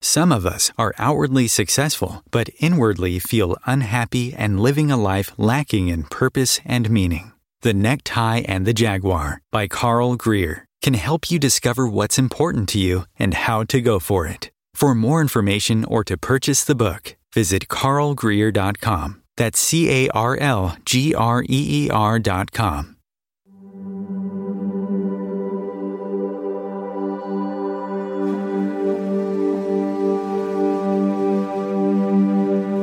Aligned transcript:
Some 0.00 0.32
of 0.32 0.46
us 0.46 0.70
are 0.78 0.94
outwardly 0.98 1.48
successful, 1.48 2.22
but 2.30 2.50
inwardly 2.60 3.18
feel 3.18 3.56
unhappy 3.66 4.34
and 4.34 4.60
living 4.60 4.90
a 4.90 4.96
life 4.96 5.32
lacking 5.36 5.88
in 5.88 6.04
purpose 6.04 6.60
and 6.64 6.88
meaning. 6.90 7.32
The 7.62 7.74
Necktie 7.74 8.42
and 8.46 8.66
the 8.66 8.72
Jaguar 8.72 9.42
by 9.50 9.66
Carl 9.66 10.16
Greer 10.16 10.64
can 10.82 10.94
help 10.94 11.30
you 11.30 11.38
discover 11.38 11.88
what's 11.88 12.18
important 12.18 12.68
to 12.70 12.78
you 12.78 13.06
and 13.18 13.34
how 13.34 13.64
to 13.64 13.80
go 13.80 13.98
for 13.98 14.26
it. 14.26 14.50
For 14.74 14.94
more 14.94 15.20
information 15.20 15.84
or 15.84 16.04
to 16.04 16.16
purchase 16.16 16.64
the 16.64 16.76
book, 16.76 17.16
visit 17.34 17.66
carlgreer.com. 17.66 19.22
That's 19.36 19.58
C 19.58 19.90
A 19.90 20.08
R 20.10 20.36
L 20.38 20.76
G 20.84 21.14
R 21.14 21.42
E 21.42 21.86
E 21.86 21.90
R.com. 21.90 22.97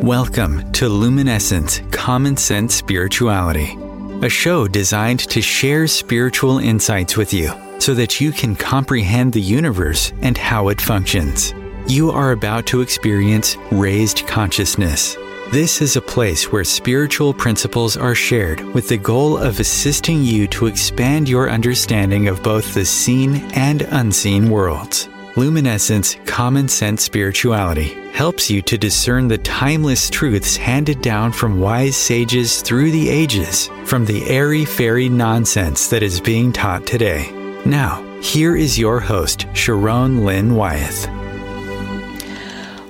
Welcome 0.06 0.72
to 0.74 0.88
Luminescence 0.88 1.82
Common 1.90 2.38
Sense 2.38 2.76
Spirituality, 2.76 3.76
a 4.22 4.30
show 4.30 4.68
designed 4.68 5.22
to 5.32 5.42
share 5.42 5.88
spiritual 5.88 6.60
insights 6.60 7.18
with 7.18 7.34
you 7.34 7.52
so 7.80 7.96
that 7.96 8.22
you 8.22 8.32
can 8.32 8.56
comprehend 8.56 9.34
the 9.34 9.42
universe 9.42 10.14
and 10.22 10.38
how 10.38 10.68
it 10.68 10.80
functions. 10.80 11.56
You 11.88 12.12
are 12.12 12.34
about 12.34 12.68
to 12.68 12.82
experience 12.82 13.58
raised 13.72 14.28
consciousness. 14.28 15.16
This 15.50 15.82
is 15.82 15.96
a 15.96 16.02
place 16.02 16.52
where 16.52 16.64
spiritual 16.64 17.34
principles 17.34 17.98
are 17.98 18.14
shared 18.14 18.60
with 18.76 18.88
the 18.88 18.98
goal 18.98 19.40
of 19.40 19.60
assisting 19.60 20.24
you 20.24 20.46
to 20.50 20.68
expand 20.68 21.28
your 21.28 21.50
understanding 21.50 22.28
of 22.28 22.44
both 22.44 22.76
the 22.76 22.86
seen 22.86 23.38
and 23.56 23.82
unseen 23.82 24.52
worlds. 24.52 25.10
Luminescence 25.38 26.16
Common 26.26 26.70
Sense 26.70 27.04
Spirituality 27.04 27.94
helps 28.14 28.50
you 28.50 28.62
to 28.62 28.78
discern 28.78 29.28
the 29.28 29.38
timeless 29.40 30.10
truths 30.10 30.56
handed 30.56 31.02
down 31.02 31.34
from 31.34 31.60
wise 31.60 31.98
sages 31.98 32.62
through 32.62 32.92
the 32.92 33.10
ages 33.10 33.68
from 33.84 34.06
the 34.06 34.26
airy 34.30 34.64
fairy 34.64 35.10
nonsense 35.10 35.90
that 35.90 36.04
is 36.04 36.22
being 36.22 36.54
taught 36.54 36.88
today. 36.88 37.30
Now, 37.66 38.02
here 38.22 38.56
is 38.56 38.80
your 38.80 39.02
host, 39.02 39.46
Sharon 39.54 40.24
Lynn 40.24 40.56
Wyeth. 40.56 41.25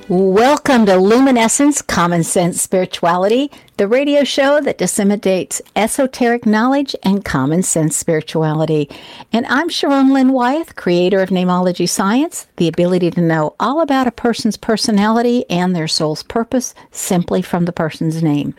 Welcome 0.07 0.85
to 0.85 0.97
Luminescence 0.97 1.81
Common 1.81 2.23
Sense 2.23 2.61
Spirituality, 2.61 3.49
the 3.77 3.87
radio 3.87 4.23
show 4.23 4.61
that 4.61 4.77
disseminates 4.77 5.63
esoteric 5.75 6.45
knowledge 6.45 6.95
and 7.01 7.25
common 7.25 7.63
sense 7.63 7.97
spirituality. 7.97 8.87
And 9.33 9.47
I'm 9.47 9.67
Sharon 9.67 10.13
Lynn 10.13 10.31
Wyeth, 10.31 10.75
creator 10.75 11.23
of 11.23 11.29
Namology 11.29 11.89
Science, 11.89 12.45
the 12.57 12.67
ability 12.67 13.09
to 13.11 13.21
know 13.21 13.55
all 13.59 13.81
about 13.81 14.05
a 14.05 14.11
person's 14.11 14.57
personality 14.57 15.43
and 15.49 15.75
their 15.75 15.87
soul's 15.87 16.21
purpose 16.21 16.75
simply 16.91 17.41
from 17.41 17.65
the 17.65 17.73
person's 17.73 18.21
name. 18.21 18.53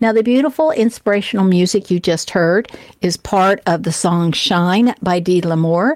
Now, 0.00 0.12
the 0.12 0.24
beautiful 0.24 0.72
inspirational 0.72 1.44
music 1.44 1.92
you 1.92 2.00
just 2.00 2.30
heard 2.30 2.72
is 3.02 3.16
part 3.16 3.60
of 3.66 3.84
the 3.84 3.92
song 3.92 4.32
Shine 4.32 4.96
by 5.00 5.20
Dee 5.20 5.42
Lemore. 5.42 5.94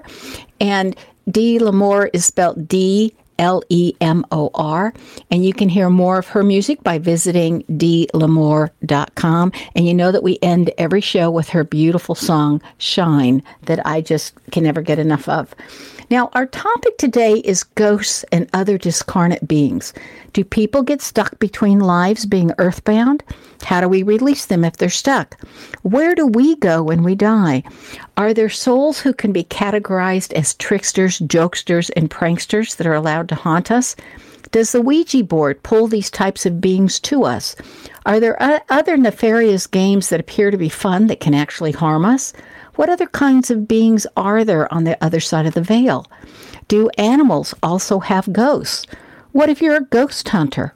And 0.61 0.95
Dee 1.29 1.59
Lemore 1.59 2.09
is 2.13 2.23
spelled 2.23 2.69
D 2.69 3.13
L 3.43 3.61
E 3.69 3.93
M 3.99 4.25
O 4.31 4.49
R. 4.55 4.93
And 5.29 5.45
you 5.45 5.53
can 5.53 5.69
hear 5.69 5.89
more 5.89 6.17
of 6.17 6.27
her 6.29 6.43
music 6.43 6.81
by 6.81 6.97
visiting 6.97 7.63
dlamore.com. 7.63 9.51
And 9.75 9.85
you 9.85 9.93
know 9.93 10.11
that 10.11 10.23
we 10.23 10.39
end 10.41 10.71
every 10.77 11.01
show 11.01 11.29
with 11.29 11.49
her 11.49 11.65
beautiful 11.65 12.15
song, 12.15 12.61
Shine, 12.77 13.43
that 13.63 13.85
I 13.85 13.99
just 14.01 14.33
can 14.51 14.63
never 14.63 14.81
get 14.81 14.97
enough 14.97 15.27
of. 15.27 15.53
Now, 16.13 16.29
our 16.33 16.45
topic 16.45 16.99
today 16.99 17.37
is 17.37 17.63
ghosts 17.63 18.23
and 18.31 18.47
other 18.53 18.77
discarnate 18.77 19.47
beings. 19.47 19.93
Do 20.31 20.43
people 20.43 20.83
get 20.83 21.01
stuck 21.01 21.39
between 21.39 21.79
lives 21.79 22.27
being 22.27 22.51
earthbound? 22.59 23.23
How 23.63 23.81
do 23.81 23.89
we 23.89 24.03
release 24.03 24.45
them 24.45 24.63
if 24.63 24.77
they're 24.77 24.89
stuck? 24.89 25.41
Where 25.81 26.13
do 26.13 26.27
we 26.27 26.55
go 26.57 26.83
when 26.83 27.01
we 27.01 27.15
die? 27.15 27.63
Are 28.15 28.31
there 28.31 28.47
souls 28.47 28.99
who 28.99 29.11
can 29.11 29.31
be 29.31 29.43
categorized 29.43 30.33
as 30.33 30.53
tricksters, 30.53 31.17
jokesters, 31.17 31.89
and 31.95 32.11
pranksters 32.11 32.75
that 32.75 32.85
are 32.85 32.93
allowed 32.93 33.27
to 33.29 33.35
haunt 33.35 33.71
us? 33.71 33.95
Does 34.51 34.71
the 34.71 34.81
Ouija 34.81 35.23
board 35.23 35.63
pull 35.63 35.87
these 35.87 36.11
types 36.11 36.45
of 36.45 36.61
beings 36.61 36.99
to 36.99 37.23
us? 37.23 37.55
Are 38.05 38.19
there 38.19 38.61
other 38.69 38.97
nefarious 38.97 39.65
games 39.65 40.09
that 40.09 40.19
appear 40.19 40.51
to 40.51 40.57
be 40.57 40.69
fun 40.69 41.07
that 41.07 41.21
can 41.21 41.33
actually 41.33 41.71
harm 41.71 42.05
us? 42.05 42.33
What 42.75 42.89
other 42.89 43.07
kinds 43.07 43.51
of 43.51 43.67
beings 43.67 44.07
are 44.17 44.43
there 44.43 44.71
on 44.73 44.83
the 44.83 45.01
other 45.03 45.19
side 45.19 45.45
of 45.45 45.53
the 45.53 45.61
veil? 45.61 46.07
Do 46.67 46.89
animals 46.97 47.53
also 47.61 47.99
have 47.99 48.33
ghosts? 48.33 48.85
What 49.31 49.49
if 49.49 49.61
you're 49.61 49.75
a 49.75 49.85
ghost 49.85 50.27
hunter? 50.29 50.73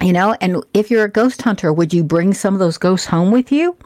You 0.00 0.12
know, 0.12 0.36
and 0.40 0.64
if 0.74 0.90
you're 0.90 1.04
a 1.04 1.10
ghost 1.10 1.42
hunter, 1.42 1.72
would 1.72 1.92
you 1.92 2.02
bring 2.02 2.34
some 2.34 2.54
of 2.54 2.60
those 2.60 2.78
ghosts 2.78 3.06
home 3.06 3.30
with 3.30 3.52
you? 3.52 3.76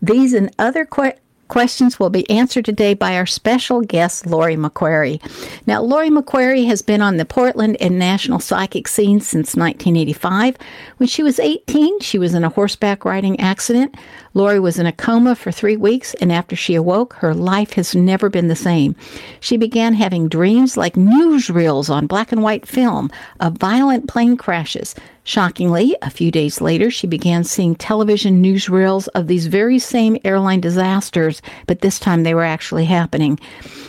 These 0.00 0.32
and 0.34 0.50
other 0.58 0.84
que- 0.84 1.14
questions 1.52 2.00
will 2.00 2.08
be 2.08 2.28
answered 2.30 2.64
today 2.64 2.94
by 2.94 3.14
our 3.14 3.26
special 3.26 3.82
guest, 3.82 4.24
Lori 4.24 4.56
McQuarrie. 4.56 5.20
Now, 5.66 5.82
Lori 5.82 6.08
McQuarrie 6.08 6.66
has 6.66 6.80
been 6.80 7.02
on 7.02 7.18
the 7.18 7.26
Portland 7.26 7.76
and 7.78 7.98
national 7.98 8.40
psychic 8.40 8.88
scene 8.88 9.20
since 9.20 9.54
1985. 9.54 10.56
When 10.96 11.06
she 11.06 11.22
was 11.22 11.38
18, 11.38 12.00
she 12.00 12.18
was 12.18 12.32
in 12.32 12.42
a 12.42 12.48
horseback 12.48 13.04
riding 13.04 13.38
accident. 13.38 13.94
Lori 14.32 14.60
was 14.60 14.78
in 14.78 14.86
a 14.86 14.92
coma 14.92 15.36
for 15.36 15.52
three 15.52 15.76
weeks, 15.76 16.14
and 16.14 16.32
after 16.32 16.56
she 16.56 16.74
awoke, 16.74 17.12
her 17.16 17.34
life 17.34 17.74
has 17.74 17.94
never 17.94 18.30
been 18.30 18.48
the 18.48 18.56
same. 18.56 18.96
She 19.40 19.58
began 19.58 19.92
having 19.92 20.30
dreams 20.30 20.78
like 20.78 20.94
newsreels 20.94 21.90
on 21.90 22.06
black 22.06 22.32
and 22.32 22.42
white 22.42 22.64
film 22.66 23.10
of 23.40 23.58
violent 23.58 24.08
plane 24.08 24.38
crashes. 24.38 24.94
Shockingly, 25.24 25.96
a 26.02 26.10
few 26.10 26.32
days 26.32 26.60
later, 26.60 26.90
she 26.90 27.06
began 27.06 27.44
seeing 27.44 27.76
television 27.76 28.42
newsreels 28.42 29.06
of 29.14 29.28
these 29.28 29.46
very 29.46 29.78
same 29.78 30.18
airline 30.24 30.60
disasters, 30.60 31.40
but 31.68 31.80
this 31.80 32.00
time 32.00 32.24
they 32.24 32.34
were 32.34 32.42
actually 32.42 32.86
happening. 32.86 33.38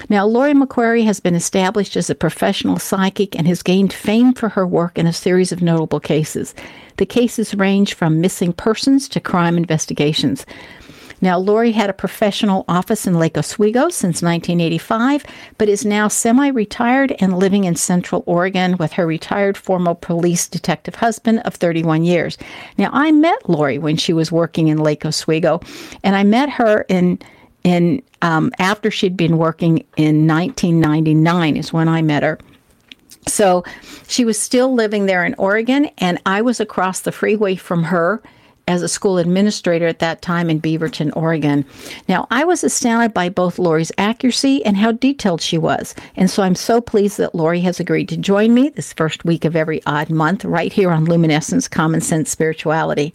Now, 0.09 0.27
Lori 0.27 0.53
McQuarrie 0.53 1.05
has 1.05 1.19
been 1.19 1.33
established 1.33 1.97
as 1.97 2.11
a 2.11 2.15
professional 2.15 2.77
psychic 2.77 3.35
and 3.35 3.47
has 3.47 3.63
gained 3.63 3.91
fame 3.91 4.33
for 4.33 4.49
her 4.49 4.67
work 4.67 4.99
in 4.99 5.07
a 5.07 5.13
series 5.13 5.51
of 5.51 5.63
notable 5.63 5.99
cases. 5.99 6.53
The 6.97 7.05
cases 7.07 7.55
range 7.55 7.95
from 7.95 8.21
missing 8.21 8.53
persons 8.53 9.09
to 9.09 9.19
crime 9.19 9.57
investigations. 9.57 10.45
Now, 11.23 11.39
Lori 11.39 11.71
had 11.71 11.89
a 11.89 11.93
professional 11.93 12.65
office 12.67 13.07
in 13.07 13.17
Lake 13.17 13.37
Oswego 13.37 13.87
since 13.87 14.21
1985, 14.21 15.25
but 15.57 15.69
is 15.69 15.85
now 15.85 16.09
semi 16.09 16.49
retired 16.49 17.15
and 17.19 17.39
living 17.39 17.63
in 17.63 17.77
Central 17.77 18.25
Oregon 18.25 18.75
with 18.75 18.91
her 18.91 19.07
retired 19.07 19.55
former 19.55 19.95
police 19.95 20.49
detective 20.49 20.95
husband 20.95 21.39
of 21.45 21.55
31 21.55 22.03
years. 22.03 22.37
Now, 22.77 22.89
I 22.91 23.13
met 23.13 23.49
Lori 23.49 23.77
when 23.77 23.95
she 23.95 24.11
was 24.11 24.33
working 24.33 24.67
in 24.67 24.79
Lake 24.79 25.05
Oswego, 25.05 25.61
and 26.03 26.17
I 26.17 26.25
met 26.25 26.49
her 26.49 26.85
in 26.89 27.19
in 27.63 28.03
um, 28.21 28.51
after 28.59 28.91
she'd 28.91 29.15
been 29.15 29.37
working 29.37 29.85
in 29.95 30.27
1999 30.27 31.55
is 31.55 31.71
when 31.71 31.87
I 31.87 32.01
met 32.01 32.23
her. 32.23 32.37
So 33.27 33.63
she 34.09 34.25
was 34.25 34.37
still 34.37 34.73
living 34.73 35.05
there 35.05 35.23
in 35.23 35.35
Oregon, 35.35 35.89
and 35.99 36.19
I 36.25 36.41
was 36.41 36.59
across 36.59 36.99
the 36.99 37.13
freeway 37.13 37.55
from 37.55 37.83
her 37.83 38.21
as 38.67 38.81
a 38.81 38.87
school 38.87 39.17
administrator 39.17 39.87
at 39.87 39.99
that 39.99 40.21
time 40.21 40.49
in 40.49 40.61
Beaverton, 40.61 41.15
Oregon. 41.15 41.65
Now, 42.07 42.27
I 42.31 42.43
was 42.45 42.63
astounded 42.63 43.13
by 43.13 43.29
both 43.29 43.59
Lori's 43.59 43.91
accuracy 43.97 44.63
and 44.65 44.77
how 44.77 44.93
detailed 44.93 45.41
she 45.41 45.57
was. 45.57 45.93
And 46.15 46.29
so 46.29 46.43
I'm 46.43 46.55
so 46.55 46.79
pleased 46.79 47.17
that 47.17 47.35
Lori 47.35 47.61
has 47.61 47.79
agreed 47.79 48.09
to 48.09 48.17
join 48.17 48.53
me 48.53 48.69
this 48.69 48.93
first 48.93 49.25
week 49.25 49.45
of 49.45 49.55
every 49.55 49.81
odd 49.85 50.09
month 50.09 50.45
right 50.45 50.71
here 50.71 50.91
on 50.91 51.05
Luminescence 51.05 51.67
Common 51.67 52.01
Sense 52.01 52.29
Spirituality. 52.29 53.13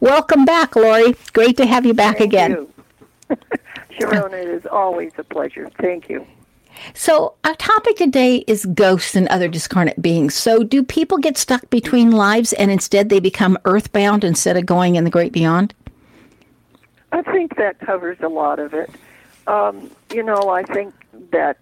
Welcome 0.00 0.44
back, 0.44 0.76
Lori. 0.76 1.14
Great 1.32 1.56
to 1.56 1.66
have 1.66 1.86
you 1.86 1.94
back 1.94 2.18
Thank 2.18 2.32
again. 2.32 2.50
You. 2.50 2.68
Sharon, 3.98 4.34
it 4.34 4.48
is 4.48 4.66
always 4.66 5.12
a 5.18 5.24
pleasure. 5.24 5.70
Thank 5.78 6.08
you. 6.08 6.26
So, 6.94 7.34
our 7.44 7.54
topic 7.54 7.96
today 7.96 8.44
is 8.46 8.66
ghosts 8.66 9.14
and 9.14 9.28
other 9.28 9.48
discarnate 9.48 10.00
beings. 10.00 10.34
So, 10.34 10.62
do 10.62 10.82
people 10.82 11.18
get 11.18 11.36
stuck 11.36 11.68
between 11.70 12.10
lives 12.10 12.52
and 12.52 12.70
instead 12.70 13.08
they 13.08 13.20
become 13.20 13.58
earthbound 13.64 14.24
instead 14.24 14.56
of 14.56 14.66
going 14.66 14.96
in 14.96 15.04
the 15.04 15.10
great 15.10 15.32
beyond? 15.32 15.74
I 17.12 17.22
think 17.22 17.56
that 17.56 17.78
covers 17.78 18.18
a 18.20 18.28
lot 18.28 18.58
of 18.58 18.74
it. 18.74 18.90
Um, 19.46 19.90
you 20.12 20.22
know, 20.22 20.48
I 20.48 20.62
think 20.62 20.94
that 21.30 21.58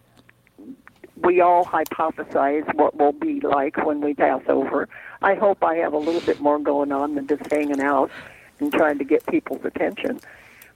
we 1.17 1.41
all 1.41 1.65
hypothesize 1.65 2.73
what 2.75 2.97
we'll 2.97 3.13
be 3.13 3.41
like 3.41 3.85
when 3.85 4.01
we 4.01 4.15
pass 4.15 4.43
over. 4.49 4.89
I 5.23 5.35
hope 5.35 5.63
I 5.63 5.77
have 5.77 5.93
a 5.93 5.99
little 5.99 6.21
bit 6.23 6.41
more 6.41 6.59
going 6.59 6.93
on 6.93 7.15
than 7.15 7.27
just 7.27 7.51
hanging 7.51 7.81
out 7.81 8.11
and 8.59 8.73
trying 8.73 8.99
to 8.99 9.05
get 9.05 9.27
people's 9.27 9.65
attention. 9.65 10.21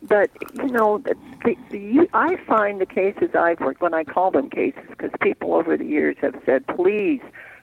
But 0.06 0.30
you 0.54 0.68
know, 0.68 0.98
the, 0.98 1.16
the, 1.70 2.08
I 2.12 2.36
find 2.46 2.80
the 2.80 2.86
cases 2.86 3.30
I've 3.34 3.60
worked 3.60 3.80
when 3.80 3.94
I 3.94 4.04
call 4.04 4.30
them 4.30 4.50
cases 4.50 4.82
because 4.90 5.10
people 5.22 5.54
over 5.54 5.76
the 5.76 5.86
years 5.86 6.16
have 6.20 6.34
said, 6.44 6.66
"Please 6.66 7.20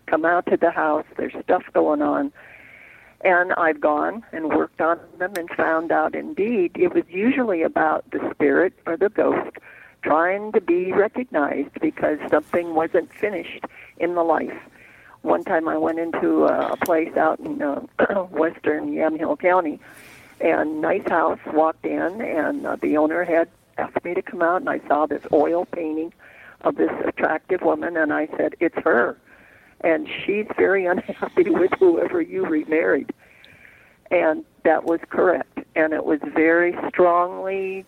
come 0.07 0.25
out 0.25 0.47
to 0.47 0.57
the 0.57 0.71
house. 0.71 1.05
There's 1.17 1.33
stuff 1.43 1.63
going 1.73 2.01
on." 2.01 2.31
And 3.23 3.53
I've 3.53 3.79
gone 3.79 4.23
and 4.31 4.49
worked 4.49 4.81
on 4.81 4.99
them 5.19 5.33
and 5.38 5.47
found 5.51 5.91
out 5.91 6.15
indeed 6.15 6.71
it 6.75 6.95
was 6.95 7.03
usually 7.07 7.61
about 7.61 8.09
the 8.09 8.31
spirit 8.33 8.73
or 8.88 8.97
the 8.97 9.09
ghost 9.09 9.57
trying 10.01 10.51
to 10.53 10.61
be 10.61 10.91
recognized 10.91 11.79
because 11.79 12.17
something 12.31 12.73
wasn't 12.73 13.13
finished 13.13 13.63
in 13.97 14.15
the 14.15 14.23
life. 14.23 14.57
One 15.21 15.43
time 15.43 15.67
I 15.67 15.77
went 15.77 15.99
into 15.99 16.45
a 16.45 16.75
place 16.77 17.15
out 17.15 17.39
in 17.39 17.61
uh, 17.61 17.81
western 18.31 18.91
Yamhill 18.91 19.38
County 19.38 19.79
and 20.43 20.81
nice 20.81 21.07
house, 21.07 21.39
walked 21.53 21.85
in 21.85 22.21
and 22.21 22.65
uh, 22.65 22.75
the 22.81 22.97
owner 22.97 23.23
had 23.23 23.49
asked 23.77 24.03
me 24.03 24.13
to 24.13 24.21
come 24.21 24.41
out 24.41 24.61
and 24.61 24.69
I 24.69 24.79
saw 24.88 25.05
this 25.05 25.23
oil 25.31 25.65
painting 25.65 26.13
of 26.61 26.75
this 26.75 26.91
attractive 27.05 27.61
woman 27.61 27.97
and 27.97 28.13
I 28.13 28.27
said, 28.38 28.55
it's 28.59 28.77
her. 28.83 29.17
And 29.81 30.07
she's 30.25 30.45
very 30.57 30.85
unhappy 30.88 31.49
with 31.49 31.71
whoever 31.79 32.21
you 32.21 32.45
remarried. 32.45 33.11
And 34.09 34.43
that 34.63 34.83
was 34.83 34.99
correct. 35.09 35.59
And 35.75 35.93
it 35.93 36.05
was 36.05 36.19
very 36.35 36.75
strongly 36.89 37.85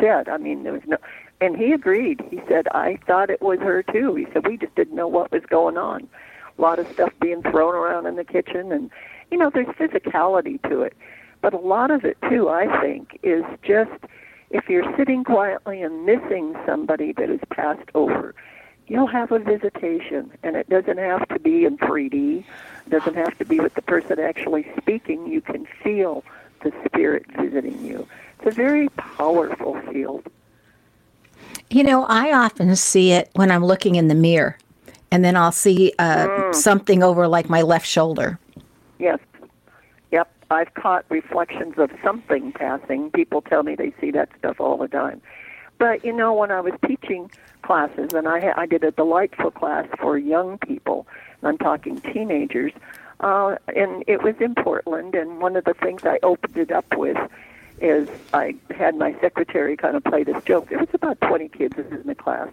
said. 0.00 0.28
I 0.28 0.36
mean, 0.36 0.62
there 0.62 0.72
was 0.72 0.82
no, 0.86 0.96
and 1.40 1.56
he 1.56 1.72
agreed. 1.72 2.22
He 2.30 2.40
said, 2.48 2.66
I 2.68 2.98
thought 3.06 3.30
it 3.30 3.42
was 3.42 3.58
her 3.60 3.82
too. 3.82 4.14
He 4.14 4.26
said, 4.32 4.46
we 4.46 4.56
just 4.56 4.74
didn't 4.74 4.94
know 4.94 5.08
what 5.08 5.32
was 5.32 5.42
going 5.48 5.76
on. 5.76 6.08
A 6.58 6.62
lot 6.62 6.78
of 6.78 6.88
stuff 6.88 7.12
being 7.20 7.42
thrown 7.42 7.74
around 7.74 8.06
in 8.06 8.16
the 8.16 8.24
kitchen, 8.24 8.72
and, 8.72 8.90
you 9.30 9.36
know, 9.36 9.50
there's 9.52 9.66
physicality 9.66 10.60
to 10.70 10.82
it. 10.82 10.96
But 11.40 11.54
a 11.54 11.58
lot 11.58 11.90
of 11.90 12.04
it, 12.04 12.16
too, 12.28 12.48
I 12.48 12.80
think, 12.80 13.18
is 13.22 13.44
just 13.62 13.92
if 14.50 14.68
you're 14.68 14.96
sitting 14.96 15.24
quietly 15.24 15.82
and 15.82 16.06
missing 16.06 16.54
somebody 16.64 17.12
that 17.12 17.28
has 17.28 17.40
passed 17.50 17.88
over, 17.94 18.34
you'll 18.86 19.06
have 19.06 19.32
a 19.32 19.38
visitation. 19.38 20.32
And 20.42 20.56
it 20.56 20.68
doesn't 20.68 20.98
have 20.98 21.28
to 21.28 21.38
be 21.38 21.64
in 21.64 21.78
3D, 21.78 22.44
it 22.86 22.90
doesn't 22.90 23.14
have 23.14 23.36
to 23.38 23.44
be 23.44 23.60
with 23.60 23.74
the 23.74 23.82
person 23.82 24.18
actually 24.18 24.66
speaking. 24.80 25.26
You 25.26 25.40
can 25.40 25.66
feel 25.82 26.24
the 26.62 26.72
spirit 26.84 27.26
visiting 27.38 27.84
you. 27.84 28.06
It's 28.38 28.48
a 28.48 28.56
very 28.56 28.88
powerful 28.90 29.80
field. 29.92 30.24
You 31.70 31.82
know, 31.82 32.04
I 32.04 32.32
often 32.32 32.74
see 32.76 33.12
it 33.12 33.30
when 33.34 33.50
I'm 33.50 33.64
looking 33.64 33.96
in 33.96 34.08
the 34.08 34.14
mirror, 34.14 34.56
and 35.10 35.24
then 35.24 35.36
I'll 35.36 35.52
see 35.52 35.92
uh, 35.98 36.26
mm. 36.26 36.54
something 36.54 37.02
over 37.02 37.26
like 37.26 37.48
my 37.48 37.62
left 37.62 37.86
shoulder. 37.86 38.38
Yes. 38.98 39.18
I've 40.50 40.72
caught 40.74 41.04
reflections 41.08 41.74
of 41.76 41.90
something 42.04 42.52
passing. 42.52 43.10
People 43.10 43.42
tell 43.42 43.62
me 43.62 43.74
they 43.74 43.92
see 44.00 44.10
that 44.12 44.28
stuff 44.38 44.60
all 44.60 44.76
the 44.76 44.88
time. 44.88 45.20
But 45.78 46.04
you 46.04 46.12
know, 46.12 46.32
when 46.32 46.50
I 46.50 46.60
was 46.60 46.72
teaching 46.86 47.30
classes, 47.62 48.14
and 48.14 48.28
I 48.28 48.40
ha- 48.40 48.54
I 48.56 48.66
did 48.66 48.84
a 48.84 48.92
delightful 48.92 49.50
class 49.50 49.86
for 49.98 50.16
young 50.16 50.58
people, 50.58 51.06
and 51.40 51.48
I'm 51.48 51.58
talking 51.58 52.00
teenagers, 52.00 52.72
uh, 53.20 53.56
and 53.74 54.04
it 54.06 54.22
was 54.22 54.36
in 54.40 54.54
Portland. 54.54 55.14
And 55.14 55.40
one 55.40 55.56
of 55.56 55.64
the 55.64 55.74
things 55.74 56.04
I 56.04 56.18
opened 56.22 56.56
it 56.56 56.70
up 56.70 56.96
with 56.96 57.18
is 57.80 58.08
I 58.32 58.54
had 58.70 58.96
my 58.96 59.14
secretary 59.20 59.76
kind 59.76 59.96
of 59.96 60.04
play 60.04 60.24
this 60.24 60.42
joke. 60.44 60.70
There 60.70 60.78
was 60.78 60.88
about 60.94 61.20
20 61.20 61.48
kids 61.48 61.76
in 61.76 62.06
the 62.06 62.14
class, 62.14 62.48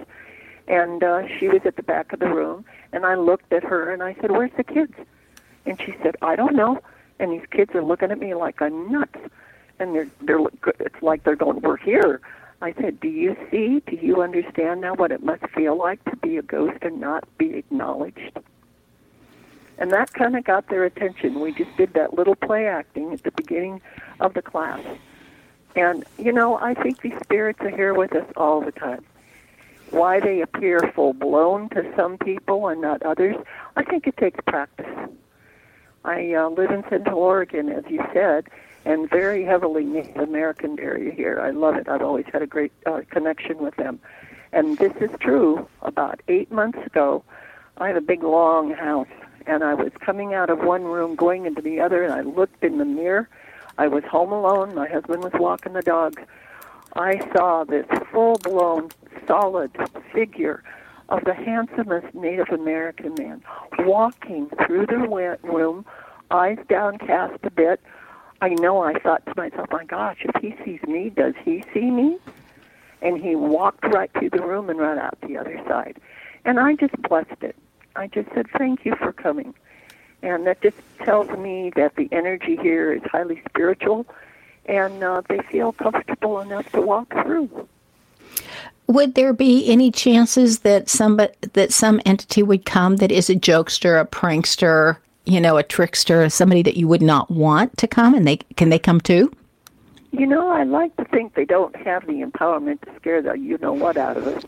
and 0.67 1.01
uh, 1.03 1.27
she 1.39 1.47
was 1.47 1.61
at 1.65 1.77
the 1.77 1.83
back 1.83 2.11
of 2.11 2.19
the 2.19 2.27
room, 2.27 2.65
and 2.91 3.05
I 3.05 3.15
looked 3.15 3.53
at 3.53 3.63
her 3.63 3.91
and 3.91 4.03
I 4.03 4.15
said, 4.15 4.31
"Where's 4.31 4.51
the 4.57 4.63
kids?" 4.63 4.95
And 5.65 5.79
she 5.79 5.93
said, 6.01 6.17
"I 6.21 6.35
don't 6.35 6.55
know." 6.55 6.81
And 7.19 7.31
these 7.31 7.45
kids 7.51 7.73
are 7.75 7.83
looking 7.83 8.11
at 8.11 8.19
me 8.19 8.33
like 8.33 8.61
I'm 8.61 8.91
nuts, 8.91 9.19
and 9.79 9.95
they're 9.95 10.07
they're 10.21 10.39
it's 10.79 11.01
like 11.01 11.23
they're 11.23 11.35
going, 11.35 11.61
"We're 11.61 11.77
here." 11.77 12.21
I 12.61 12.73
said, 12.73 12.99
"Do 12.99 13.07
you 13.07 13.35
see? 13.51 13.81
Do 13.85 13.95
you 13.95 14.21
understand 14.21 14.81
now 14.81 14.95
what 14.95 15.11
it 15.11 15.23
must 15.23 15.47
feel 15.49 15.77
like 15.77 16.03
to 16.05 16.15
be 16.17 16.37
a 16.37 16.41
ghost 16.41 16.77
and 16.81 16.99
not 16.99 17.25
be 17.37 17.55
acknowledged?" 17.55 18.39
And 19.77 19.91
that 19.91 20.13
kind 20.13 20.35
of 20.35 20.43
got 20.43 20.67
their 20.67 20.83
attention. 20.83 21.39
We 21.39 21.51
just 21.53 21.75
did 21.77 21.93
that 21.93 22.13
little 22.13 22.35
play 22.35 22.67
acting 22.67 23.11
at 23.11 23.23
the 23.23 23.31
beginning 23.31 23.81
of 24.19 24.33
the 24.33 24.41
class 24.41 24.81
and, 25.75 26.03
you 26.17 26.31
know, 26.31 26.57
I 26.57 26.73
think 26.73 27.01
these 27.01 27.17
spirits 27.23 27.59
are 27.61 27.69
here 27.69 27.93
with 27.93 28.13
us 28.15 28.25
all 28.37 28.61
the 28.61 28.71
time. 28.71 29.03
Why 29.89 30.19
they 30.19 30.41
appear 30.41 30.91
full 30.95 31.13
blown 31.13 31.69
to 31.69 31.91
some 31.95 32.17
people 32.17 32.67
and 32.67 32.81
not 32.81 33.03
others, 33.03 33.35
I 33.75 33.83
think 33.83 34.07
it 34.07 34.17
takes 34.17 34.39
practice. 34.45 34.87
I 36.05 36.33
uh, 36.33 36.49
live 36.49 36.71
in 36.71 36.83
Central 36.89 37.19
Oregon, 37.19 37.69
as 37.69 37.83
you 37.89 38.03
said, 38.13 38.49
and 38.85 39.09
very 39.09 39.45
heavily 39.45 39.85
Native 39.85 40.17
American 40.17 40.79
area 40.79 41.13
here. 41.13 41.39
I 41.41 41.51
love 41.51 41.75
it. 41.75 41.87
I've 41.87 42.01
always 42.01 42.25
had 42.31 42.41
a 42.41 42.47
great 42.47 42.73
uh, 42.85 43.01
connection 43.09 43.59
with 43.59 43.75
them. 43.77 43.99
And 44.51 44.77
this 44.77 44.93
is 44.99 45.09
true. 45.19 45.67
About 45.81 46.21
eight 46.27 46.51
months 46.51 46.79
ago, 46.85 47.23
I 47.77 47.87
have 47.87 47.97
a 47.97 48.01
big 48.01 48.23
long 48.23 48.71
house, 48.71 49.07
and 49.47 49.63
I 49.63 49.73
was 49.73 49.91
coming 49.99 50.33
out 50.33 50.49
of 50.49 50.59
one 50.59 50.83
room, 50.83 51.15
going 51.15 51.45
into 51.45 51.61
the 51.61 51.79
other, 51.79 52.03
and 52.03 52.13
I 52.13 52.21
looked 52.21 52.63
in 52.63 52.77
the 52.77 52.85
mirror, 52.85 53.29
I 53.77 53.87
was 53.87 54.03
home 54.03 54.31
alone. 54.31 54.75
My 54.75 54.87
husband 54.87 55.23
was 55.23 55.33
walking 55.33 55.73
the 55.73 55.81
dogs. 55.81 56.21
I 56.95 57.19
saw 57.33 57.63
this 57.63 57.87
full 58.11 58.35
blown, 58.43 58.89
solid 59.25 59.71
figure 60.13 60.63
of 61.13 61.23
the 61.25 61.33
handsomest 61.35 62.13
Native 62.15 62.49
American 62.49 63.13
man 63.13 63.43
walking 63.79 64.49
through 64.65 64.87
the 64.87 64.97
room, 64.97 65.85
eyes 66.31 66.57
downcast 66.67 67.37
a 67.43 67.51
bit. 67.51 67.79
I 68.41 68.49
know 68.49 68.81
I 68.81 68.97
thought 68.97 69.23
to 69.27 69.33
myself, 69.37 69.67
my 69.71 69.85
gosh, 69.85 70.17
if 70.21 70.41
he 70.41 70.55
sees 70.65 70.81
me, 70.87 71.11
does 71.11 71.35
he 71.45 71.63
see 71.71 71.91
me? 71.91 72.17
And 73.03 73.21
he 73.21 73.35
walked 73.35 73.85
right 73.93 74.11
through 74.13 74.31
the 74.31 74.41
room 74.41 74.71
and 74.71 74.79
ran 74.79 74.97
out 74.97 75.15
the 75.21 75.37
other 75.37 75.61
side. 75.67 75.99
And 76.45 76.59
I 76.59 76.75
just 76.75 76.99
blessed 77.03 77.41
it. 77.41 77.55
I 77.95 78.07
just 78.07 78.29
said, 78.33 78.47
thank 78.57 78.83
you 78.83 78.95
for 78.95 79.13
coming. 79.13 79.53
And 80.23 80.47
that 80.47 80.61
just 80.61 80.77
tells 81.03 81.29
me 81.37 81.71
that 81.75 81.95
the 81.95 82.09
energy 82.11 82.55
here 82.55 82.91
is 82.91 83.03
highly 83.11 83.43
spiritual 83.47 84.07
and 84.65 85.03
uh, 85.03 85.21
they 85.29 85.39
feel 85.51 85.73
comfortable 85.73 86.39
enough 86.39 86.71
to 86.71 86.81
walk 86.81 87.11
through. 87.23 87.67
Would 88.87 89.15
there 89.15 89.33
be 89.33 89.67
any 89.69 89.91
chances 89.91 90.59
that 90.59 90.89
some 90.89 91.17
that 91.17 91.71
some 91.71 92.01
entity 92.05 92.43
would 92.43 92.65
come 92.65 92.97
that 92.97 93.11
is 93.11 93.29
a 93.29 93.35
jokester, 93.35 93.99
a 93.99 94.05
prankster, 94.05 94.97
you 95.25 95.39
know, 95.39 95.57
a 95.57 95.63
trickster, 95.63 96.29
somebody 96.29 96.61
that 96.63 96.75
you 96.75 96.87
would 96.87 97.01
not 97.01 97.31
want 97.31 97.77
to 97.77 97.87
come, 97.87 98.13
and 98.13 98.27
they 98.27 98.37
can 98.57 98.69
they 98.69 98.79
come 98.79 98.99
too? 98.99 99.31
You 100.11 100.27
know, 100.27 100.49
I 100.49 100.63
like 100.63 100.95
to 100.97 101.05
think 101.05 101.33
they 101.33 101.45
don't 101.45 101.75
have 101.77 102.05
the 102.05 102.21
empowerment 102.21 102.81
to 102.81 102.95
scare 102.97 103.21
the 103.21 103.33
you 103.33 103.57
know 103.59 103.73
what 103.73 103.97
out 103.97 104.17
of 104.17 104.27
us, 104.27 104.43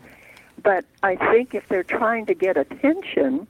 but 0.62 0.84
I 1.02 1.16
think 1.16 1.54
if 1.54 1.66
they're 1.68 1.82
trying 1.82 2.26
to 2.26 2.34
get 2.34 2.56
attention, 2.56 3.46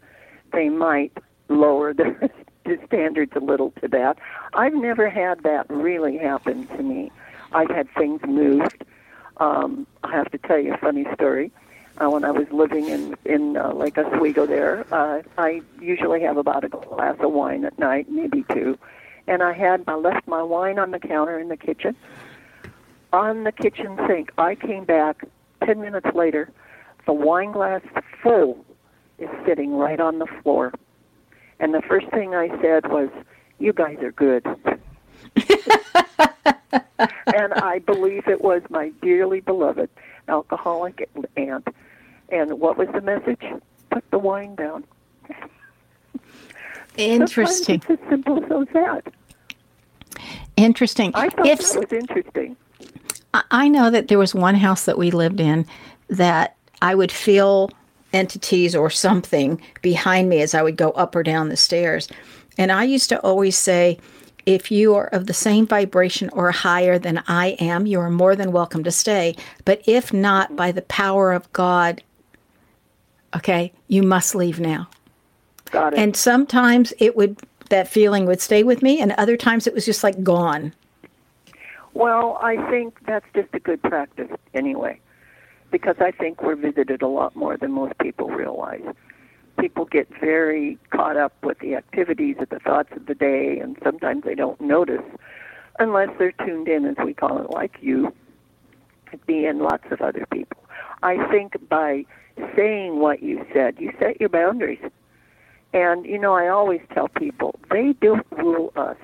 they 0.53 0.69
might 0.69 1.13
lower 1.49 1.93
the, 1.93 2.31
the 2.65 2.79
standards 2.87 3.33
a 3.35 3.41
little 3.41 3.73
to 3.83 3.89
that. 3.89 4.19
I've 4.55 4.75
never 4.75 5.09
had 5.09 5.43
that 5.43 5.69
really 5.69 6.17
happen 6.17 6.67
to 6.69 6.83
me. 6.83 7.11
I've 7.53 7.71
had 7.71 7.89
things 7.95 8.21
moved. 8.27 8.85
Um, 9.39 9.87
I 10.03 10.13
have 10.13 10.31
to 10.33 10.39
tell 10.39 10.59
you 10.59 10.75
a 10.75 10.79
funny 10.79 11.07
story. 11.15 11.51
Uh, 11.99 12.11
when 12.11 12.25
I 12.25 12.31
was 12.31 12.47
living 12.51 12.89
in 12.89 13.17
in 13.25 13.57
uh, 13.57 13.73
Lake 13.73 13.97
Oswego, 13.97 14.47
there, 14.47 14.87
uh, 14.93 15.23
I 15.39 15.63
usually 15.81 16.21
have 16.23 16.37
about 16.37 16.65
a 16.65 16.69
glass 16.69 17.17
of 17.21 17.33
wine 17.33 17.65
at 17.65 17.79
night, 17.79 18.11
maybe 18.11 18.45
two, 18.53 18.79
and 19.27 19.43
I 19.43 19.53
had 19.55 19.85
I 19.87 19.95
left 19.95 20.29
my 20.29 20.43
wine 20.43 20.79
on 20.79 20.91
the 20.91 20.99
counter 20.99 21.39
in 21.39 21.49
the 21.49 21.57
kitchen, 21.57 21.97
on 23.13 23.45
the 23.45 23.53
kitchen 23.53 23.99
sink. 24.07 24.31
I 24.37 24.55
came 24.55 24.85
back 24.85 25.25
ten 25.65 25.81
minutes 25.81 26.09
later. 26.15 26.51
The 27.07 27.15
wine 27.15 27.53
glass 27.53 27.81
full 28.23 28.65
is 29.19 29.31
sitting 29.47 29.75
right 29.75 30.01
on 30.01 30.19
the 30.19 30.27
floor. 30.43 30.73
And 31.59 31.73
the 31.73 31.83
first 31.83 32.09
thing 32.09 32.35
I 32.35 32.49
said 32.61 32.91
was, 32.91 33.09
You 33.59 33.73
guys 33.73 33.99
are 34.03 34.13
good. 34.13 34.45
and 37.35 37.55
I 37.55 37.81
believe 37.81 38.29
it 38.29 38.43
was 38.43 38.63
my 38.71 38.91
dearly 39.03 39.41
beloved 39.41 39.89
alcoholic 40.29 41.09
aunt. 41.37 41.69
And 42.29 42.59
what 42.61 42.77
was 42.77 42.89
the 42.93 43.01
message? 43.01 43.43
Put 43.91 44.11
the 44.11 44.19
wine 44.19 44.55
down. 44.57 44.85
Interesting. 46.97 47.83
Sometimes 47.83 48.01
it's 48.01 48.03
as 48.03 48.09
simple 48.11 48.63
as 48.63 48.69
that. 48.73 49.13
Interesting. 50.57 51.13
I 51.15 51.29
thought 51.29 51.47
if, 51.47 51.59
that 51.59 51.91
was 51.91 51.93
interesting. 51.93 52.57
I 53.51 53.69
know 53.69 53.91
that 53.91 54.09
there 54.09 54.19
was 54.19 54.35
one 54.35 54.55
house 54.55 54.87
that 54.87 54.97
we 54.97 55.11
lived 55.11 55.41
in 55.41 55.67
that 56.09 56.57
I 56.81 56.95
would 56.95 57.13
feel 57.13 57.71
entities 58.13 58.75
or 58.75 58.89
something 58.89 59.61
behind 59.83 60.29
me 60.29 60.41
as 60.41 60.55
I 60.55 60.63
would 60.63 60.77
go 60.77 60.91
up 60.93 61.15
or 61.15 61.23
down 61.23 61.51
the 61.51 61.57
stairs. 61.57 62.09
And 62.57 62.73
I 62.73 62.85
used 62.85 63.11
to 63.11 63.21
always 63.21 63.59
say, 63.59 63.99
if 64.47 64.71
you 64.71 64.95
are 64.95 65.09
of 65.09 65.27
the 65.27 65.35
same 65.35 65.67
vibration 65.67 66.31
or 66.31 66.51
higher 66.53 66.99
than 66.99 67.23
I 67.29 67.57
am, 67.59 67.87
you 67.87 68.01
are 68.01 68.11
more 68.11 68.35
than 68.35 68.53
welcome 68.53 68.85
to 68.85 68.91
stay. 68.91 69.37
But 69.65 69.83
if 69.87 70.13
not, 70.13 70.57
by 70.57 70.73
the 70.73 70.83
power 70.83 71.33
of 71.33 71.53
God, 71.53 72.03
Okay, 73.37 73.73
you 73.89 74.03
must 74.03 74.35
leave 74.35 74.61
now. 74.61 74.89
Got 75.71 75.93
it. 75.93 75.99
And 75.99 76.17
sometimes 76.17 76.93
it 76.99 77.17
would 77.17 77.39
that 77.69 77.89
feeling 77.89 78.27
would 78.27 78.41
stay 78.41 78.63
with 78.63 78.81
me, 78.81 79.01
and 79.01 79.13
other 79.13 79.37
times 79.37 79.67
it 79.67 79.75
was 79.75 79.85
just 79.85 80.05
like 80.05 80.23
gone. 80.23 80.73
Well, 81.95 82.39
I 82.41 82.57
think 82.71 82.97
that's 83.07 83.27
just 83.35 83.49
a 83.55 83.59
good 83.59 83.83
practice 83.83 84.31
anyway, 84.55 85.01
because 85.71 85.97
I 85.99 86.13
think 86.13 86.43
we're 86.43 86.55
visited 86.55 87.03
a 87.03 87.09
lot 87.09 87.35
more 87.35 87.57
than 87.57 87.73
most 87.73 87.99
people 87.99 88.29
realize. 88.29 88.83
People 89.59 89.87
get 89.87 90.09
very 90.21 90.79
caught 90.91 91.17
up 91.17 91.33
with 91.43 91.59
the 91.61 91.75
activities 91.75 92.37
of 92.41 92.49
the 92.51 92.59
thoughts 92.59 92.91
of 92.95 93.07
the 93.07 93.15
day, 93.15 93.59
and 93.59 93.77
sometimes 93.83 94.25
they 94.25 94.35
don't 94.35 94.61
notice 94.61 95.03
unless 95.79 96.09
they're 96.19 96.33
tuned 96.33 96.69
in, 96.69 96.87
as 96.87 96.97
we 97.05 97.15
call 97.15 97.39
it, 97.39 97.51
like 97.51 97.77
you, 97.81 98.13
me, 99.29 99.47
and 99.47 99.61
lots 99.61 99.85
of 99.91 100.01
other 100.01 100.27
people. 100.33 100.63
I 101.03 101.27
think 101.31 101.69
by 101.69 102.05
saying 102.55 102.99
what 102.99 103.23
you 103.23 103.45
said, 103.53 103.77
you 103.79 103.93
set 103.99 104.21
your 104.21 104.29
boundaries. 104.29 104.81
And, 105.73 106.07
you 106.07 106.19
know, 106.19 106.35
I 106.35 106.49
always 106.49 106.81
tell 106.95 107.09
people 107.09 107.59
they 107.71 107.95
don't 108.01 108.27
rule 108.31 108.73
us, 108.77 108.97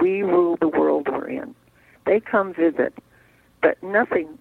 we 0.00 0.22
rule 0.22 0.56
the 0.60 0.68
world 0.68 1.08
we're 1.10 1.28
in. 1.28 1.54
They 2.04 2.20
come 2.20 2.54
visit, 2.54 2.94
but 3.62 3.82
nothing 3.82 4.38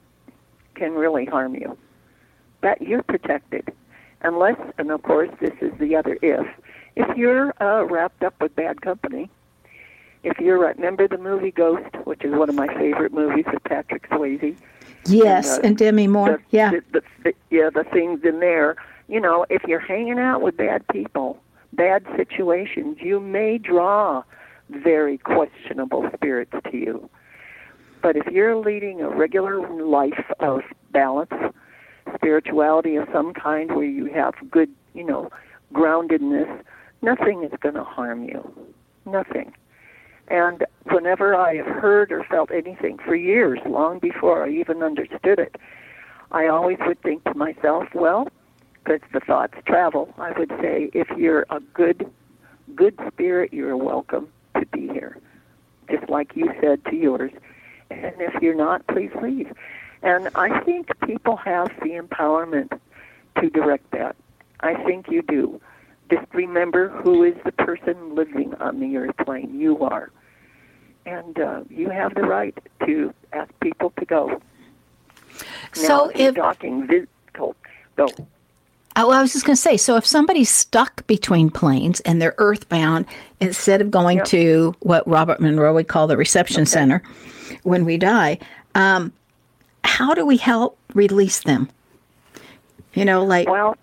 can 0.75 0.93
really 0.93 1.25
harm 1.25 1.55
you. 1.55 1.77
That 2.61 2.81
you're 2.81 3.03
protected. 3.03 3.73
Unless, 4.25 4.57
and 4.79 4.89
of 4.89 5.03
course, 5.03 5.29
this 5.39 5.53
is 5.61 5.71
the 5.77 5.95
other 5.95 6.17
if, 6.23 6.47
if 6.95 7.15
you're 7.15 7.53
uh, 7.61 7.83
wrapped 7.85 8.23
up 8.23 8.33
with 8.41 8.55
bad 8.55 8.81
company, 8.81 9.29
if 10.23 10.39
you're 10.39 10.57
remember 10.57 11.07
the 11.07 11.19
movie 11.19 11.51
Ghost, 11.51 11.95
which 12.05 12.23
is 12.25 12.33
one 12.33 12.49
of 12.49 12.55
my 12.55 12.67
favorite 12.73 13.13
movies 13.13 13.45
with 13.53 13.63
Patrick 13.65 14.09
Swayze. 14.09 14.57
Yes, 15.05 15.57
and, 15.57 15.65
uh, 15.65 15.67
and 15.67 15.77
Demi 15.77 16.07
Moore. 16.07 16.41
The, 16.49 16.57
yeah, 16.57 16.71
the, 16.91 17.03
the, 17.23 17.33
yeah, 17.51 17.69
the 17.71 17.83
things 17.83 18.21
in 18.23 18.39
there. 18.39 18.77
You 19.07 19.21
know, 19.21 19.45
if 19.51 19.61
you're 19.67 19.79
hanging 19.79 20.17
out 20.17 20.41
with 20.41 20.57
bad 20.57 20.87
people, 20.87 21.37
bad 21.73 22.03
situations, 22.15 22.97
you 23.01 23.19
may 23.19 23.59
draw 23.59 24.23
very 24.71 25.19
questionable 25.19 26.09
spirits 26.15 26.53
to 26.71 26.75
you. 26.75 27.07
But 28.01 28.15
if 28.15 28.25
you're 28.33 28.55
leading 28.55 29.01
a 29.01 29.09
regular 29.09 29.61
life 29.69 30.31
of 30.39 30.61
balance, 30.91 31.31
spirituality 32.15 32.95
of 32.95 33.07
some 33.13 33.33
kind 33.33 33.75
where 33.75 33.85
you 33.85 34.05
have 34.05 34.33
good, 34.49 34.69
you 34.93 35.03
know, 35.03 35.29
groundedness, 35.73 36.61
nothing 37.01 37.43
is 37.43 37.51
going 37.61 37.75
to 37.75 37.83
harm 37.83 38.23
you. 38.23 38.49
Nothing. 39.05 39.53
And 40.27 40.65
whenever 40.91 41.35
I 41.35 41.55
have 41.55 41.67
heard 41.67 42.11
or 42.11 42.23
felt 42.23 42.49
anything 42.51 42.97
for 42.97 43.15
years, 43.15 43.59
long 43.65 43.99
before 43.99 44.45
I 44.45 44.49
even 44.49 44.81
understood 44.81 45.39
it, 45.39 45.55
I 46.31 46.47
always 46.47 46.77
would 46.85 46.99
think 47.01 47.23
to 47.25 47.35
myself, 47.35 47.87
well, 47.93 48.27
because 48.83 49.01
the 49.13 49.19
thoughts 49.19 49.53
travel, 49.65 50.13
I 50.17 50.31
would 50.37 50.49
say, 50.61 50.89
if 50.93 51.07
you're 51.15 51.45
a 51.49 51.59
good, 51.59 52.09
good 52.75 52.99
spirit, 53.11 53.53
you're 53.53 53.77
welcome 53.77 54.27
to 54.59 54.65
be 54.67 54.87
here, 54.87 55.17
just 55.89 56.09
like 56.09 56.35
you 56.35 56.51
said 56.61 56.83
to 56.85 56.95
yours. 56.95 57.31
And 57.91 58.15
if 58.19 58.41
you're 58.41 58.55
not, 58.55 58.85
please 58.87 59.11
leave. 59.21 59.53
And 60.05 60.29
I 60.35 60.59
think 60.61 60.87
people 61.05 61.35
have 61.35 61.67
the 61.81 61.99
empowerment 61.99 62.79
to 63.41 63.49
direct 63.49 63.89
that. 63.91 64.15
I 64.59 64.75
think 64.85 65.07
you 65.09 65.23
do. 65.23 65.59
Just 66.11 66.27
remember 66.31 66.89
who 66.89 67.23
is 67.23 67.33
the 67.43 67.51
person 67.51 68.13
living 68.13 68.53
on 68.55 68.79
the 68.79 68.95
earth 68.97 69.17
plane. 69.25 69.59
You 69.59 69.79
are. 69.79 70.11
And 71.07 71.39
uh, 71.39 71.61
you 71.71 71.89
have 71.89 72.13
the 72.13 72.21
right 72.21 72.55
to 72.85 73.13
ask 73.33 73.51
people 73.61 73.91
to 73.99 74.05
go. 74.05 74.41
So 75.73 76.05
now, 76.05 76.11
if, 76.13 76.35
talking, 76.35 76.87
vis- 76.87 77.07
go. 77.33 77.53
Oh, 78.95 79.11
I 79.11 79.21
was 79.21 79.33
just 79.33 79.45
going 79.45 79.55
to 79.55 79.61
say, 79.61 79.75
so 79.75 79.97
if 79.97 80.05
somebody's 80.05 80.49
stuck 80.49 81.05
between 81.07 81.49
planes 81.49 81.99
and 82.01 82.21
they're 82.21 82.35
earthbound, 82.37 83.07
instead 83.41 83.81
of 83.81 83.89
going 83.91 84.17
Yep. 84.19 84.27
to 84.27 84.75
what 84.81 85.05
Robert 85.07 85.39
Monroe 85.39 85.73
would 85.73 85.87
call 85.87 86.07
the 86.07 86.15
reception 86.15 86.65
center 86.65 87.01
when 87.63 87.85
we 87.85 87.97
die, 87.97 88.37
um, 88.75 89.11
how 89.85 90.13
do 90.13 90.25
we 90.25 90.37
help 90.37 90.77
release 90.93 91.41
them? 91.43 91.69
You 92.93 93.05
know, 93.05 93.23
like 93.23 93.47
Well, 93.47 93.77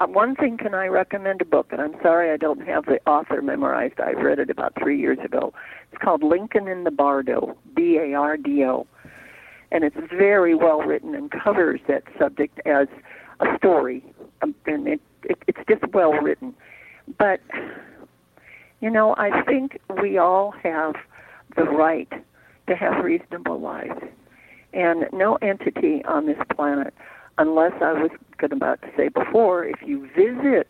uh, 0.00 0.06
one 0.06 0.36
thing 0.36 0.58
can 0.58 0.74
I 0.74 0.86
recommend 0.88 1.40
a 1.40 1.44
book, 1.44 1.68
and 1.70 1.80
I'm 1.80 1.94
sorry 2.02 2.30
I 2.30 2.36
don't 2.36 2.66
have 2.66 2.84
the 2.86 3.00
author 3.06 3.40
memorized. 3.40 4.00
I 4.00 4.12
read 4.12 4.38
it 4.38 4.50
about 4.50 4.74
three 4.78 4.98
years 4.98 5.18
ago. 5.24 5.54
It's 5.92 6.02
called 6.02 6.22
Lincoln 6.22 6.68
in 6.68 6.84
the 6.84 6.90
Bardo, 6.90 7.56
B 7.74 7.96
A 7.98 8.14
R 8.14 8.36
D 8.36 8.64
O, 8.64 8.86
and 9.72 9.84
it's 9.84 9.96
very 10.10 10.54
well 10.54 10.82
written 10.82 11.14
and 11.14 11.30
covers 11.30 11.80
that 11.88 12.02
subject 12.18 12.60
as 12.66 12.88
a 13.40 13.56
story, 13.56 14.04
um, 14.42 14.54
and 14.66 14.86
it, 14.86 15.00
it 15.22 15.38
it's 15.46 15.60
just 15.68 15.86
well 15.94 16.12
written. 16.12 16.54
But 17.18 17.40
you 18.80 18.90
know, 18.90 19.14
I 19.16 19.42
think 19.42 19.78
we 20.02 20.18
all 20.18 20.50
have 20.62 20.94
the 21.56 21.64
right 21.64 22.12
to 22.66 22.76
have 22.76 23.04
reasonable 23.04 23.60
lives, 23.60 24.02
and 24.76 25.06
no 25.12 25.36
entity 25.36 26.04
on 26.04 26.26
this 26.26 26.38
planet 26.54 26.92
unless 27.38 27.72
I 27.80 27.92
was 27.94 28.10
good 28.36 28.52
about 28.52 28.82
to 28.82 28.88
say 28.96 29.08
before, 29.08 29.64
if 29.64 29.80
you 29.84 30.08
visit 30.14 30.68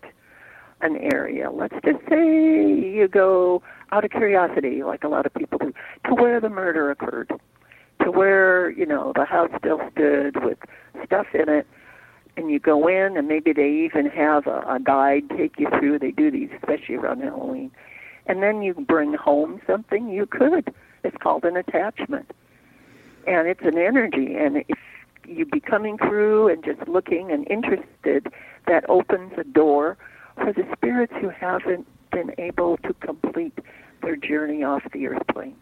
an 0.80 0.96
area, 0.96 1.50
let's 1.50 1.74
just 1.84 1.98
say 2.08 2.24
you 2.24 3.08
go 3.08 3.62
out 3.92 4.04
of 4.04 4.10
curiosity, 4.10 4.82
like 4.82 5.04
a 5.04 5.08
lot 5.08 5.26
of 5.26 5.34
people 5.34 5.58
do, 5.58 5.72
to 6.06 6.14
where 6.14 6.40
the 6.40 6.48
murder 6.48 6.90
occurred, 6.90 7.32
to 8.04 8.10
where, 8.10 8.70
you 8.70 8.86
know, 8.86 9.12
the 9.16 9.24
house 9.24 9.50
still 9.58 9.80
stood 9.92 10.42
with 10.44 10.58
stuff 11.04 11.26
in 11.34 11.48
it, 11.48 11.66
and 12.36 12.50
you 12.50 12.60
go 12.60 12.86
in 12.86 13.16
and 13.16 13.26
maybe 13.26 13.52
they 13.52 13.70
even 13.70 14.06
have 14.06 14.46
a, 14.46 14.60
a 14.68 14.78
guide 14.82 15.24
take 15.36 15.58
you 15.58 15.68
through. 15.78 15.98
They 15.98 16.10
do 16.10 16.30
these, 16.30 16.50
especially 16.56 16.96
around 16.96 17.22
Halloween. 17.22 17.70
And 18.26 18.42
then 18.42 18.62
you 18.62 18.74
bring 18.74 19.14
home 19.14 19.60
something, 19.66 20.08
you 20.10 20.26
could. 20.26 20.72
It's 21.02 21.16
called 21.22 21.44
an 21.44 21.56
attachment. 21.56 22.30
And 23.26 23.48
it's 23.48 23.62
an 23.62 23.78
energy, 23.78 24.34
and 24.36 24.58
if 24.68 24.78
you 25.26 25.44
be 25.44 25.60
coming 25.60 25.98
through 25.98 26.48
and 26.48 26.64
just 26.64 26.86
looking 26.88 27.32
and 27.32 27.46
interested, 27.50 28.28
that 28.66 28.88
opens 28.88 29.32
a 29.36 29.44
door 29.44 29.96
for 30.36 30.52
the 30.52 30.64
spirits 30.76 31.12
who 31.20 31.28
haven't 31.28 31.86
been 32.12 32.32
able 32.38 32.76
to 32.78 32.94
complete 32.94 33.58
their 34.02 34.16
journey 34.16 34.62
off 34.62 34.82
the 34.92 35.06
earth 35.08 35.26
plane. 35.28 35.56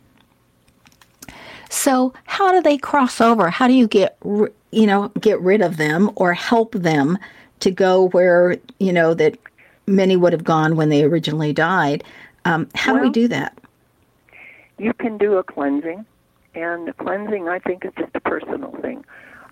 So, 1.70 2.12
how 2.26 2.52
do 2.52 2.60
they 2.62 2.76
cross 2.76 3.20
over? 3.20 3.50
How 3.50 3.66
do 3.66 3.72
you 3.72 3.88
get, 3.88 4.16
you 4.22 4.86
know, 4.86 5.08
get 5.20 5.40
rid 5.40 5.60
of 5.60 5.76
them 5.76 6.10
or 6.14 6.32
help 6.32 6.72
them 6.72 7.18
to 7.60 7.70
go 7.70 8.08
where 8.08 8.58
you 8.78 8.92
know 8.92 9.14
that 9.14 9.38
many 9.86 10.16
would 10.16 10.32
have 10.32 10.44
gone 10.44 10.76
when 10.76 10.88
they 10.88 11.02
originally 11.02 11.52
died? 11.52 12.04
Um, 12.44 12.68
how 12.74 12.94
do 12.94 13.00
we 13.00 13.10
do 13.10 13.26
that? 13.28 13.58
You 14.78 14.92
can 14.92 15.18
do 15.18 15.36
a 15.36 15.42
cleansing, 15.42 16.04
and 16.54 16.88
the 16.88 16.92
cleansing 16.92 17.48
I 17.48 17.58
think 17.58 17.84
is 17.84 17.92
just 17.98 18.14
a 18.14 18.20
personal 18.20 18.74
thing. 18.80 19.04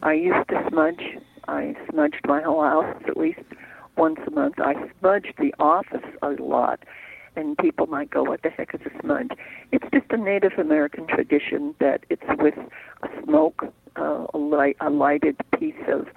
I 0.02 0.14
used 0.14 0.48
to 0.48 0.64
smudge. 0.68 1.18
I 1.48 1.76
smudged 1.90 2.26
my 2.26 2.42
whole 2.42 2.62
house 2.62 2.96
at 3.06 3.16
least 3.16 3.40
once 3.96 4.18
a 4.26 4.30
month. 4.30 4.54
I 4.58 4.74
smudged 4.98 5.34
the 5.38 5.54
office 5.58 6.04
a 6.22 6.30
lot, 6.30 6.80
and 7.36 7.56
people 7.58 7.86
might 7.86 8.10
go, 8.10 8.22
"What 8.22 8.42
the 8.42 8.50
heck 8.50 8.74
is 8.74 8.80
a 8.86 9.00
smudge?" 9.00 9.30
It's 9.70 9.86
just 9.92 10.10
a 10.10 10.16
Native 10.16 10.58
American 10.58 11.06
tradition 11.06 11.74
that 11.78 12.04
it's 12.08 12.22
with 12.38 12.58
a 13.02 13.08
smoke, 13.22 13.72
uh, 13.96 14.26
a, 14.34 14.38
light, 14.38 14.76
a 14.80 14.90
lighted 14.90 15.36
piece 15.58 15.82
of 15.88 16.08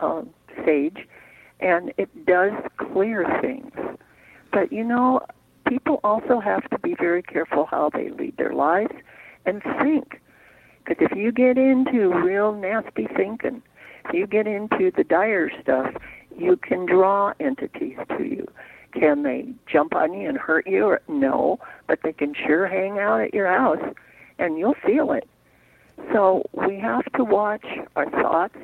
um, 0.00 0.30
sage, 0.64 1.08
and 1.60 1.92
it 1.96 2.26
does 2.26 2.52
clear 2.76 3.24
things. 3.40 3.72
But 4.52 4.72
you 4.72 4.84
know, 4.84 5.20
people 5.66 6.00
also 6.04 6.40
have 6.40 6.68
to 6.70 6.78
be 6.78 6.94
very 6.94 7.22
careful 7.22 7.66
how 7.66 7.90
they 7.90 8.10
lead 8.10 8.36
their 8.36 8.52
lives 8.52 8.94
and 9.46 9.62
think. 9.80 10.20
Because 10.84 11.08
if 11.10 11.16
you 11.16 11.32
get 11.32 11.58
into 11.58 12.08
real 12.08 12.52
nasty 12.52 13.06
thinking, 13.16 13.62
if 14.04 14.14
you 14.14 14.26
get 14.26 14.46
into 14.46 14.90
the 14.90 15.04
dire 15.04 15.50
stuff, 15.60 15.94
you 16.36 16.56
can 16.56 16.86
draw 16.86 17.32
entities 17.38 17.98
to 18.16 18.24
you. 18.24 18.50
Can 18.92 19.22
they 19.22 19.46
jump 19.66 19.94
on 19.94 20.12
you 20.12 20.28
and 20.28 20.36
hurt 20.36 20.66
you? 20.66 20.84
Or, 20.84 21.00
no, 21.08 21.58
but 21.86 22.00
they 22.02 22.12
can 22.12 22.34
sure 22.34 22.66
hang 22.66 22.98
out 22.98 23.20
at 23.20 23.32
your 23.32 23.46
house, 23.46 23.94
and 24.38 24.58
you'll 24.58 24.76
feel 24.84 25.12
it. 25.12 25.28
So 26.12 26.44
we 26.52 26.78
have 26.80 27.04
to 27.12 27.24
watch 27.24 27.66
our 27.96 28.10
thoughts 28.10 28.58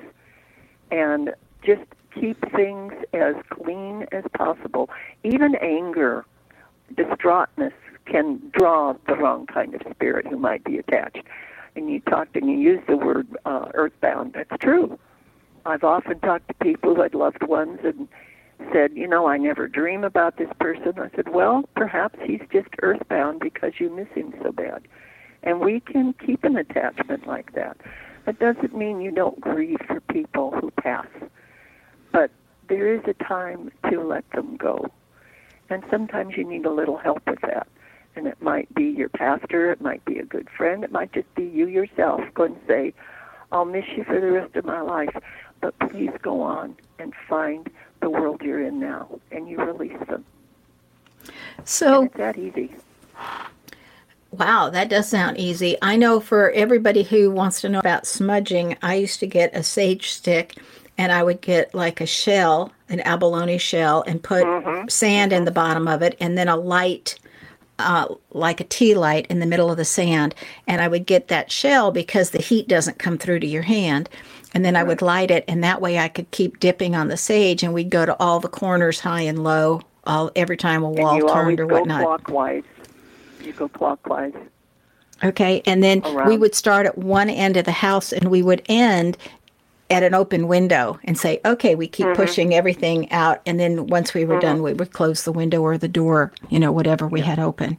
and 0.90 1.34
just 1.64 1.82
keep 2.14 2.38
things 2.52 2.92
as 3.12 3.34
clean 3.50 4.06
as 4.12 4.24
possible. 4.36 4.90
Even 5.24 5.54
anger, 5.56 6.24
distraughtness 6.94 7.72
can 8.06 8.40
draw 8.52 8.94
the 9.06 9.14
wrong 9.14 9.46
kind 9.46 9.74
of 9.74 9.82
spirit 9.90 10.26
who 10.26 10.38
might 10.38 10.64
be 10.64 10.78
attached. 10.78 11.22
And 11.78 11.88
you 11.88 12.00
talked 12.00 12.34
and 12.34 12.50
you 12.50 12.58
used 12.58 12.88
the 12.88 12.96
word 12.96 13.28
uh, 13.44 13.66
earthbound. 13.72 14.32
That's 14.32 14.60
true. 14.60 14.98
I've 15.64 15.84
often 15.84 16.18
talked 16.18 16.48
to 16.48 16.54
people 16.54 16.96
who 16.96 17.02
had 17.02 17.14
loved 17.14 17.44
ones 17.44 17.78
and 17.84 18.08
said, 18.72 18.90
you 18.96 19.06
know, 19.06 19.28
I 19.28 19.36
never 19.36 19.68
dream 19.68 20.02
about 20.02 20.38
this 20.38 20.48
person. 20.58 20.94
I 20.98 21.08
said, 21.14 21.28
well, 21.28 21.68
perhaps 21.76 22.18
he's 22.24 22.40
just 22.52 22.66
earthbound 22.82 23.38
because 23.38 23.74
you 23.78 23.94
miss 23.94 24.08
him 24.12 24.34
so 24.42 24.50
bad. 24.50 24.88
And 25.44 25.60
we 25.60 25.78
can 25.78 26.14
keep 26.14 26.42
an 26.42 26.56
attachment 26.56 27.28
like 27.28 27.54
that. 27.54 27.76
That 28.26 28.40
doesn't 28.40 28.76
mean 28.76 29.00
you 29.00 29.12
don't 29.12 29.40
grieve 29.40 29.78
for 29.86 30.00
people 30.00 30.50
who 30.60 30.72
pass. 30.72 31.06
But 32.10 32.32
there 32.68 32.92
is 32.92 33.02
a 33.06 33.14
time 33.22 33.70
to 33.88 34.02
let 34.02 34.28
them 34.32 34.56
go. 34.56 34.88
And 35.70 35.84
sometimes 35.92 36.34
you 36.36 36.42
need 36.42 36.66
a 36.66 36.72
little 36.72 36.96
help 36.96 37.22
with 37.24 37.40
that. 37.42 37.68
And 38.18 38.26
it 38.26 38.42
might 38.42 38.74
be 38.74 38.82
your 38.82 39.10
pastor, 39.10 39.70
it 39.70 39.80
might 39.80 40.04
be 40.04 40.18
a 40.18 40.24
good 40.24 40.50
friend, 40.50 40.82
it 40.82 40.90
might 40.90 41.12
just 41.12 41.32
be 41.36 41.44
you 41.44 41.68
yourself. 41.68 42.20
Go 42.34 42.46
and 42.46 42.56
say, 42.66 42.92
I'll 43.52 43.64
miss 43.64 43.84
you 43.96 44.02
for 44.02 44.20
the 44.20 44.32
rest 44.32 44.56
of 44.56 44.64
my 44.64 44.80
life, 44.80 45.16
but 45.60 45.78
please 45.78 46.10
go 46.20 46.40
on 46.40 46.74
and 46.98 47.14
find 47.28 47.70
the 48.00 48.10
world 48.10 48.42
you're 48.42 48.60
in 48.60 48.80
now. 48.80 49.20
And 49.30 49.48
you 49.48 49.58
release 49.58 49.96
them. 50.08 50.24
So 51.62 52.00
and 52.00 52.06
it's 52.08 52.16
that 52.16 52.38
easy. 52.38 52.74
Wow, 54.32 54.68
that 54.70 54.88
does 54.88 55.08
sound 55.08 55.38
easy. 55.38 55.76
I 55.80 55.94
know 55.94 56.18
for 56.18 56.50
everybody 56.50 57.04
who 57.04 57.30
wants 57.30 57.60
to 57.60 57.68
know 57.68 57.78
about 57.78 58.04
smudging, 58.04 58.76
I 58.82 58.96
used 58.96 59.20
to 59.20 59.28
get 59.28 59.54
a 59.54 59.62
sage 59.62 60.10
stick 60.10 60.56
and 60.98 61.12
I 61.12 61.22
would 61.22 61.40
get 61.40 61.72
like 61.72 62.00
a 62.00 62.06
shell, 62.06 62.72
an 62.88 62.98
abalone 63.02 63.58
shell, 63.58 64.02
and 64.08 64.20
put 64.20 64.42
mm-hmm. 64.42 64.88
sand 64.88 65.32
in 65.32 65.44
the 65.44 65.52
bottom 65.52 65.86
of 65.86 66.02
it 66.02 66.16
and 66.20 66.36
then 66.36 66.48
a 66.48 66.56
light. 66.56 67.16
Uh, 67.78 68.14
like 68.30 68.60
a 68.60 68.64
tea 68.64 68.94
light 68.94 69.26
in 69.28 69.38
the 69.38 69.46
middle 69.46 69.70
of 69.70 69.76
the 69.76 69.84
sand, 69.84 70.34
and 70.66 70.80
I 70.80 70.88
would 70.88 71.06
get 71.06 71.28
that 71.28 71.52
shell 71.52 71.92
because 71.92 72.30
the 72.30 72.42
heat 72.42 72.66
doesn't 72.66 72.98
come 72.98 73.18
through 73.18 73.38
to 73.40 73.46
your 73.46 73.62
hand. 73.62 74.08
And 74.52 74.64
then 74.64 74.74
I 74.74 74.82
would 74.82 75.00
light 75.00 75.30
it, 75.30 75.44
and 75.46 75.62
that 75.62 75.80
way 75.80 75.98
I 75.98 76.08
could 76.08 76.30
keep 76.32 76.58
dipping 76.58 76.96
on 76.96 77.08
the 77.08 77.16
sage, 77.16 77.62
and 77.62 77.72
we'd 77.72 77.90
go 77.90 78.04
to 78.04 78.16
all 78.18 78.40
the 78.40 78.48
corners, 78.48 78.98
high 78.98 79.20
and 79.20 79.44
low, 79.44 79.82
all 80.04 80.32
every 80.34 80.56
time 80.56 80.82
a 80.82 80.90
wall 80.90 81.20
turned 81.28 81.60
or 81.60 81.66
whatnot. 81.66 82.02
Clockwise 82.02 82.64
you 83.48 83.52
go 83.52 83.68
clockwise. 83.68 84.34
Okay, 85.24 85.62
and 85.66 85.82
then 85.82 86.02
around. 86.04 86.28
we 86.28 86.38
would 86.38 86.54
start 86.54 86.86
at 86.86 86.96
one 86.96 87.28
end 87.28 87.56
of 87.56 87.64
the 87.64 87.72
house 87.72 88.12
and 88.12 88.30
we 88.30 88.40
would 88.40 88.62
end 88.68 89.16
at 89.90 90.02
an 90.02 90.14
open 90.14 90.48
window 90.48 90.98
and 91.04 91.18
say, 91.18 91.40
okay, 91.44 91.74
we 91.74 91.88
keep 91.88 92.06
mm-hmm. 92.06 92.20
pushing 92.20 92.54
everything 92.54 93.10
out. 93.10 93.40
And 93.46 93.58
then 93.58 93.86
once 93.86 94.12
we 94.12 94.24
were 94.24 94.34
mm-hmm. 94.34 94.40
done, 94.40 94.62
we 94.62 94.74
would 94.74 94.92
close 94.92 95.24
the 95.24 95.32
window 95.32 95.62
or 95.62 95.78
the 95.78 95.88
door, 95.88 96.32
you 96.50 96.58
know, 96.58 96.72
whatever 96.72 97.06
we 97.06 97.20
yeah. 97.20 97.26
had 97.26 97.38
open. 97.38 97.78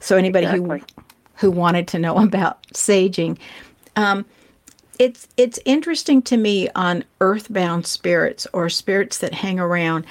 So 0.00 0.16
anybody 0.16 0.46
exactly. 0.46 0.80
who 0.80 0.86
who 1.36 1.50
wanted 1.50 1.86
to 1.88 1.98
know 1.98 2.16
about 2.22 2.62
saging, 2.68 3.38
um, 3.94 4.24
it's 4.98 5.28
it's 5.36 5.58
interesting 5.64 6.22
to 6.22 6.36
me 6.36 6.68
on 6.74 7.04
earthbound 7.20 7.86
spirits 7.86 8.46
or 8.52 8.68
spirits 8.68 9.18
that 9.18 9.34
hang 9.34 9.60
around. 9.60 10.06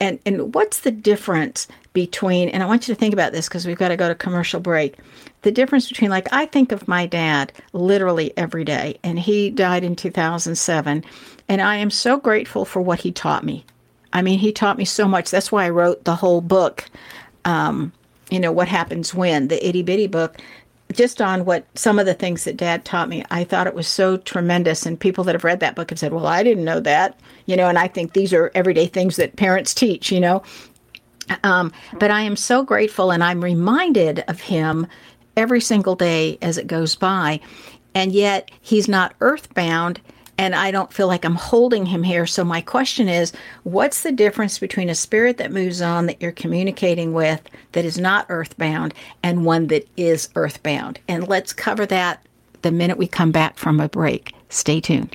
And 0.00 0.18
and 0.24 0.54
what's 0.54 0.80
the 0.80 0.90
difference 0.90 1.68
between, 1.92 2.48
and 2.48 2.62
I 2.62 2.66
want 2.66 2.88
you 2.88 2.94
to 2.94 2.98
think 2.98 3.12
about 3.12 3.32
this 3.32 3.48
because 3.48 3.66
we've 3.66 3.78
got 3.78 3.88
to 3.88 3.96
go 3.96 4.08
to 4.08 4.14
commercial 4.14 4.60
break. 4.60 4.96
The 5.42 5.52
difference 5.52 5.88
between, 5.88 6.10
like, 6.10 6.28
I 6.32 6.46
think 6.46 6.70
of 6.70 6.86
my 6.86 7.06
dad 7.06 7.52
literally 7.72 8.32
every 8.36 8.64
day, 8.64 8.98
and 9.02 9.18
he 9.18 9.50
died 9.50 9.84
in 9.84 9.96
2007, 9.96 11.04
and 11.48 11.62
I 11.62 11.76
am 11.76 11.90
so 11.90 12.18
grateful 12.18 12.64
for 12.64 12.82
what 12.82 13.00
he 13.00 13.10
taught 13.10 13.44
me. 13.44 13.64
I 14.12 14.22
mean, 14.22 14.38
he 14.38 14.52
taught 14.52 14.76
me 14.76 14.84
so 14.84 15.06
much. 15.08 15.30
That's 15.30 15.50
why 15.50 15.64
I 15.64 15.70
wrote 15.70 16.04
the 16.04 16.16
whole 16.16 16.40
book, 16.40 16.84
um, 17.44 17.92
you 18.30 18.40
know, 18.40 18.52
What 18.52 18.68
Happens 18.68 19.14
When, 19.14 19.48
the 19.48 19.66
itty 19.66 19.82
bitty 19.82 20.08
book, 20.08 20.36
just 20.92 21.22
on 21.22 21.44
what 21.44 21.64
some 21.74 21.98
of 21.98 22.06
the 22.06 22.14
things 22.14 22.44
that 22.44 22.56
dad 22.56 22.84
taught 22.84 23.08
me. 23.08 23.24
I 23.30 23.44
thought 23.44 23.66
it 23.66 23.74
was 23.74 23.86
so 23.86 24.16
tremendous. 24.16 24.84
And 24.86 24.98
people 24.98 25.24
that 25.24 25.34
have 25.34 25.44
read 25.44 25.60
that 25.60 25.76
book 25.76 25.90
have 25.90 25.98
said, 25.98 26.12
well, 26.12 26.26
I 26.26 26.42
didn't 26.42 26.64
know 26.64 26.80
that, 26.80 27.18
you 27.46 27.56
know, 27.56 27.68
and 27.68 27.78
I 27.78 27.88
think 27.88 28.12
these 28.12 28.32
are 28.32 28.50
everyday 28.54 28.86
things 28.86 29.16
that 29.16 29.36
parents 29.36 29.72
teach, 29.72 30.10
you 30.10 30.20
know. 30.20 30.42
Um, 31.44 31.72
but 32.00 32.10
I 32.10 32.22
am 32.22 32.34
so 32.34 32.64
grateful 32.64 33.12
and 33.12 33.22
I'm 33.22 33.42
reminded 33.42 34.24
of 34.26 34.40
him 34.40 34.86
every 35.36 35.60
single 35.60 35.94
day 35.94 36.38
as 36.42 36.58
it 36.58 36.66
goes 36.66 36.94
by. 36.94 37.40
And 37.94 38.12
yet 38.12 38.50
he's 38.60 38.88
not 38.88 39.14
earthbound 39.20 40.00
and 40.38 40.54
I 40.54 40.70
don't 40.70 40.92
feel 40.92 41.06
like 41.06 41.26
I'm 41.26 41.34
holding 41.34 41.84
him 41.84 42.02
here. 42.02 42.26
So 42.26 42.44
my 42.44 42.62
question 42.62 43.10
is, 43.10 43.32
what's 43.64 44.02
the 44.02 44.12
difference 44.12 44.58
between 44.58 44.88
a 44.88 44.94
spirit 44.94 45.36
that 45.36 45.52
moves 45.52 45.82
on 45.82 46.06
that 46.06 46.22
you're 46.22 46.32
communicating 46.32 47.12
with 47.12 47.42
that 47.72 47.84
is 47.84 47.98
not 47.98 48.24
earthbound 48.30 48.94
and 49.22 49.44
one 49.44 49.66
that 49.66 49.86
is 49.98 50.30
earthbound? 50.36 50.98
And 51.08 51.28
let's 51.28 51.52
cover 51.52 51.84
that 51.86 52.24
the 52.62 52.72
minute 52.72 52.96
we 52.96 53.06
come 53.06 53.32
back 53.32 53.58
from 53.58 53.80
a 53.80 53.88
break. 53.90 54.34
Stay 54.48 54.80
tuned. 54.80 55.14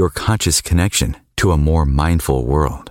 your 0.00 0.08
conscious 0.08 0.62
connection 0.62 1.14
to 1.36 1.52
a 1.52 1.58
more 1.58 1.84
mindful 1.84 2.46
world. 2.46 2.90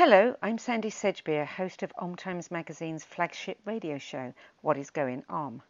Hello, 0.00 0.36
I'm 0.40 0.58
Sandy 0.58 0.90
Sedgbeer, 0.90 1.44
host 1.44 1.82
of 1.82 1.92
Om 1.98 2.14
Times 2.14 2.52
Magazine's 2.52 3.04
flagship 3.04 3.58
radio 3.64 3.98
show, 3.98 4.32
What 4.60 4.76
is 4.76 4.90
Going 4.90 5.24
Om. 5.28 5.60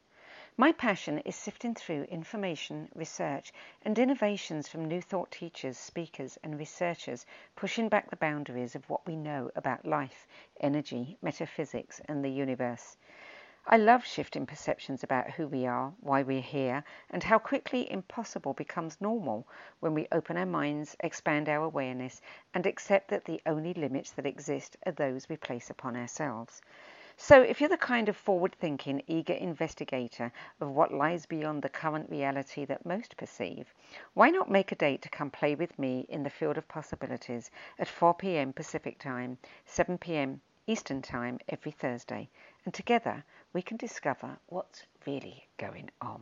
My 0.54 0.70
passion 0.70 1.20
is 1.20 1.34
sifting 1.34 1.74
through 1.74 2.02
information, 2.02 2.90
research, 2.94 3.54
and 3.86 3.98
innovations 3.98 4.68
from 4.68 4.84
new 4.84 5.00
thought 5.00 5.30
teachers, 5.30 5.78
speakers, 5.78 6.36
and 6.44 6.58
researchers, 6.58 7.24
pushing 7.56 7.88
back 7.88 8.10
the 8.10 8.16
boundaries 8.16 8.74
of 8.74 8.90
what 8.90 9.06
we 9.06 9.16
know 9.16 9.50
about 9.56 9.86
life, 9.86 10.26
energy, 10.60 11.16
metaphysics, 11.22 11.98
and 12.04 12.22
the 12.22 12.30
universe. 12.30 12.97
I 13.70 13.76
love 13.76 14.06
shifting 14.06 14.46
perceptions 14.46 15.04
about 15.04 15.32
who 15.32 15.46
we 15.46 15.66
are, 15.66 15.92
why 16.00 16.22
we're 16.22 16.40
here, 16.40 16.84
and 17.10 17.22
how 17.22 17.38
quickly 17.38 17.92
impossible 17.92 18.54
becomes 18.54 18.98
normal 18.98 19.46
when 19.80 19.92
we 19.92 20.08
open 20.10 20.38
our 20.38 20.46
minds, 20.46 20.96
expand 21.00 21.50
our 21.50 21.64
awareness, 21.64 22.22
and 22.54 22.64
accept 22.64 23.08
that 23.08 23.26
the 23.26 23.42
only 23.44 23.74
limits 23.74 24.12
that 24.12 24.24
exist 24.24 24.78
are 24.86 24.92
those 24.92 25.28
we 25.28 25.36
place 25.36 25.68
upon 25.68 25.96
ourselves. 25.96 26.62
So, 27.18 27.42
if 27.42 27.60
you're 27.60 27.68
the 27.68 27.76
kind 27.76 28.08
of 28.08 28.16
forward 28.16 28.54
thinking, 28.54 29.02
eager 29.06 29.34
investigator 29.34 30.32
of 30.62 30.70
what 30.70 30.94
lies 30.94 31.26
beyond 31.26 31.60
the 31.60 31.68
current 31.68 32.08
reality 32.08 32.64
that 32.64 32.86
most 32.86 33.18
perceive, 33.18 33.74
why 34.14 34.30
not 34.30 34.50
make 34.50 34.72
a 34.72 34.76
date 34.76 35.02
to 35.02 35.10
come 35.10 35.30
play 35.30 35.54
with 35.54 35.78
me 35.78 36.06
in 36.08 36.22
the 36.22 36.30
field 36.30 36.56
of 36.56 36.68
possibilities 36.68 37.50
at 37.78 37.86
4 37.86 38.14
pm 38.14 38.54
Pacific 38.54 38.98
Time, 38.98 39.36
7 39.66 39.98
pm 39.98 40.40
Eastern 40.68 41.00
Time 41.00 41.38
every 41.48 41.72
Thursday, 41.72 42.28
and 42.68 42.74
together 42.74 43.24
we 43.54 43.62
can 43.62 43.78
discover 43.78 44.36
what's 44.48 44.82
really 45.06 45.48
going 45.56 45.88
on. 46.02 46.20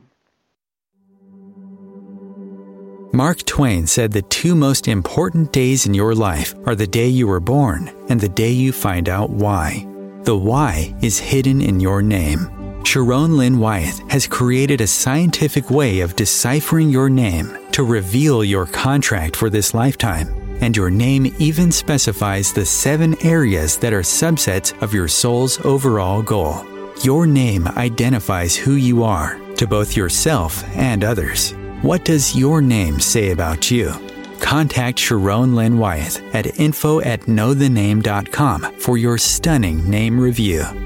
Mark 3.12 3.38
Twain 3.46 3.88
said 3.88 4.12
the 4.12 4.22
two 4.22 4.54
most 4.54 4.86
important 4.86 5.52
days 5.52 5.86
in 5.86 5.92
your 5.92 6.14
life 6.14 6.54
are 6.64 6.76
the 6.76 6.86
day 6.86 7.08
you 7.08 7.26
were 7.26 7.40
born 7.40 7.88
and 8.08 8.20
the 8.20 8.28
day 8.28 8.52
you 8.52 8.70
find 8.70 9.08
out 9.08 9.30
why. 9.30 9.84
The 10.22 10.36
why 10.36 10.94
is 11.02 11.18
hidden 11.18 11.60
in 11.60 11.80
your 11.80 12.00
name. 12.00 12.48
Sharon 12.84 13.36
Lynn 13.36 13.58
Wyeth 13.58 14.08
has 14.08 14.28
created 14.28 14.80
a 14.80 14.86
scientific 14.86 15.68
way 15.68 15.98
of 15.98 16.14
deciphering 16.14 16.90
your 16.90 17.10
name 17.10 17.58
to 17.72 17.82
reveal 17.82 18.44
your 18.44 18.66
contract 18.66 19.34
for 19.34 19.50
this 19.50 19.74
lifetime. 19.74 20.45
And 20.60 20.76
your 20.76 20.90
name 20.90 21.34
even 21.38 21.70
specifies 21.70 22.52
the 22.52 22.64
seven 22.64 23.16
areas 23.24 23.76
that 23.78 23.92
are 23.92 24.02
subsets 24.02 24.80
of 24.82 24.94
your 24.94 25.08
soul's 25.08 25.64
overall 25.64 26.22
goal. 26.22 26.64
Your 27.02 27.26
name 27.26 27.68
identifies 27.68 28.56
who 28.56 28.72
you 28.72 29.04
are 29.04 29.38
to 29.56 29.66
both 29.66 29.96
yourself 29.96 30.64
and 30.76 31.04
others. 31.04 31.52
What 31.82 32.04
does 32.04 32.36
your 32.36 32.62
name 32.62 33.00
say 33.00 33.30
about 33.30 33.70
you? 33.70 33.92
Contact 34.40 34.98
Sharon 34.98 35.54
Lynn 35.54 35.78
Wyeth 35.78 36.22
at 36.34 36.58
info 36.58 37.00
at 37.00 37.22
knowthename.com 37.22 38.78
for 38.78 38.96
your 38.96 39.18
stunning 39.18 39.88
name 39.88 40.18
review. 40.18 40.85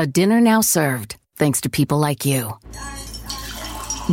A 0.00 0.06
dinner 0.06 0.40
now 0.40 0.60
served, 0.60 1.16
thanks 1.34 1.60
to 1.62 1.68
people 1.68 1.98
like 1.98 2.24
you. 2.24 2.56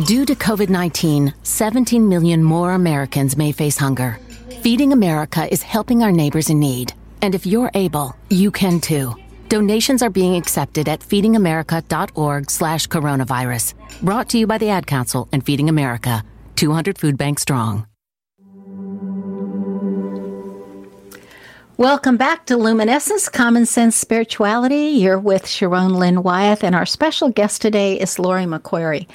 Due 0.04 0.26
to 0.26 0.34
COVID 0.34 0.68
19, 0.68 1.32
17 1.44 2.08
million 2.08 2.42
more 2.42 2.72
Americans 2.72 3.36
may 3.36 3.52
face 3.52 3.78
hunger. 3.78 4.18
Feeding 4.62 4.92
America 4.92 5.46
is 5.48 5.62
helping 5.62 6.02
our 6.02 6.10
neighbors 6.10 6.50
in 6.50 6.58
need. 6.58 6.92
And 7.22 7.36
if 7.36 7.46
you're 7.46 7.70
able, 7.74 8.16
you 8.30 8.50
can 8.50 8.80
too. 8.80 9.14
Donations 9.48 10.02
are 10.02 10.10
being 10.10 10.34
accepted 10.34 10.88
at 10.88 11.02
feedingamerica.org 11.02 12.50
slash 12.50 12.88
coronavirus. 12.88 13.74
Brought 14.02 14.28
to 14.30 14.38
you 14.38 14.48
by 14.48 14.58
the 14.58 14.70
Ad 14.70 14.88
Council 14.88 15.28
and 15.30 15.46
Feeding 15.46 15.68
America, 15.68 16.24
200 16.56 16.98
Food 16.98 17.16
Bank 17.16 17.38
Strong. 17.38 17.86
Welcome 21.78 22.16
back 22.16 22.46
to 22.46 22.56
Luminescence 22.56 23.28
Common 23.28 23.66
Sense 23.66 23.96
Spirituality. 23.96 24.86
You're 24.96 25.18
with 25.18 25.46
Sharon 25.46 25.92
Lynn 25.92 26.22
Wyeth, 26.22 26.64
and 26.64 26.74
our 26.74 26.86
special 26.86 27.28
guest 27.28 27.60
today 27.60 28.00
is 28.00 28.18
Lori 28.18 28.44
McQuarrie. 28.44 29.06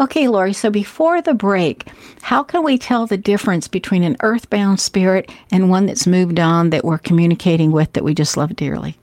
Okay, 0.00 0.28
Lori, 0.28 0.52
so 0.52 0.68
before 0.68 1.22
the 1.22 1.32
break, 1.32 1.88
how 2.20 2.42
can 2.42 2.62
we 2.62 2.76
tell 2.76 3.06
the 3.06 3.16
difference 3.16 3.68
between 3.68 4.02
an 4.02 4.18
earthbound 4.20 4.80
spirit 4.80 5.30
and 5.50 5.70
one 5.70 5.86
that's 5.86 6.06
moved 6.06 6.38
on 6.38 6.68
that 6.68 6.84
we're 6.84 6.98
communicating 6.98 7.72
with 7.72 7.90
that 7.94 8.04
we 8.04 8.12
just 8.12 8.36
love 8.36 8.54
dearly? 8.54 8.98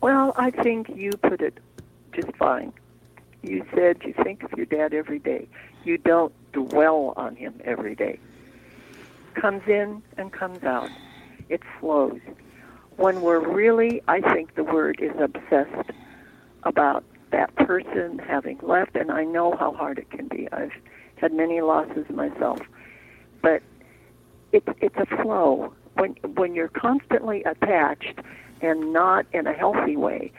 Well, 0.00 0.32
I 0.38 0.50
think 0.50 0.96
you 0.96 1.10
put 1.10 1.42
it 1.42 1.58
just 2.12 2.34
fine. 2.38 2.72
You 3.42 3.66
said 3.74 3.98
you 4.02 4.14
think 4.22 4.42
of 4.44 4.52
your 4.56 4.64
dad 4.64 4.94
every 4.94 5.18
day. 5.18 5.46
You 5.84 5.98
don't 5.98 6.32
dwell 6.54 7.12
on 7.18 7.36
him 7.36 7.60
every 7.64 7.94
day. 7.94 8.18
Comes 9.34 9.68
in 9.68 10.02
and 10.16 10.32
comes 10.32 10.64
out 10.64 10.88
it 11.48 11.62
flows. 11.80 12.20
When 12.96 13.22
we're 13.22 13.40
really, 13.40 14.02
I 14.08 14.20
think 14.20 14.54
the 14.54 14.64
word 14.64 15.00
is 15.00 15.12
obsessed 15.18 15.90
about 16.62 17.04
that 17.32 17.54
person 17.56 18.18
having 18.18 18.58
left, 18.62 18.94
and 18.94 19.10
I 19.10 19.24
know 19.24 19.56
how 19.56 19.72
hard 19.72 19.98
it 19.98 20.10
can 20.10 20.28
be. 20.28 20.48
I've 20.52 20.72
had 21.16 21.32
many 21.32 21.60
losses 21.60 22.08
myself, 22.10 22.60
but 23.42 23.62
it's 24.52 24.68
it's 24.80 24.96
a 24.96 25.06
flow. 25.22 25.72
When 25.94 26.12
when 26.34 26.54
you're 26.54 26.68
constantly 26.68 27.42
attached 27.44 28.20
and 28.60 28.92
not 28.92 29.26
in 29.32 29.46
a 29.46 29.52
healthy 29.52 29.96
way, 29.96 30.32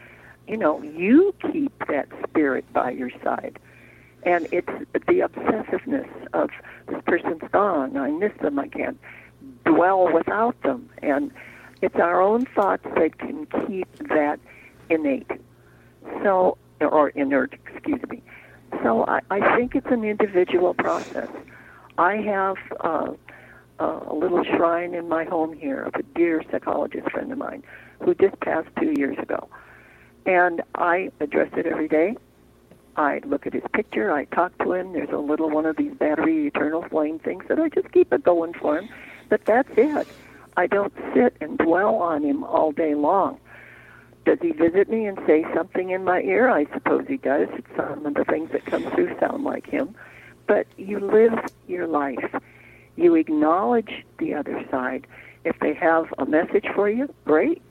you 0.48 0.58
know, 0.58 0.82
you 0.82 1.34
keep 1.52 1.74
that 1.88 2.08
spirit 2.28 2.66
by 2.74 2.92
your 2.92 3.12
side. 3.24 3.60
And 4.24 4.48
it's 4.52 4.68
the 5.08 5.20
obsessiveness 5.20 6.10
of 6.34 6.50
this 6.88 7.02
person's 7.06 7.44
oh, 7.44 7.48
gone. 7.50 7.98
I 7.98 8.10
miss 8.10 8.32
them. 8.42 8.58
I 8.58 8.68
can't 8.68 9.00
dwell 9.66 10.12
without 10.14 10.60
them. 10.64 10.90
And 11.02 11.32
it's 11.82 11.96
our 11.96 12.22
own 12.22 12.46
thoughts 12.46 12.86
that 12.96 13.18
can 13.18 13.48
keep 13.68 13.88
that 14.10 14.40
innate. 14.90 15.30
So, 16.24 16.58
or 16.82 17.10
inert, 17.10 17.54
excuse 17.54 18.02
me. 18.10 18.22
So 18.84 19.06
I, 19.08 19.22
I 19.30 19.56
think 19.56 19.76
it's 19.76 19.88
an 19.90 20.04
individual 20.04 20.74
process. 20.74 21.30
I 21.98 22.18
have 22.18 22.58
uh, 22.82 23.14
a 23.80 24.14
little 24.14 24.44
shrine 24.44 24.94
in 24.94 25.08
my 25.08 25.24
home 25.24 25.54
here 25.54 25.84
of 25.84 25.96
a 25.96 26.04
dear 26.04 26.44
psychologist 26.52 27.10
friend 27.12 27.32
of 27.32 27.38
mine 27.38 27.64
who 28.04 28.14
just 28.16 28.40
passed 28.42 28.70
two 28.80 28.94
years 28.98 29.18
ago. 29.18 29.50
And 30.26 30.62
I 30.76 31.12
address 31.20 31.50
it 31.56 31.66
every 31.66 31.88
day. 31.88 32.16
I 32.98 33.22
look 33.26 33.46
at 33.46 33.54
his 33.54 33.64
picture. 33.74 34.12
I 34.12 34.26
talk 34.26 34.58
to 34.60 34.74
him. 34.74 34.94
There's 34.94 35.10
a 35.10 35.18
little 35.18 35.50
one 35.50 35.66
of 35.66 35.78
these 35.78 35.94
battery 35.94 36.48
eternal 36.48 36.84
flame 36.90 37.20
things 37.20 37.44
that 37.50 37.60
I 37.60 37.70
just 37.70 37.92
keep 37.92 38.12
it 38.14 38.24
going 38.24 38.54
for 38.54 38.80
him. 38.80 38.90
But 39.30 39.46
that's 39.46 39.70
it. 39.78 40.08
I 40.58 40.68
don't 40.68 40.94
sit 41.14 41.36
and 41.42 41.58
dwell 41.58 41.96
on 41.96 42.24
him 42.24 42.44
all 42.44 42.72
day 42.72 42.96
long. 42.96 43.40
Does 44.26 44.40
he 44.42 44.52
visit 44.52 44.90
me 44.90 45.06
and 45.06 45.20
say 45.28 45.46
something 45.54 45.92
in 45.92 46.04
my 46.04 46.22
ear? 46.22 46.50
I 46.50 46.66
suppose 46.74 47.06
he 47.08 47.18
does. 47.18 47.48
Some 47.76 48.06
of 48.06 48.14
the 48.16 48.26
things 48.26 48.52
that 48.52 48.66
come 48.66 48.84
through 48.92 49.18
sound 49.20 49.44
like 49.44 49.68
him. 49.68 49.96
But 50.48 50.68
you 50.78 51.00
live 51.00 51.34
your 51.68 51.88
life. 51.88 52.34
You 52.96 53.16
acknowledge 53.16 54.06
the 54.18 54.34
other 54.34 54.66
side. 54.72 55.06
If 55.44 55.60
they 55.60 55.74
have 55.74 56.12
a 56.18 56.26
message 56.26 56.66
for 56.74 56.90
you, 56.90 57.14
great. 57.26 57.62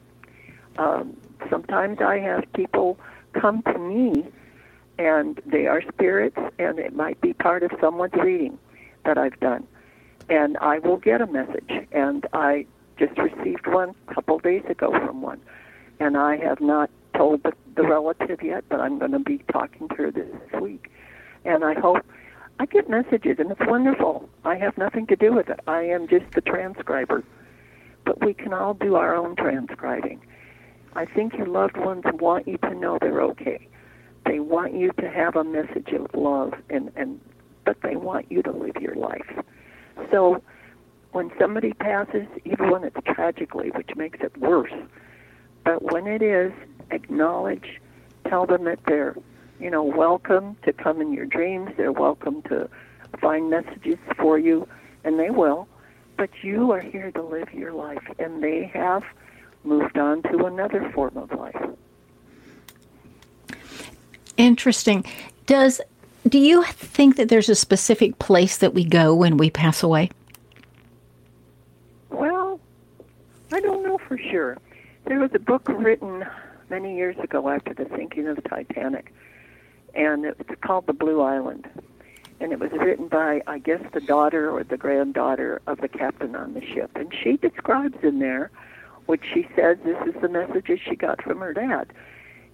Um, 0.79 1.17
sometimes 1.51 2.01
I 2.01 2.19
have 2.19 2.45
people 2.53 2.99
come 3.33 3.63
to 3.63 3.79
me 3.79 4.27
and 4.99 5.41
they 5.45 5.67
are 5.67 5.83
spirits 5.83 6.39
and 6.59 6.79
it 6.79 6.95
might 6.95 7.21
be 7.21 7.33
part 7.33 7.63
of 7.65 7.73
someone's 7.81 8.15
reading 8.15 8.59
that 9.05 9.19
I've 9.19 9.39
done 9.41 9.67
and 10.29 10.57
I 10.59 10.79
will 10.79 10.97
get 10.97 11.21
a 11.21 11.27
message. 11.27 11.87
And 11.93 12.27
I 12.33 12.67
just 12.99 13.17
received 13.19 13.67
one 13.67 13.95
a 14.09 14.15
couple 14.15 14.39
days 14.39 14.65
ago 14.69 14.91
from 14.91 15.23
one, 15.23 15.41
and 16.01 16.17
I 16.17 16.37
have 16.37 16.61
not 16.61 16.91
told 17.17 17.43
the, 17.43 17.53
the 17.77 17.83
relative 17.83 18.43
yet, 18.43 18.65
but 18.69 18.81
I'm 18.81 18.99
going 18.99 19.13
to 19.13 19.19
be 19.19 19.39
talking 19.53 19.89
to 19.89 19.95
her 19.97 20.11
this 20.11 20.27
week. 20.61 20.91
And 21.45 21.65
I 21.65 21.75
hope 21.75 22.05
I 22.59 22.67
get 22.67 22.89
messages, 22.89 23.37
and 23.39 23.51
it's 23.51 23.61
wonderful. 23.67 24.29
I 24.45 24.57
have 24.57 24.79
nothing 24.79 25.07
to 25.09 25.17
do 25.17 25.33
with 25.33 25.49
it. 25.49 25.61
I 25.67 25.83
am 25.83 26.09
just 26.09 26.31
the 26.35 26.41
transcriber. 26.41 27.25
But 28.05 28.25
we 28.25 28.35
can 28.35 28.53
all 28.53 28.75
do 28.75 28.95
our 28.97 29.15
own 29.15 29.35
transcribing. 29.35 30.21
I 30.95 31.05
think 31.05 31.35
your 31.35 31.47
loved 31.47 31.77
ones 31.77 32.05
want 32.13 32.47
you 32.47 32.59
to 32.59 32.75
know 32.75 32.99
they're 33.01 33.23
okay. 33.23 33.67
They 34.27 34.39
want 34.39 34.75
you 34.75 34.93
to 35.01 35.11
have 35.11 35.37
a 35.37 35.45
message 35.45 35.89
of 35.89 36.07
love, 36.15 36.55
and, 36.71 36.93
and 36.97 37.21
but 37.65 37.79
they 37.83 37.97
want 37.97 38.31
you 38.31 38.43
to 38.43 38.53
live 38.53 38.77
your 38.81 38.95
life. 38.95 39.39
So 40.11 40.43
when 41.13 41.31
somebody 41.39 41.73
passes, 41.73 42.27
even 42.45 42.71
when 42.71 42.85
it's 42.85 42.97
tragically, 43.07 43.71
which 43.71 43.91
makes 43.97 44.21
it 44.21 44.37
worse, 44.39 44.73
but 45.65 45.83
when 45.83 46.07
it 46.07 46.23
is, 46.23 46.53
acknowledge, 46.91 47.81
tell 48.29 48.47
them 48.47 48.65
that 48.65 48.81
they're, 48.87 49.17
you 49.61 49.71
know, 49.71 49.83
welcome 49.83 50.57
to 50.65 50.73
come 50.73 51.01
in 51.01 51.13
your 51.13 51.27
dreams. 51.27 51.71
They're 51.77 51.93
welcome 51.93 52.43
to 52.43 52.69
find 53.21 53.49
messages 53.51 53.99
for 54.19 54.39
you, 54.39 54.69
and 55.05 55.19
they 55.19 55.31
will. 55.31 55.69
But 56.17 56.31
you 56.43 56.71
are 56.73 56.81
here 56.81 57.11
to 57.13 57.23
live 57.23 57.53
your 57.53 57.73
life, 57.73 58.03
and 58.19 58.43
they 58.43 58.71
have 58.75 59.03
moved 59.65 59.99
on 59.99 60.23
to 60.25 60.45
another 60.47 60.91
form 60.95 61.17
of 61.17 61.33
life. 61.33 61.57
Interesting. 64.37 65.05
Does 65.47 65.81
do 66.29 66.39
you 66.39 66.63
think 66.65 67.17
that 67.17 67.29
there's 67.29 67.49
a 67.49 67.55
specific 67.55 68.19
place 68.19 68.57
that 68.59 68.75
we 68.75 68.85
go 68.85 69.15
when 69.15 69.37
we 69.37 69.51
pass 69.51 69.83
away? 69.83 70.11
Well, 72.11 72.61
I 73.53 73.61
don't 73.61 73.83
know 73.83 73.99
for 73.99 74.17
sure. 74.17 74.59
There 75.07 75.19
was 75.19 75.31
a 75.35 75.39
book 75.39 75.69
written 75.69 76.25
many 76.71 76.97
years 76.97 77.17
ago 77.19 77.49
after 77.49 77.75
the 77.75 77.87
sinking 77.95 78.27
of 78.27 78.37
the 78.37 78.43
Titanic, 78.43 79.13
and 79.95 80.25
it's 80.25 80.61
called 80.63 80.87
The 80.87 80.93
Blue 80.95 81.21
Island. 81.21 81.69
And 82.41 82.53
it 82.53 82.59
was 82.59 82.73
written 82.73 83.09
by, 83.09 83.43
I 83.47 83.59
guess, 83.59 83.81
the 83.93 84.01
daughter 84.01 84.51
or 84.51 84.65
the 84.65 84.77
granddaughter 84.77 85.61
of 85.67 85.81
the 85.81 85.89
captain 85.89 86.35
on 86.35 86.55
the 86.55 86.65
ship. 86.65 86.91
And 86.97 87.15
she 87.15 87.37
describes 87.37 88.03
in 88.03 88.19
there, 88.19 88.51
what 89.07 89.21
she 89.23 89.47
says 89.55 89.77
this 89.85 89.97
is 90.07 90.21
the 90.21 90.29
messages 90.29 90.81
she 90.81 90.97
got 90.97 91.23
from 91.23 91.39
her 91.41 91.53
dad 91.53 91.93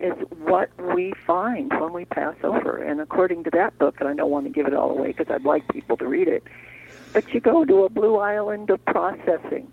is 0.01 0.15
what 0.39 0.71
we 0.95 1.13
find 1.27 1.71
when 1.79 1.93
we 1.93 2.05
pass 2.05 2.35
over. 2.43 2.79
And 2.79 3.01
according 3.01 3.45
to 3.45 3.51
that 3.51 3.79
book, 3.79 3.97
and 4.01 4.09
I 4.09 4.15
don't 4.15 4.31
want 4.31 4.47
to 4.47 4.51
give 4.51 4.67
it 4.67 4.75
all 4.75 4.91
away 4.91 5.09
because 5.09 5.31
I'd 5.31 5.45
like 5.45 5.67
people 5.69 5.97
to 5.99 6.07
read 6.07 6.29
it, 6.29 6.43
but 7.13 7.33
you 7.35 7.41
go 7.41 7.65
to 7.65 7.85
a 7.85 7.89
blue 7.89 8.17
island 8.17 8.71
of 8.71 8.85
processing. 8.87 9.71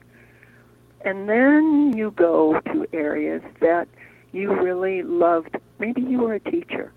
And 1.02 1.30
then 1.30 1.94
you 1.96 2.12
go 2.12 2.60
to 2.60 2.88
areas 2.92 3.42
that 3.62 3.88
you 4.34 4.54
really 4.54 5.04
loved. 5.04 5.56
Maybe 5.80 6.02
you 6.02 6.20
were 6.20 6.34
a 6.34 6.40
teacher. 6.40 6.92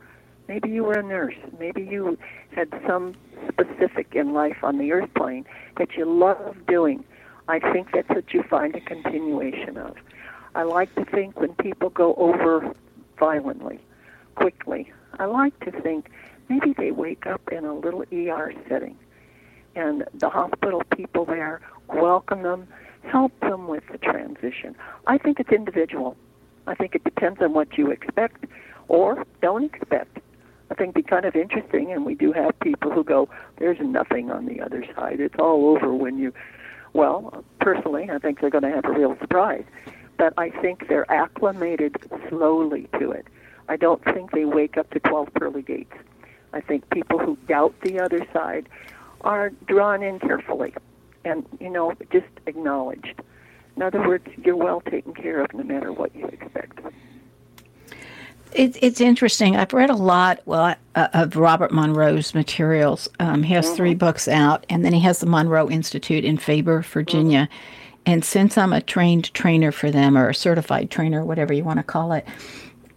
Maybe 0.49 0.71
you 0.71 0.83
were 0.83 0.99
a 0.99 1.03
nurse. 1.03 1.37
Maybe 1.61 1.83
you 1.83 2.19
had 2.51 2.69
some 2.87 3.15
specific 3.49 4.15
in 4.15 4.33
life 4.33 4.57
on 4.65 4.79
the 4.79 4.91
earth 4.93 5.13
plane 5.15 5.45
that 5.77 5.97
you 5.97 6.05
love 6.05 6.57
doing. 6.67 7.05
I 7.47 7.61
think 7.73 7.93
that's 7.93 8.09
what 8.09 8.33
you 8.35 8.43
find 8.43 8.75
a 8.75 8.81
continuation 8.81 9.77
of. 9.77 9.97
I 10.55 10.65
like 10.65 10.93
to 10.97 11.05
think 11.05 11.39
when 11.39 11.55
people 11.55 11.91
go 11.91 12.15
over 12.15 12.75
violently, 13.21 13.79
quickly. 14.35 14.91
I 15.19 15.27
like 15.27 15.59
to 15.61 15.71
think 15.71 16.11
maybe 16.49 16.73
they 16.73 16.91
wake 16.91 17.27
up 17.27 17.43
in 17.53 17.65
a 17.65 17.75
little 17.75 18.05
ER 18.13 18.53
setting 18.69 18.97
and 19.77 20.05
the 20.15 20.29
hospital 20.29 20.83
people 20.97 21.25
there 21.25 21.61
welcome 21.89 22.43
them, 22.43 22.67
help 23.05 23.39
them 23.41 23.69
with 23.69 23.85
the 23.93 23.99
transition. 23.99 24.75
I 25.07 25.19
think 25.19 25.39
it's 25.39 25.51
individual. 25.51 26.17
I 26.67 26.75
think 26.75 26.95
it 26.95 27.05
depends 27.05 27.41
on 27.41 27.53
what 27.53 27.79
you 27.79 27.91
expect 27.91 28.47
or 28.89 29.25
don't 29.43 29.65
expect. 29.65 30.19
I 30.71 30.75
think 30.75 30.91
it'd 30.91 30.95
be 30.95 31.03
kind 31.03 31.25
of 31.25 31.35
interesting, 31.35 31.93
and 31.93 32.07
we 32.07 32.15
do 32.15 32.33
have 32.33 32.59
people 32.61 32.91
who 32.93 33.03
go, 33.03 33.29
"There's 33.57 33.81
nothing 33.81 34.31
on 34.31 34.47
the 34.47 34.61
other 34.61 34.85
side. 34.95 35.21
It's 35.21 35.35
all 35.39 35.69
over 35.69 35.93
when 35.93 36.17
you." 36.19 36.33
Well, 36.93 37.45
personally, 37.61 38.09
I 38.11 38.19
think 38.19 38.41
they're 38.41 38.51
going 38.51 38.65
to 38.65 38.71
have 38.71 38.85
a 38.85 38.93
real 38.93 39.17
surprise, 39.21 39.65
but 40.21 40.35
I 40.37 40.51
think 40.51 40.87
they're 40.87 41.11
acclimated 41.11 41.97
slowly 42.29 42.91
to 42.99 43.11
it. 43.11 43.27
I 43.71 43.77
don't 43.77 44.05
think 44.05 44.33
they 44.33 44.45
wake 44.45 44.77
up 44.77 44.91
to 44.91 45.01
12 45.01 45.33
pearly 45.33 45.63
gates. 45.63 45.95
I 46.53 46.61
think 46.61 46.91
people 46.91 47.19
who 47.19 47.39
doubt 47.49 47.75
the 47.81 47.99
other 48.01 48.27
side 48.31 48.69
are 49.23 49.49
drawn 49.67 50.03
in 50.03 50.19
carefully 50.19 50.75
and, 51.25 51.47
you 51.59 51.71
know, 51.71 51.95
just 52.13 52.27
acknowledged. 52.47 53.15
In 53.77 53.83
other 53.83 54.07
words, 54.07 54.27
you're 54.45 54.57
well 54.57 54.83
taken 54.83 55.15
care 55.15 55.41
of 55.41 55.55
no 55.55 55.63
matter 55.63 55.91
what 55.91 56.15
you 56.15 56.27
expect. 56.27 56.81
It, 58.53 58.77
it's 58.83 59.01
interesting. 59.01 59.57
I've 59.57 59.73
read 59.73 59.89
a 59.89 59.97
lot 59.97 60.41
well, 60.45 60.75
uh, 60.97 61.09
of 61.15 61.37
Robert 61.37 61.73
Monroe's 61.73 62.35
materials. 62.35 63.09
Um, 63.21 63.43
he 63.43 63.55
has 63.55 63.65
mm-hmm. 63.65 63.77
three 63.77 63.95
books 63.95 64.29
out, 64.29 64.67
and 64.69 64.85
then 64.85 64.93
he 64.93 65.01
has 65.01 65.21
the 65.21 65.27
Monroe 65.27 65.71
Institute 65.71 66.27
in 66.27 66.37
Faber, 66.37 66.83
Virginia. 66.83 67.49
Mm-hmm. 67.51 67.81
And 68.07 68.25
since 68.25 68.57
I'm 68.57 68.73
a 68.73 68.81
trained 68.81 69.33
trainer 69.35 69.73
for 69.73 69.91
them, 69.91 70.17
or 70.17 70.31
a 70.31 70.35
certified 70.35 70.91
trainer, 70.91 71.25
whatever 71.25 71.53
you 71.53 71.65
want 71.65 71.79
to 71.79 71.85
call 71.85 72.13
it, 72.13 72.27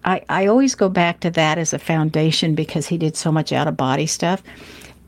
I, 0.06 0.22
I 0.30 0.48
always 0.48 0.76
go 0.76 0.89
back 0.89 1.20
to 1.22 1.32
that 1.32 1.58
as 1.58 1.74
a 1.74 1.80
foundation 1.80 2.56
because 2.56 2.88
he 2.88 2.98
did 2.98 3.16
so 3.16 3.32
much 3.32 3.52
out 3.52 3.68
of 3.68 3.78
body 3.78 4.06
stuff. 4.06 4.44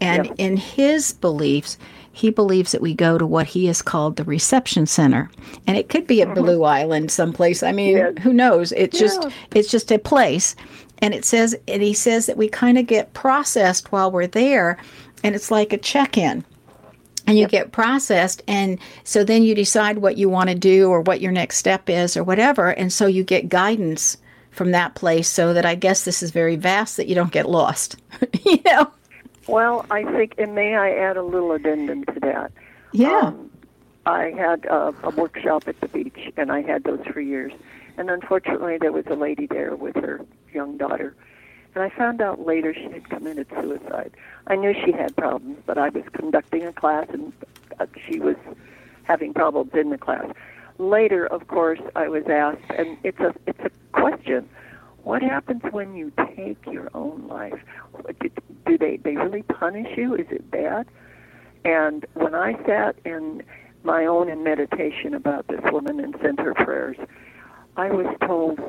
And 0.02 0.26
yep. 0.26 0.36
in 0.38 0.58
his 0.58 1.14
beliefs, 1.14 1.78
he 2.16 2.30
believes 2.30 2.72
that 2.72 2.82
we 2.82 2.94
go 2.94 3.18
to 3.18 3.28
what 3.28 3.46
he 3.46 3.66
has 3.66 3.82
called 3.82 4.16
the 4.16 4.24
reception 4.24 4.86
center 4.86 5.30
and 5.68 5.76
it 5.76 5.90
could 5.90 6.08
be 6.08 6.22
a 6.22 6.26
mm-hmm. 6.26 6.36
blue 6.36 6.64
island 6.64 7.12
someplace 7.12 7.62
i 7.62 7.74
mean 7.74 7.98
yes. 7.98 8.14
who 8.22 8.32
knows 8.32 8.72
it's 8.72 9.00
yeah. 9.00 9.08
just 9.08 9.28
it's 9.54 9.70
just 9.70 9.92
a 9.92 10.00
place 10.00 10.56
and 11.00 11.14
it 11.14 11.26
says 11.26 11.56
and 11.68 11.84
he 11.84 11.94
says 11.94 12.26
that 12.26 12.38
we 12.38 12.48
kind 12.48 12.78
of 12.78 12.88
get 12.88 13.14
processed 13.14 13.92
while 13.92 14.10
we're 14.10 14.28
there 14.28 14.78
and 15.24 15.36
it's 15.36 15.52
like 15.52 15.74
a 15.74 15.78
check-in 15.78 16.44
and 17.28 17.38
you 17.38 17.44
yep. 17.44 17.52
get 17.52 17.72
processed 17.72 18.44
and 18.48 18.80
so 19.04 19.24
then 19.24 19.44
you 19.44 19.56
decide 19.56 20.00
what 20.00 20.18
you 20.18 20.30
want 20.30 20.50
to 20.50 20.56
do 20.56 20.90
or 20.90 21.02
what 21.02 21.22
your 21.22 21.32
next 21.32 21.58
step 21.58 21.90
is 21.90 22.16
or 22.16 22.24
whatever 22.24 22.70
and 22.70 22.92
so 22.92 23.08
you 23.08 23.24
get 23.24 23.50
guidance 23.50 24.18
from 24.52 24.72
that 24.72 24.96
place 24.96 25.28
so 25.28 25.54
that 25.54 25.66
i 25.66 25.76
guess 25.76 26.06
this 26.06 26.24
is 26.24 26.32
very 26.32 26.56
vast 26.56 26.98
that 26.98 27.08
you 27.08 27.16
don't 27.16 27.32
get 27.32 27.50
lost 27.50 27.98
you 28.44 28.60
know 28.66 28.92
well, 29.48 29.86
I 29.92 30.04
think, 30.04 30.36
and 30.38 30.56
may 30.56 30.76
I 30.76 30.92
add 30.92 31.18
a 31.18 31.24
little 31.24 31.52
addendum 31.52 32.04
to 32.06 32.20
that? 32.22 32.52
Yeah. 32.94 33.20
Um, 33.20 33.52
I 34.06 34.32
had 34.32 34.66
a, 34.66 34.94
a 35.04 35.10
workshop 35.12 35.68
at 35.68 35.80
the 35.82 35.88
beach, 35.88 36.32
and 36.38 36.52
I 36.52 36.62
had 36.62 36.84
those 36.84 37.06
for 37.12 37.20
years. 37.20 37.54
And 37.98 38.10
unfortunately, 38.10 38.78
there 38.80 38.92
was 38.92 39.06
a 39.08 39.16
lady 39.16 39.46
there 39.46 39.76
with 39.76 39.96
her 39.96 40.26
young 40.54 40.78
daughter. 40.78 41.16
And 41.76 41.84
I 41.84 41.90
found 41.90 42.22
out 42.22 42.46
later 42.46 42.74
she 42.74 42.90
had 42.90 43.10
committed 43.10 43.48
suicide. 43.62 44.12
I 44.48 44.56
knew 44.56 44.74
she 44.86 44.94
had 44.94 45.16
problems, 45.18 45.58
but 45.66 45.78
I 45.78 45.90
was 45.90 46.04
conducting 46.14 46.66
a 46.66 46.74
class 46.74 47.08
and 47.12 47.34
uh, 47.80 47.86
she 48.08 48.20
was 48.20 48.38
having 49.04 49.34
problems 49.34 49.72
in 49.74 49.90
the 49.90 49.98
class. 49.98 50.26
Later, 50.78 51.28
of 51.28 51.48
course, 51.48 51.80
I 51.96 52.08
was 52.08 52.24
asked, 52.28 52.70
and 52.78 52.98
it's 53.04 53.20
a 53.20 53.34
it's 53.48 53.60
a 53.60 53.70
question 53.92 54.50
what 55.06 55.22
happens 55.22 55.62
when 55.70 55.96
you 55.96 56.12
take 56.36 56.58
your 56.66 56.90
own 56.96 57.28
life? 57.28 57.62
Do, 58.20 58.30
do 58.66 58.78
they 58.78 58.98
they 58.98 59.16
really 59.16 59.44
punish 59.44 59.96
you? 59.96 60.16
Is 60.16 60.26
it 60.32 60.50
bad? 60.50 60.88
And 61.64 62.06
when 62.16 62.34
I 62.34 62.54
sat 62.66 62.96
in 63.06 63.44
my 63.84 64.06
own 64.06 64.30
in 64.30 64.44
meditation 64.44 65.14
about 65.14 65.48
this 65.48 65.62
woman 65.72 66.00
and 66.00 66.16
sent 66.24 66.40
her 66.40 66.56
prayers, 66.56 66.98
I 67.78 67.92
was 67.92 68.08
told 68.26 68.60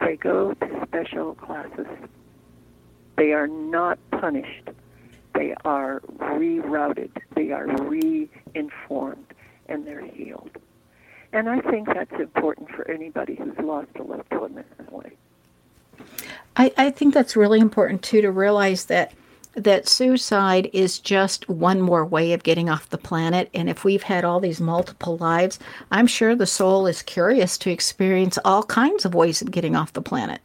they 0.00 0.16
go 0.16 0.54
to 0.54 0.86
special 0.86 1.34
classes. 1.34 1.86
They 3.16 3.32
are 3.32 3.46
not 3.46 3.98
punished. 4.10 4.68
They 5.34 5.54
are 5.64 6.00
rerouted. 6.18 7.10
They 7.34 7.52
are 7.52 7.66
re-informed, 7.66 9.34
and 9.68 9.86
they're 9.86 10.04
healed. 10.04 10.50
And 11.32 11.48
I 11.48 11.60
think 11.60 11.88
that's 11.88 12.12
important 12.20 12.70
for 12.70 12.88
anybody 12.88 13.34
who's 13.34 13.58
lost 13.58 13.88
a 13.98 14.02
loved 14.02 14.32
one 14.32 14.54
that 14.54 14.92
way. 14.92 15.12
I, 16.56 16.72
I 16.76 16.90
think 16.90 17.14
that's 17.14 17.36
really 17.36 17.58
important 17.58 18.02
too 18.02 18.20
to 18.20 18.30
realize 18.30 18.86
that 18.86 19.12
that 19.54 19.88
suicide 19.88 20.68
is 20.72 20.98
just 20.98 21.48
one 21.48 21.80
more 21.80 22.04
way 22.04 22.32
of 22.32 22.42
getting 22.42 22.68
off 22.68 22.90
the 22.90 22.98
planet. 22.98 23.50
And 23.54 23.68
if 23.68 23.84
we've 23.84 24.02
had 24.02 24.24
all 24.24 24.40
these 24.40 24.60
multiple 24.60 25.16
lives, 25.16 25.58
I'm 25.90 26.06
sure 26.06 26.34
the 26.34 26.46
soul 26.46 26.86
is 26.86 27.02
curious 27.02 27.56
to 27.58 27.70
experience 27.70 28.38
all 28.44 28.64
kinds 28.64 29.04
of 29.04 29.14
ways 29.14 29.42
of 29.42 29.50
getting 29.50 29.76
off 29.76 29.92
the 29.92 30.02
planet. 30.02 30.40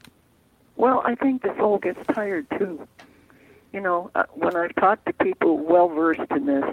Well, 0.80 1.02
I 1.04 1.14
think 1.16 1.42
the 1.42 1.54
soul 1.58 1.78
gets 1.78 2.00
tired 2.14 2.48
too. 2.58 2.88
You 3.74 3.82
know, 3.82 4.12
uh, 4.16 4.24
when 4.34 4.56
I've 4.56 4.74
talked 4.76 5.06
to 5.08 5.14
people 5.14 5.58
well 5.58 5.90
versed 5.90 6.32
in 6.32 6.46
this, 6.46 6.64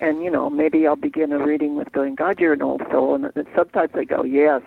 and 0.00 0.22
you 0.22 0.30
know, 0.30 0.48
maybe 0.48 0.86
I'll 0.86 0.94
begin 0.94 1.32
a 1.32 1.44
reading 1.44 1.74
with 1.74 1.90
going, 1.90 2.14
"God, 2.14 2.38
you're 2.38 2.52
an 2.52 2.62
old 2.62 2.82
soul," 2.92 3.16
and 3.16 3.46
sometimes 3.56 3.90
they 3.92 4.04
go, 4.04 4.22
"Yes, 4.22 4.62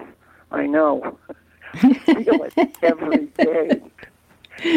I 0.51 0.65
know." 0.65 1.17
I 1.75 1.93
feel 1.93 2.43
it 2.43 2.77
every 2.83 3.27
day. 3.37 3.81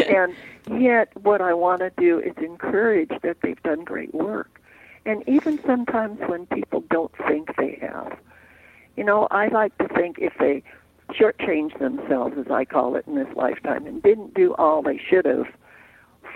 And 0.07 0.35
yet, 0.81 1.09
what 1.21 1.41
I 1.41 1.53
want 1.53 1.81
to 1.81 1.91
do 1.97 2.17
is 2.19 2.33
encourage 2.37 3.11
that 3.23 3.41
they've 3.41 3.61
done 3.63 3.83
great 3.83 4.13
work. 4.13 4.61
And 5.05 5.21
even 5.27 5.61
sometimes 5.65 6.17
when 6.27 6.45
people 6.45 6.81
don't 6.89 7.11
think 7.27 7.57
they 7.57 7.77
have. 7.81 8.17
You 8.95 9.03
know, 9.03 9.27
I 9.31 9.47
like 9.47 9.77
to 9.79 9.87
think 9.89 10.19
if 10.19 10.33
they 10.39 10.63
shortchanged 11.09 11.79
themselves, 11.79 12.37
as 12.37 12.49
I 12.49 12.65
call 12.65 12.95
it, 12.95 13.05
in 13.07 13.15
this 13.15 13.27
lifetime 13.35 13.85
and 13.85 14.01
didn't 14.01 14.33
do 14.33 14.53
all 14.55 14.81
they 14.81 14.97
should 14.97 15.25
have 15.25 15.47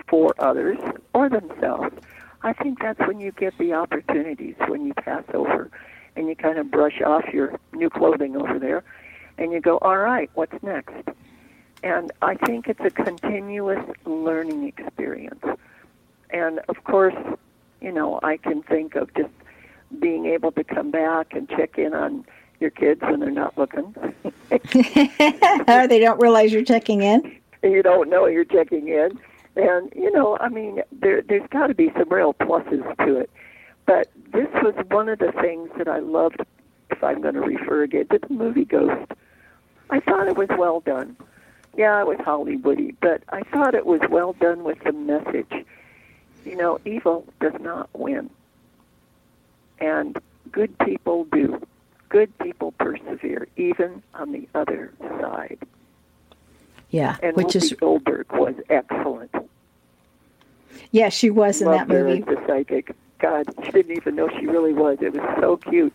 for 0.07 0.33
others 0.39 0.77
or 1.13 1.29
themselves, 1.29 1.95
I 2.43 2.53
think 2.53 2.79
that's 2.79 2.99
when 2.99 3.19
you 3.19 3.31
get 3.31 3.57
the 3.57 3.73
opportunities, 3.73 4.55
when 4.67 4.85
you 4.85 4.93
pass 4.93 5.23
over 5.33 5.71
and 6.15 6.27
you 6.27 6.35
kind 6.35 6.57
of 6.57 6.69
brush 6.69 7.01
off 7.01 7.25
your 7.33 7.59
new 7.73 7.89
clothing 7.89 8.35
over 8.35 8.59
there 8.59 8.83
and 9.37 9.51
you 9.51 9.59
go, 9.59 9.77
all 9.79 9.97
right, 9.97 10.29
what's 10.35 10.61
next? 10.61 11.09
And 11.83 12.11
I 12.21 12.35
think 12.35 12.67
it's 12.67 12.79
a 12.81 12.89
continuous 12.89 13.83
learning 14.05 14.67
experience. 14.77 15.43
And 16.29 16.59
of 16.69 16.83
course, 16.83 17.15
you 17.81 17.91
know, 17.91 18.19
I 18.23 18.37
can 18.37 18.63
think 18.63 18.95
of 18.95 19.13
just 19.15 19.31
being 19.99 20.25
able 20.25 20.51
to 20.53 20.63
come 20.63 20.91
back 20.91 21.33
and 21.33 21.49
check 21.49 21.77
in 21.77 21.93
on 21.93 22.25
your 22.59 22.69
kids 22.69 23.01
when 23.01 23.19
they're 23.19 23.31
not 23.31 23.57
looking. 23.57 23.93
or 24.51 24.59
they 25.87 25.99
don't 25.99 26.21
realize 26.21 26.51
you're 26.51 26.63
checking 26.63 27.01
in. 27.01 27.37
You 27.63 27.81
don't 27.81 28.09
know 28.09 28.27
you're 28.27 28.45
checking 28.45 28.87
in. 28.87 29.19
And, 29.55 29.91
you 29.95 30.11
know, 30.11 30.37
I 30.39 30.49
mean, 30.49 30.81
there, 30.91 31.21
there's 31.21 31.47
got 31.49 31.67
to 31.67 31.73
be 31.73 31.91
some 31.97 32.09
real 32.09 32.33
pluses 32.33 32.83
to 33.05 33.17
it. 33.17 33.29
But 33.85 34.09
this 34.33 34.47
was 34.61 34.73
one 34.89 35.09
of 35.09 35.19
the 35.19 35.31
things 35.41 35.69
that 35.77 35.87
I 35.87 35.99
loved, 35.99 36.41
if 36.89 37.03
I'm 37.03 37.21
going 37.21 37.35
to 37.35 37.41
refer 37.41 37.83
again 37.83 38.07
to 38.07 38.19
the 38.19 38.33
movie 38.33 38.65
Ghost. 38.65 39.11
I 39.89 39.99
thought 39.99 40.27
it 40.27 40.35
was 40.35 40.49
well 40.57 40.79
done. 40.81 41.15
Yeah, 41.77 41.99
it 42.01 42.07
was 42.07 42.17
Hollywoody, 42.17 42.95
but 43.01 43.21
I 43.29 43.43
thought 43.43 43.75
it 43.75 43.85
was 43.85 44.01
well 44.09 44.33
done 44.33 44.63
with 44.63 44.79
the 44.83 44.93
message. 44.93 45.65
You 46.45 46.55
know, 46.55 46.79
evil 46.85 47.27
does 47.41 47.53
not 47.59 47.89
win, 47.93 48.29
and 49.79 50.17
good 50.51 50.77
people 50.79 51.25
do. 51.25 51.61
Good 52.15 52.37
people 52.39 52.71
persevere, 52.73 53.47
even 53.57 54.01
on 54.13 54.31
the 54.31 54.47
other 54.55 54.93
side. 55.19 55.59
Yeah, 56.89 57.17
and 57.21 57.35
which 57.35 57.47
Whoopi 57.47 57.55
is 57.55 57.73
Goldberg 57.73 58.31
was 58.31 58.55
excellent. 58.69 59.35
Yeah, 60.91 61.09
she 61.09 61.29
was 61.29 61.61
in 61.61 61.67
Loved 61.67 61.89
that 61.89 61.93
movie. 61.93 62.21
Her 62.21 62.31
as 62.31 62.37
the 62.37 62.47
psychic. 62.47 62.95
God, 63.19 63.47
she 63.65 63.71
didn't 63.71 63.97
even 63.97 64.15
know 64.15 64.29
she 64.39 64.45
really 64.45 64.71
was. 64.71 64.99
It 65.01 65.13
was 65.13 65.37
so 65.41 65.57
cute, 65.57 65.93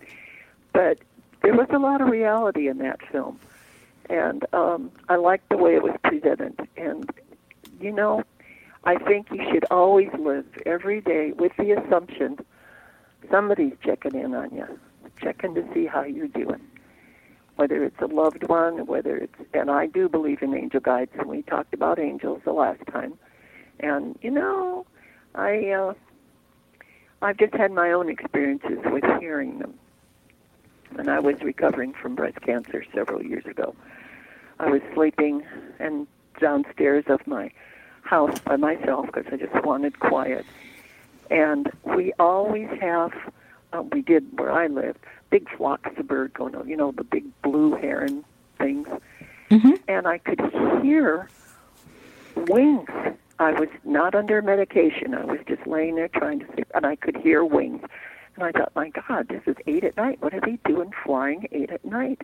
but 0.74 0.98
there 1.42 1.54
was 1.54 1.68
a 1.70 1.78
lot 1.78 2.02
of 2.02 2.08
reality 2.08 2.68
in 2.68 2.78
that 2.78 3.00
film 3.10 3.38
and 4.10 4.44
um, 4.52 4.90
I 5.08 5.16
liked 5.16 5.48
the 5.48 5.56
way 5.56 5.76
it 5.76 5.82
was 5.82 5.96
presented. 6.02 6.68
And 6.76 7.08
you 7.80 7.92
know, 7.92 8.24
I 8.84 8.96
think 8.96 9.28
you 9.30 9.42
should 9.50 9.64
always 9.70 10.10
live 10.18 10.44
every 10.66 11.00
day 11.00 11.32
with 11.32 11.52
the 11.56 11.72
assumption 11.72 12.38
somebody's 13.30 13.74
checking 13.82 14.14
in 14.14 14.34
on 14.34 14.50
you, 14.54 14.66
checking 15.20 15.54
to 15.54 15.64
see 15.74 15.86
how 15.86 16.02
you're 16.02 16.28
doing. 16.28 16.60
Whether 17.56 17.84
it's 17.84 18.00
a 18.00 18.06
loved 18.06 18.48
one, 18.48 18.86
whether 18.86 19.16
it's, 19.16 19.34
and 19.52 19.70
I 19.70 19.86
do 19.86 20.08
believe 20.08 20.42
in 20.42 20.54
angel 20.54 20.80
guides, 20.80 21.10
and 21.18 21.28
we 21.28 21.42
talked 21.42 21.74
about 21.74 21.98
angels 21.98 22.40
the 22.44 22.52
last 22.52 22.80
time. 22.90 23.14
And 23.80 24.18
you 24.22 24.30
know, 24.30 24.86
I 25.34 25.70
uh, 25.70 25.94
I've 27.22 27.36
just 27.36 27.54
had 27.54 27.70
my 27.72 27.92
own 27.92 28.08
experiences 28.08 28.78
with 28.86 29.04
hearing 29.20 29.58
them. 29.58 29.74
When 30.92 31.08
I 31.08 31.20
was 31.20 31.40
recovering 31.42 31.92
from 31.92 32.14
breast 32.14 32.40
cancer 32.40 32.84
several 32.94 33.22
years 33.22 33.44
ago, 33.46 33.74
I 34.58 34.70
was 34.70 34.80
sleeping 34.94 35.44
and 35.78 36.06
downstairs 36.40 37.04
of 37.08 37.26
my 37.26 37.50
house 38.02 38.38
by 38.40 38.56
myself 38.56 39.06
because 39.06 39.26
I 39.32 39.36
just 39.36 39.64
wanted 39.64 40.00
quiet. 40.00 40.44
And 41.30 41.70
we 41.84 42.12
always 42.18 42.68
have, 42.80 43.12
uh, 43.72 43.82
we 43.92 44.02
did 44.02 44.26
where 44.38 44.52
I 44.52 44.66
lived, 44.66 44.98
big 45.30 45.48
flocks 45.56 45.90
of 45.96 46.06
bird 46.06 46.34
going 46.34 46.54
on, 46.54 46.68
you 46.68 46.76
know, 46.76 46.92
the 46.92 47.04
big 47.04 47.24
blue 47.42 47.74
heron 47.74 48.24
things. 48.58 48.88
Mm-hmm. 49.50 49.74
And 49.88 50.06
I 50.06 50.18
could 50.18 50.40
hear 50.82 51.28
wings. 52.36 52.88
I 53.38 53.52
was 53.52 53.68
not 53.84 54.14
under 54.14 54.42
medication. 54.42 55.14
I 55.14 55.24
was 55.24 55.40
just 55.48 55.66
laying 55.66 55.96
there 55.96 56.08
trying 56.08 56.40
to 56.40 56.46
sleep, 56.52 56.70
and 56.74 56.84
I 56.84 56.96
could 56.96 57.16
hear 57.16 57.44
wings. 57.44 57.82
And 58.36 58.44
I 58.44 58.52
thought, 58.52 58.72
my 58.74 58.90
God, 58.90 59.28
this 59.28 59.42
is 59.46 59.56
eight 59.66 59.82
at 59.84 59.96
night. 59.96 60.20
What 60.20 60.34
are 60.34 60.40
they 60.40 60.58
doing 60.64 60.92
flying 61.04 61.48
eight 61.52 61.70
at 61.70 61.84
night? 61.84 62.22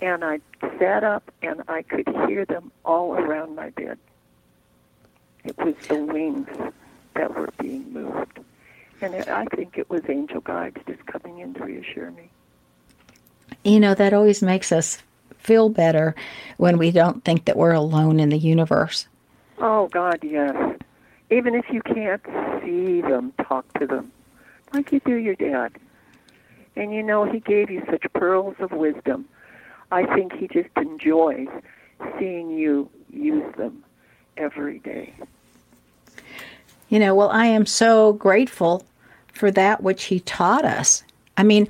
And 0.00 0.24
I 0.24 0.40
sat 0.78 1.04
up, 1.04 1.30
and 1.42 1.62
I 1.68 1.82
could 1.82 2.06
hear 2.26 2.44
them 2.44 2.70
all 2.84 3.14
around 3.14 3.56
my 3.56 3.70
bed. 3.70 3.98
It 5.44 5.56
was 5.58 5.74
the 5.88 6.02
wings 6.04 6.48
that 7.14 7.34
were 7.34 7.50
being 7.58 7.92
moved. 7.92 8.40
And 9.04 9.14
it, 9.14 9.28
I 9.28 9.44
think 9.54 9.76
it 9.76 9.90
was 9.90 10.00
angel 10.08 10.40
guides 10.40 10.78
just 10.86 11.04
coming 11.04 11.40
in 11.40 11.52
to 11.54 11.64
reassure 11.64 12.10
me. 12.12 12.30
You 13.62 13.78
know, 13.78 13.94
that 13.94 14.14
always 14.14 14.42
makes 14.42 14.72
us 14.72 15.02
feel 15.36 15.68
better 15.68 16.14
when 16.56 16.78
we 16.78 16.90
don't 16.90 17.22
think 17.22 17.44
that 17.44 17.56
we're 17.56 17.72
alone 17.72 18.18
in 18.18 18.30
the 18.30 18.38
universe. 18.38 19.06
Oh, 19.58 19.88
God, 19.88 20.20
yes. 20.22 20.56
Even 21.30 21.54
if 21.54 21.66
you 21.70 21.82
can't 21.82 22.24
see 22.64 23.02
them, 23.02 23.34
talk 23.46 23.70
to 23.78 23.86
them 23.86 24.10
like 24.72 24.90
you 24.90 25.00
do 25.04 25.16
your 25.16 25.34
dad. 25.34 25.72
And 26.74 26.94
you 26.94 27.02
know, 27.02 27.30
he 27.30 27.40
gave 27.40 27.70
you 27.70 27.82
such 27.90 28.10
pearls 28.14 28.56
of 28.58 28.72
wisdom. 28.72 29.26
I 29.92 30.06
think 30.14 30.32
he 30.32 30.48
just 30.48 30.70
enjoys 30.76 31.48
seeing 32.18 32.50
you 32.50 32.88
use 33.10 33.54
them 33.56 33.84
every 34.38 34.78
day. 34.78 35.14
You 36.88 36.98
know, 36.98 37.14
well, 37.14 37.30
I 37.30 37.46
am 37.46 37.66
so 37.66 38.14
grateful 38.14 38.84
for 39.34 39.50
that 39.50 39.82
which 39.82 40.04
he 40.04 40.20
taught 40.20 40.64
us. 40.64 41.04
I 41.36 41.42
mean, 41.42 41.68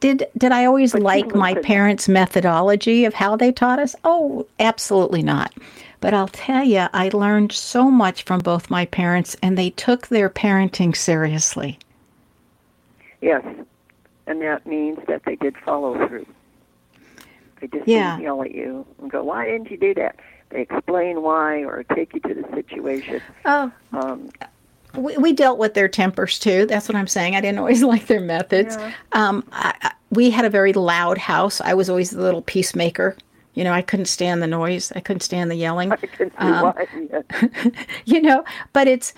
did 0.00 0.26
did 0.38 0.52
I 0.52 0.64
always 0.64 0.94
like 0.94 1.34
my 1.34 1.54
parents' 1.54 2.08
methodology 2.08 3.04
of 3.04 3.14
how 3.14 3.36
they 3.36 3.52
taught 3.52 3.78
us? 3.78 3.94
Oh, 4.04 4.46
absolutely 4.58 5.22
not. 5.22 5.52
But 6.00 6.14
I'll 6.14 6.28
tell 6.28 6.64
you, 6.64 6.86
I 6.94 7.10
learned 7.12 7.52
so 7.52 7.90
much 7.90 8.22
from 8.22 8.40
both 8.40 8.70
my 8.70 8.86
parents, 8.86 9.36
and 9.42 9.58
they 9.58 9.70
took 9.70 10.08
their 10.08 10.30
parenting 10.30 10.96
seriously. 10.96 11.78
Yes, 13.20 13.44
and 14.26 14.40
that 14.40 14.66
means 14.66 14.98
that 15.08 15.24
they 15.26 15.36
did 15.36 15.56
follow 15.58 16.06
through. 16.08 16.26
They 17.60 17.66
just 17.66 17.86
Yeah. 17.86 18.12
didn't 18.12 18.22
yell 18.22 18.42
at 18.42 18.54
you 18.54 18.86
and 19.02 19.10
go, 19.10 19.22
"Why 19.24 19.44
didn't 19.44 19.70
you 19.70 19.76
do 19.76 19.92
that?" 19.94 20.16
They 20.48 20.62
explain 20.62 21.20
why 21.20 21.64
or 21.64 21.84
take 21.94 22.14
you 22.14 22.20
to 22.20 22.34
the 22.34 22.48
situation. 22.54 23.20
Oh, 23.44 23.70
Um, 23.92 24.30
we, 24.94 25.16
we 25.18 25.32
dealt 25.32 25.58
with 25.58 25.74
their 25.74 25.88
tempers 25.88 26.38
too. 26.38 26.66
That's 26.66 26.88
what 26.88 26.96
I'm 26.96 27.06
saying. 27.06 27.36
I 27.36 27.40
didn't 27.40 27.58
always 27.58 27.82
like 27.94 28.06
their 28.06 28.20
methods. 28.20 28.76
Yeah. 28.76 28.92
Um, 29.12 29.44
I, 29.52 29.74
I, 29.82 29.92
we 30.10 30.30
had 30.30 30.44
a 30.44 30.50
very 30.50 30.72
loud 30.72 31.18
house. 31.18 31.60
I 31.60 31.74
was 31.74 31.88
always 31.88 32.10
the 32.10 32.22
little 32.22 32.42
peacemaker. 32.42 33.16
You 33.54 33.64
know, 33.64 33.72
I 33.72 33.82
couldn't 33.82 34.06
stand 34.06 34.42
the 34.42 34.46
noise. 34.46 34.92
I 34.94 35.00
couldn't 35.00 35.20
stand 35.20 35.50
the 35.50 35.56
yelling. 35.56 35.92
Um, 36.38 36.72
you 38.04 38.22
know 38.22 38.44
but 38.72 38.88
it's 38.88 39.12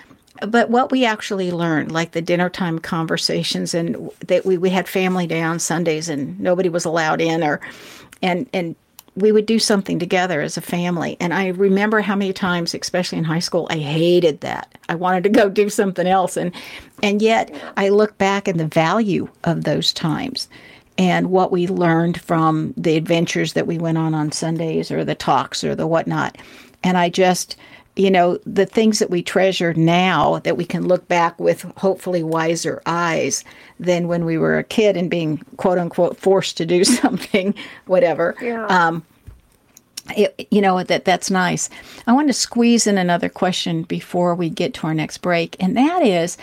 but 0.48 0.70
what 0.70 0.90
we 0.90 1.04
actually 1.04 1.50
learned 1.50 1.92
like 1.92 2.12
the 2.12 2.22
dinner 2.22 2.48
time 2.48 2.78
conversations 2.78 3.74
and 3.74 4.10
that 4.26 4.44
we, 4.44 4.56
we 4.58 4.70
had 4.70 4.88
family 4.88 5.26
day 5.26 5.42
on 5.42 5.58
sundays 5.58 6.08
and 6.08 6.38
nobody 6.40 6.68
was 6.68 6.84
allowed 6.84 7.20
in 7.20 7.42
or 7.42 7.60
and 8.22 8.48
and 8.52 8.74
we 9.14 9.30
would 9.32 9.46
do 9.46 9.58
something 9.58 9.98
together 9.98 10.40
as 10.40 10.56
a 10.56 10.62
family. 10.62 11.16
And 11.20 11.34
i 11.34 11.48
remember 11.48 12.00
how 12.00 12.16
many 12.16 12.32
times 12.32 12.74
especially 12.74 13.18
in 13.18 13.24
high 13.24 13.38
school 13.40 13.66
i 13.70 13.78
hated 13.78 14.40
that. 14.40 14.76
I 14.88 14.94
wanted 14.94 15.24
to 15.24 15.30
go 15.30 15.48
do 15.48 15.68
something 15.68 16.06
else. 16.06 16.36
And 16.36 16.52
and 17.02 17.20
yet 17.20 17.54
i 17.76 17.88
look 17.88 18.16
back 18.18 18.48
at 18.48 18.58
the 18.58 18.66
value 18.66 19.28
of 19.44 19.64
those 19.64 19.92
times 19.92 20.48
and 20.98 21.30
what 21.30 21.50
we 21.50 21.66
learned 21.66 22.20
from 22.20 22.74
the 22.76 22.96
adventures 22.96 23.54
that 23.54 23.66
we 23.66 23.78
went 23.78 23.98
on 23.98 24.14
on 24.14 24.32
Sundays 24.32 24.90
or 24.90 25.04
the 25.04 25.14
talks 25.14 25.64
or 25.64 25.74
the 25.74 25.86
whatnot. 25.86 26.36
And 26.84 26.98
I 26.98 27.08
just, 27.08 27.56
you 27.96 28.10
know, 28.10 28.38
the 28.46 28.64
things 28.64 28.98
that 29.00 29.10
we 29.10 29.22
treasure 29.22 29.74
now 29.74 30.38
that 30.40 30.56
we 30.56 30.64
can 30.64 30.88
look 30.88 31.06
back 31.08 31.38
with 31.38 31.62
hopefully 31.76 32.22
wiser 32.22 32.82
eyes 32.86 33.44
than 33.78 34.08
when 34.08 34.24
we 34.24 34.38
were 34.38 34.58
a 34.58 34.64
kid 34.64 34.96
and 34.96 35.10
being 35.10 35.38
quote 35.58 35.78
unquote 35.78 36.16
forced 36.16 36.56
to 36.56 36.66
do 36.66 36.84
something, 37.02 37.54
whatever. 37.86 38.34
Yeah. 38.40 38.66
Um, 38.66 39.04
it, 40.16 40.48
you 40.50 40.60
know 40.60 40.82
that 40.82 41.04
that's 41.04 41.30
nice. 41.30 41.70
I 42.06 42.12
want 42.12 42.28
to 42.28 42.32
squeeze 42.32 42.86
in 42.86 42.98
another 42.98 43.28
question 43.28 43.82
before 43.84 44.34
we 44.34 44.50
get 44.50 44.74
to 44.74 44.86
our 44.88 44.94
next 44.94 45.18
break, 45.18 45.56
and 45.60 45.76
that 45.76 46.02
is, 46.02 46.36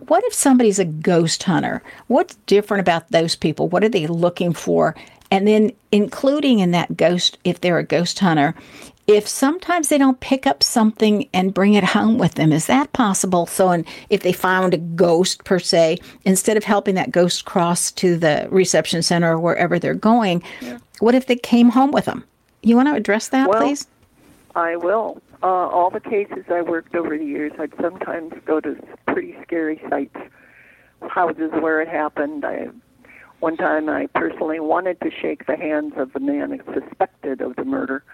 what 0.00 0.24
if 0.24 0.34
somebody's 0.34 0.78
a 0.78 0.84
ghost 0.84 1.42
hunter? 1.42 1.82
What's 2.08 2.34
different 2.46 2.82
about 2.82 3.10
those 3.10 3.36
people? 3.36 3.68
What 3.68 3.84
are 3.84 3.88
they 3.88 4.06
looking 4.06 4.52
for? 4.52 4.94
And 5.30 5.46
then 5.46 5.72
including 5.92 6.58
in 6.58 6.72
that 6.72 6.96
ghost, 6.96 7.38
if 7.44 7.60
they're 7.60 7.78
a 7.78 7.84
ghost 7.84 8.18
hunter, 8.18 8.54
if 9.10 9.26
sometimes 9.26 9.88
they 9.88 9.98
don't 9.98 10.20
pick 10.20 10.46
up 10.46 10.62
something 10.62 11.28
and 11.34 11.52
bring 11.52 11.74
it 11.74 11.82
home 11.82 12.16
with 12.16 12.34
them, 12.34 12.52
is 12.52 12.66
that 12.66 12.92
possible? 12.92 13.44
So, 13.44 13.70
and 13.70 13.84
if 14.08 14.22
they 14.22 14.32
found 14.32 14.72
a 14.72 14.78
ghost 14.78 15.42
per 15.42 15.58
se, 15.58 15.98
instead 16.24 16.56
of 16.56 16.62
helping 16.62 16.94
that 16.94 17.10
ghost 17.10 17.44
cross 17.44 17.90
to 17.92 18.16
the 18.16 18.46
reception 18.50 19.02
center 19.02 19.32
or 19.32 19.40
wherever 19.40 19.80
they're 19.80 19.94
going, 19.94 20.44
what 21.00 21.16
if 21.16 21.26
they 21.26 21.34
came 21.34 21.70
home 21.70 21.90
with 21.90 22.04
them? 22.04 22.22
You 22.62 22.76
want 22.76 22.88
to 22.88 22.94
address 22.94 23.28
that, 23.30 23.48
Well, 23.48 23.60
please? 23.60 23.88
I 24.54 24.76
will. 24.76 25.20
Uh, 25.42 25.46
all 25.46 25.90
the 25.90 26.00
cases 26.00 26.44
I 26.48 26.62
worked 26.62 26.94
over 26.94 27.18
the 27.18 27.24
years, 27.24 27.52
I'd 27.58 27.72
sometimes 27.80 28.34
go 28.44 28.60
to 28.60 28.76
pretty 29.06 29.36
scary 29.42 29.82
sites, 29.88 30.16
houses 31.08 31.50
where 31.58 31.80
it 31.80 31.88
happened. 31.88 32.44
I, 32.44 32.68
one 33.40 33.56
time, 33.56 33.88
I 33.88 34.06
personally 34.06 34.60
wanted 34.60 35.00
to 35.00 35.10
shake 35.10 35.46
the 35.46 35.56
hands 35.56 35.94
of 35.96 36.12
the 36.12 36.20
man 36.20 36.62
suspected 36.72 37.40
of 37.40 37.56
the 37.56 37.64
murder, 37.64 38.04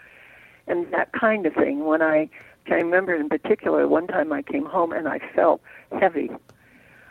and 0.66 0.90
that 0.92 1.12
kind 1.12 1.46
of 1.46 1.54
thing. 1.54 1.84
When 1.84 2.02
I 2.02 2.28
can 2.64 2.76
remember 2.76 3.14
in 3.14 3.28
particular, 3.28 3.86
one 3.86 4.06
time 4.06 4.32
I 4.32 4.42
came 4.42 4.64
home 4.64 4.92
and 4.92 5.08
I 5.08 5.20
felt 5.34 5.60
heavy. 5.98 6.30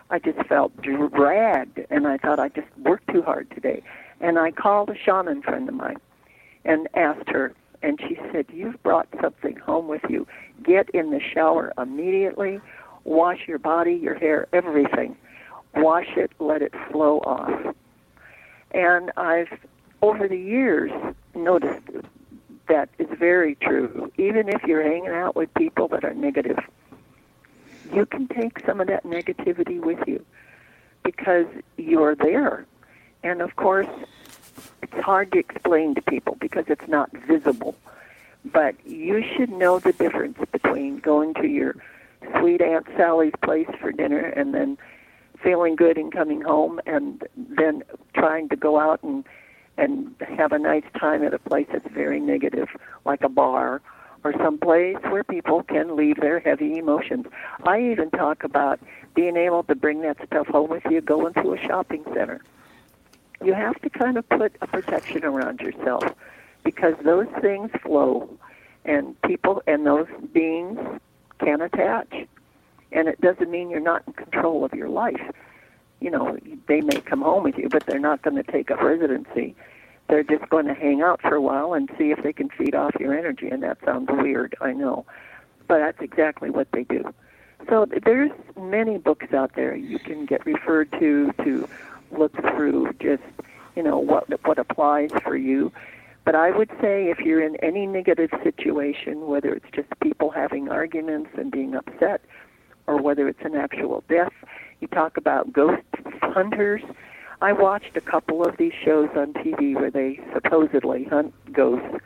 I 0.09 0.19
just 0.19 0.39
felt 0.47 0.71
dragged, 0.81 1.79
and 1.89 2.07
I 2.07 2.17
thought 2.17 2.39
I 2.39 2.49
just 2.49 2.67
worked 2.77 3.11
too 3.11 3.23
hard 3.23 3.49
today. 3.49 3.81
And 4.21 4.37
I 4.37 4.51
called 4.51 4.89
a 4.89 4.97
shaman 4.97 5.41
friend 5.41 5.67
of 5.67 5.75
mine 5.75 5.97
and 6.63 6.87
asked 6.93 7.29
her, 7.29 7.53
and 7.81 7.99
she 7.99 8.17
said, 8.31 8.45
You've 8.53 8.81
brought 8.83 9.07
something 9.21 9.55
home 9.57 9.87
with 9.87 10.03
you. 10.09 10.27
Get 10.63 10.89
in 10.89 11.11
the 11.11 11.19
shower 11.19 11.73
immediately, 11.77 12.59
wash 13.03 13.47
your 13.47 13.59
body, 13.59 13.93
your 13.93 14.15
hair, 14.15 14.47
everything. 14.53 15.17
Wash 15.75 16.07
it, 16.15 16.31
let 16.39 16.61
it 16.61 16.73
flow 16.91 17.19
off. 17.19 17.75
And 18.71 19.11
I've, 19.17 19.59
over 20.01 20.27
the 20.27 20.37
years, 20.37 20.91
noticed 21.33 21.89
that 22.67 22.89
is 22.97 23.07
very 23.17 23.55
true. 23.55 24.11
Even 24.17 24.49
if 24.49 24.63
you're 24.63 24.83
hanging 24.83 25.07
out 25.07 25.35
with 25.35 25.53
people 25.53 25.87
that 25.89 26.03
are 26.03 26.13
negative, 26.13 26.59
you 27.93 28.05
can 28.05 28.27
take 28.27 28.59
some 28.65 28.81
of 28.81 28.87
that 28.87 29.03
negativity 29.03 29.79
with 29.79 29.99
you 30.07 30.25
because 31.03 31.45
you're 31.77 32.15
there. 32.15 32.65
And 33.23 33.41
of 33.41 33.55
course, 33.55 33.87
it's 34.81 35.03
hard 35.03 35.31
to 35.33 35.39
explain 35.39 35.95
to 35.95 36.01
people 36.01 36.37
because 36.39 36.65
it's 36.67 36.87
not 36.87 37.11
visible. 37.11 37.75
But 38.43 38.75
you 38.85 39.23
should 39.35 39.49
know 39.49 39.79
the 39.79 39.93
difference 39.93 40.37
between 40.51 40.99
going 40.99 41.33
to 41.35 41.47
your 41.47 41.75
sweet 42.39 42.61
Aunt 42.61 42.87
Sally's 42.95 43.33
place 43.43 43.69
for 43.79 43.91
dinner 43.91 44.19
and 44.19 44.53
then 44.53 44.77
feeling 45.41 45.75
good 45.75 45.97
and 45.97 46.11
coming 46.11 46.41
home 46.41 46.79
and 46.85 47.23
then 47.35 47.83
trying 48.13 48.49
to 48.49 48.55
go 48.55 48.79
out 48.79 49.01
and 49.03 49.25
and 49.77 50.15
have 50.37 50.51
a 50.51 50.59
nice 50.59 50.83
time 50.99 51.23
at 51.23 51.33
a 51.33 51.39
place 51.39 51.67
that's 51.71 51.87
very 51.91 52.19
negative, 52.19 52.69
like 53.05 53.21
a 53.21 53.29
bar 53.29 53.81
or 54.23 54.33
some 54.39 54.57
place 54.57 54.97
where 55.09 55.23
people 55.23 55.61
can 55.63 55.95
leave 55.95 56.19
their 56.19 56.39
heavy 56.39 56.77
emotions. 56.77 57.27
I 57.65 57.79
even 57.91 58.09
talk 58.09 58.43
about 58.43 58.79
being 59.13 59.37
able 59.37 59.63
to 59.63 59.75
bring 59.75 60.01
that 60.01 60.17
stuff 60.25 60.47
home 60.47 60.69
with 60.69 60.83
you 60.89 60.99
going 61.01 61.33
to 61.35 61.53
a 61.53 61.57
shopping 61.59 62.03
center. 62.05 62.41
You 63.43 63.53
have 63.53 63.79
to 63.81 63.89
kind 63.89 64.17
of 64.17 64.27
put 64.27 64.55
a 64.61 64.67
protection 64.67 65.23
around 65.23 65.59
yourself 65.59 66.03
because 66.63 66.95
those 67.03 67.27
things 67.41 67.69
flow 67.83 68.27
and 68.83 69.19
people 69.21 69.61
and 69.67 69.85
those 69.85 70.07
beings 70.33 70.79
can 71.39 71.61
attach. 71.61 72.11
And 72.91 73.07
it 73.07 73.21
doesn't 73.21 73.51
mean 73.51 73.69
you're 73.69 73.79
not 73.79 74.03
in 74.07 74.13
control 74.13 74.65
of 74.65 74.73
your 74.73 74.89
life 74.89 75.21
you 76.05 76.11
know 76.11 76.37
they 76.67 76.81
may 76.81 77.01
come 77.01 77.23
home 77.23 77.43
with 77.43 77.57
you 77.57 77.67
but 77.67 77.83
they're 77.87 77.97
not 77.99 78.21
going 78.21 78.35
to 78.35 78.43
take 78.43 78.69
up 78.69 78.79
residency. 78.79 79.55
They're 80.07 80.23
just 80.23 80.47
going 80.49 80.67
to 80.67 80.75
hang 80.75 81.01
out 81.01 81.19
for 81.19 81.33
a 81.33 81.41
while 81.41 81.73
and 81.73 81.89
see 81.97 82.11
if 82.11 82.21
they 82.21 82.31
can 82.31 82.49
feed 82.49 82.75
off 82.75 82.93
your 82.99 83.17
energy 83.17 83.49
and 83.49 83.63
that 83.63 83.79
sounds 83.83 84.07
weird 84.11 84.55
i 84.61 84.71
know. 84.71 85.03
But 85.67 85.79
that's 85.79 85.99
exactly 86.01 86.51
what 86.51 86.67
they 86.73 86.83
do. 86.83 87.11
So 87.67 87.87
there's 88.03 88.29
many 88.55 88.99
books 88.99 89.33
out 89.33 89.55
there 89.55 89.75
you 89.75 89.97
can 89.97 90.27
get 90.27 90.45
referred 90.45 90.91
to 90.99 91.31
to 91.43 91.67
look 92.11 92.33
through 92.33 92.93
just 92.99 93.23
you 93.75 93.81
know 93.81 93.97
what 93.97 94.29
what 94.45 94.59
applies 94.59 95.09
for 95.23 95.35
you. 95.35 95.71
But 96.23 96.35
i 96.35 96.51
would 96.51 96.69
say 96.79 97.09
if 97.09 97.17
you're 97.19 97.41
in 97.41 97.55
any 97.63 97.87
negative 97.87 98.29
situation 98.43 99.25
whether 99.25 99.51
it's 99.55 99.71
just 99.73 99.89
people 100.01 100.29
having 100.29 100.69
arguments 100.69 101.31
and 101.35 101.51
being 101.51 101.73
upset 101.73 102.21
or 102.85 103.01
whether 103.01 103.27
it's 103.27 103.43
an 103.43 103.55
actual 103.55 104.03
death. 104.07 104.33
You 104.79 104.87
talk 104.87 105.17
about 105.17 105.51
ghost 105.53 105.83
hunters. 106.21 106.81
I 107.41 107.53
watched 107.53 107.95
a 107.95 108.01
couple 108.01 108.45
of 108.45 108.57
these 108.57 108.73
shows 108.83 109.09
on 109.15 109.33
TV 109.33 109.75
where 109.75 109.91
they 109.91 110.19
supposedly 110.33 111.03
hunt 111.05 111.33
ghosts, 111.51 111.97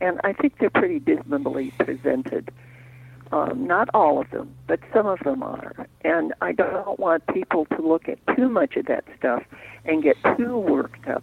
and 0.00 0.20
I 0.24 0.32
think 0.32 0.58
they're 0.58 0.70
pretty 0.70 0.98
dismally 0.98 1.72
presented. 1.78 2.50
Um, 3.32 3.66
not 3.66 3.88
all 3.94 4.20
of 4.20 4.30
them, 4.30 4.54
but 4.66 4.80
some 4.92 5.06
of 5.06 5.20
them 5.20 5.42
are. 5.42 5.86
And 6.02 6.34
I 6.40 6.52
don't 6.52 6.98
want 6.98 7.24
people 7.28 7.64
to 7.66 7.80
look 7.80 8.08
at 8.08 8.18
too 8.34 8.48
much 8.48 8.76
of 8.76 8.86
that 8.86 9.04
stuff 9.16 9.44
and 9.84 10.02
get 10.02 10.16
too 10.36 10.58
worked 10.58 11.06
up 11.06 11.22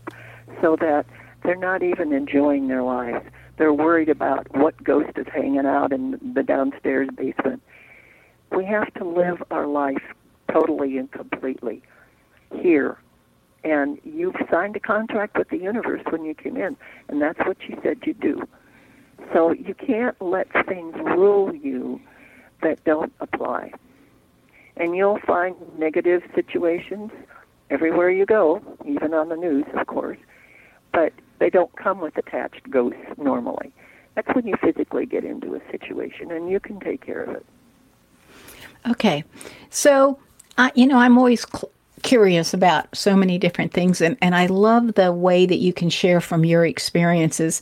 so 0.62 0.78
that 0.80 1.06
they're 1.44 1.56
not 1.56 1.84
even 1.84 2.14
enjoying 2.14 2.70
their 2.70 2.84
lives. 2.84 3.26
They're 3.58 3.74
worried 3.74 4.10
about 4.10 4.48
what 4.56 4.82
ghost 4.82 5.18
is 5.18 5.26
hanging 5.34 5.66
out 5.66 5.92
in 5.92 6.20
the 6.34 6.44
downstairs 6.44 7.10
basement. 7.16 7.62
We 8.56 8.66
have 8.66 8.94
to 8.94 9.04
live 9.04 9.44
our 9.52 9.68
life 9.68 10.02
totally 10.52 10.98
and 10.98 11.12
completely 11.12 11.82
here. 12.54 12.98
And 13.64 14.00
you've 14.04 14.36
signed 14.52 14.76
a 14.76 14.80
contract 14.80 15.38
with 15.38 15.50
the 15.50 15.58
universe 15.58 16.02
when 16.10 16.24
you 16.24 16.34
came 16.34 16.58
in, 16.58 16.78
and 17.10 17.22
that's 17.22 17.40
what 17.40 17.58
you 17.68 17.78
said 17.84 18.00
you 18.06 18.14
do. 18.14 18.48
So 19.34 19.52
you 19.52 19.74
can't 19.74 20.20
let 20.22 20.48
things 20.68 20.96
rule 20.96 21.54
you 21.54 22.00
that 22.62 22.84
don't 22.86 23.12
apply. 23.20 23.72
And 24.78 24.96
you'll 24.96 25.20
find 25.26 25.56
negative 25.78 26.22
situations 26.36 27.12
everywhere 27.70 28.10
you 28.10 28.26
go, 28.26 28.62
even 28.86 29.14
on 29.14 29.30
the 29.30 29.36
news, 29.36 29.66
of 29.74 29.88
course, 29.88 30.20
but 30.94 31.12
they 31.40 31.50
don't 31.50 31.76
come 31.76 32.00
with 32.00 32.18
attached 32.18 32.70
ghosts 32.70 33.00
normally. 33.18 33.72
That's 34.16 34.34
when 34.34 34.48
you 34.48 34.56
physically 34.62 35.06
get 35.06 35.24
into 35.24 35.56
a 35.56 35.62
situation, 35.72 36.32
and 36.32 36.50
you 36.50 36.60
can 36.60 36.80
take 36.80 37.06
care 37.06 37.24
of 37.24 37.36
it. 37.36 37.46
Okay. 38.90 39.24
So, 39.70 40.20
uh, 40.58 40.72
you 40.76 40.88
know, 40.88 40.98
I'm 40.98 41.18
always 41.18 41.46
cl- 41.48 41.72
curious 42.04 42.54
about 42.54 42.96
so 42.96 43.16
many 43.16 43.38
different 43.38 43.74
things, 43.74 44.02
and, 44.02 44.18
and 44.22 44.36
I 44.36 44.48
love 44.48 44.96
the 44.96 45.12
way 45.12 45.46
that 45.46 45.58
you 45.58 45.74
can 45.74 45.90
share 45.90 46.22
from 46.22 46.46
your 46.46 46.66
experiences. 46.66 47.62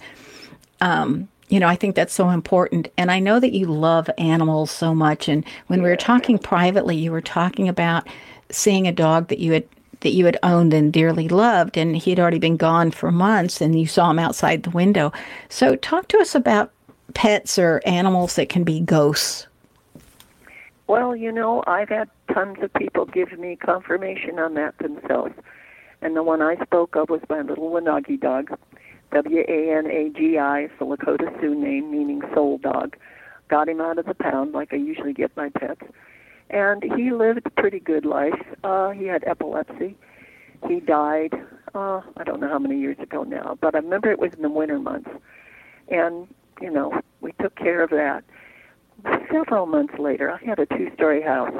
Um, 0.81 1.27
you 1.49 1.59
know, 1.59 1.67
I 1.67 1.75
think 1.75 1.95
that's 1.95 2.13
so 2.13 2.29
important. 2.29 2.87
And 2.97 3.11
I 3.11 3.19
know 3.19 3.39
that 3.39 3.53
you 3.53 3.67
love 3.67 4.09
animals 4.17 4.71
so 4.71 4.95
much. 4.95 5.27
And 5.27 5.45
when 5.67 5.83
we 5.83 5.89
were 5.89 5.95
talking 5.95 6.39
privately, 6.39 6.95
you 6.95 7.11
were 7.11 7.21
talking 7.21 7.69
about 7.69 8.07
seeing 8.49 8.87
a 8.87 8.91
dog 8.91 9.27
that 9.27 9.39
you 9.39 9.53
had 9.53 9.67
that 10.01 10.11
you 10.11 10.25
had 10.25 10.37
owned 10.43 10.73
and 10.73 10.93
dearly 10.93 11.27
loved, 11.27 11.77
and 11.77 11.95
he 11.95 12.11
had 12.11 12.19
already 12.19 12.37
been 12.37 12.57
gone 12.57 12.91
for 12.91 13.11
months, 13.11 13.59
and 13.59 13.79
you 13.79 13.87
saw 13.87 14.11
him 14.11 14.19
outside 14.19 14.61
the 14.61 14.69
window. 14.69 15.11
So, 15.49 15.75
talk 15.75 16.09
to 16.09 16.19
us 16.19 16.35
about 16.35 16.71
pets 17.15 17.57
or 17.57 17.81
animals 17.85 18.35
that 18.35 18.49
can 18.49 18.63
be 18.63 18.81
ghosts. 18.81 19.47
Well, 20.87 21.15
you 21.15 21.31
know, 21.31 21.63
I've 21.65 21.89
had 21.89 22.09
tons 22.35 22.57
of 22.61 22.73
people 22.73 23.05
give 23.05 23.39
me 23.39 23.55
confirmation 23.55 24.37
on 24.39 24.53
that 24.55 24.77
themselves. 24.79 25.33
And 26.01 26.15
the 26.15 26.23
one 26.23 26.41
I 26.41 26.57
spoke 26.63 26.95
of 26.95 27.09
was 27.09 27.21
my 27.29 27.41
little 27.41 27.71
Wanagi 27.71 28.19
dog. 28.19 28.55
W 29.13 29.43
A 29.47 29.77
N 29.77 29.87
A 29.87 30.09
G 30.09 30.37
I, 30.37 30.67
the 30.77 30.85
Lakota 30.85 31.39
Sioux 31.39 31.55
name, 31.55 31.89
meaning 31.89 32.21
soul 32.33 32.57
dog. 32.57 32.97
Got 33.47 33.69
him 33.69 33.79
out 33.79 33.97
of 33.97 34.05
the 34.05 34.13
pound 34.13 34.51
like 34.51 34.73
I 34.73 34.75
usually 34.75 35.13
get 35.13 35.35
my 35.37 35.49
pets. 35.49 35.81
And 36.49 36.83
he 36.83 37.11
lived 37.11 37.45
a 37.45 37.49
pretty 37.49 37.79
good 37.79 38.05
life. 38.05 38.39
Uh, 38.63 38.89
he 38.89 39.05
had 39.05 39.23
epilepsy. 39.25 39.95
He 40.67 40.79
died, 40.79 41.33
uh, 41.73 42.01
I 42.17 42.23
don't 42.25 42.39
know 42.39 42.49
how 42.49 42.59
many 42.59 42.79
years 42.79 42.97
ago 42.99 43.23
now, 43.23 43.57
but 43.61 43.75
I 43.75 43.79
remember 43.79 44.11
it 44.11 44.19
was 44.19 44.33
in 44.33 44.41
the 44.41 44.49
winter 44.49 44.79
months. 44.79 45.09
And, 45.89 46.27
you 46.61 46.71
know, 46.71 47.01
we 47.21 47.33
took 47.41 47.55
care 47.55 47.83
of 47.83 47.91
that. 47.91 48.23
Several 49.31 49.65
months 49.65 49.95
later, 49.99 50.31
I 50.31 50.43
had 50.43 50.59
a 50.59 50.65
two 50.65 50.89
story 50.95 51.21
house, 51.21 51.53